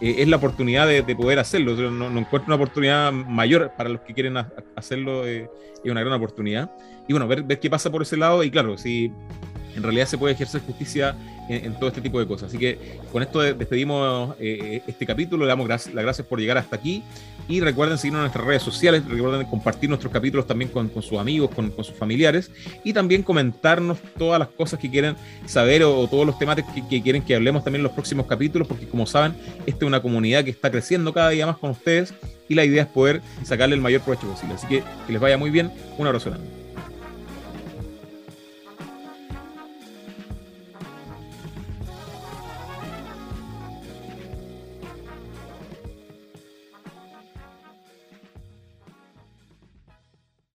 eh, 0.00 0.16
es 0.18 0.28
la 0.28 0.36
oportunidad 0.36 0.86
de, 0.86 1.02
poder 1.16 1.38
hacerlo. 1.38 1.74
No, 1.90 2.06
encuentro 2.06 2.46
una 2.46 2.56
oportunidad 2.56 3.12
mayor 3.12 3.72
para 3.76 3.88
los 3.88 4.00
que 4.00 4.14
quieren 4.14 4.36
hacerlo, 4.76 5.26
eh, 5.26 5.48
es 5.84 5.90
una 5.90 6.00
gran 6.00 6.12
oportunidad. 6.14 6.70
Y 7.08 7.12
bueno, 7.12 7.26
ver 7.26 7.46
qué 7.58 7.70
pasa 7.70 7.90
por 7.90 8.02
ese 8.02 8.16
lado 8.16 8.44
y 8.44 8.50
claro, 8.50 8.78
si 8.78 9.12
en 9.74 9.82
realidad 9.82 10.06
se 10.06 10.18
puede 10.18 10.34
ejercer 10.34 10.60
justicia 10.62 11.16
en, 11.50 11.74
todo 11.74 11.88
este 11.88 12.00
tipo 12.00 12.18
de 12.20 12.26
cosas. 12.26 12.48
Así 12.48 12.58
que 12.58 12.78
con 13.12 13.22
esto 13.22 13.40
despedimos 13.40 14.34
eh, 14.38 14.82
este 14.86 15.06
capítulo, 15.06 15.44
le 15.44 15.48
damos 15.48 15.68
las 15.68 15.88
gracias 15.88 16.26
por 16.26 16.38
llegar 16.40 16.58
hasta 16.58 16.76
aquí. 16.76 17.02
Y 17.48 17.60
recuerden 17.60 17.98
seguirnos 17.98 18.20
en 18.20 18.22
nuestras 18.24 18.44
redes 18.44 18.62
sociales, 18.62 19.02
recuerden 19.08 19.46
compartir 19.46 19.88
nuestros 19.88 20.12
capítulos 20.12 20.46
también 20.46 20.70
con, 20.70 20.90
sus 21.02 21.18
amigos, 21.18 21.50
con, 21.50 21.72
sus 21.84 21.94
familiares. 21.94 22.50
Y 22.84 22.92
también 22.92 23.22
comentarnos 23.22 23.98
todas 24.16 24.38
las 24.38 24.48
cosas 24.48 24.78
que 24.78 24.88
quieren 24.88 25.16
saber 25.46 25.82
o, 25.82 26.06
todos 26.06 26.24
los 26.24 26.38
temas 26.38 26.56
que, 26.56 26.86
que, 26.88 27.02
quieren 27.02 27.22
que 27.22 27.34
hablemos 27.34 27.64
también 27.64 27.80
en 27.80 27.84
los 27.84 27.92
próximos 27.92 28.26
capítulos, 28.26 28.68
porque 28.68 28.86
como 28.86 29.06
saben, 29.06 29.34
esta 29.66 29.84
es 29.84 29.88
una 29.88 30.00
comunidad 30.00 30.44
que 30.44 30.50
está 30.50 30.70
creciendo 30.70 31.12
cada 31.12 31.30
día 31.30 31.46
más 31.46 31.58
con 31.58 31.70
ustedes. 31.70 32.14
Y 32.48 32.54
la 32.54 32.64
idea 32.64 32.82
es 32.82 32.88
poder 32.88 33.22
sacarle 33.44 33.74
el 33.74 33.80
mayor 33.80 34.02
provecho 34.02 34.28
posible. 34.28 34.54
Así 34.54 34.66
que 34.66 34.82
que 35.06 35.12
les 35.12 35.20
vaya 35.20 35.38
muy 35.38 35.50
bien, 35.50 35.72
un 35.98 36.06
abrazo 36.06 36.30
grande. 36.30 36.59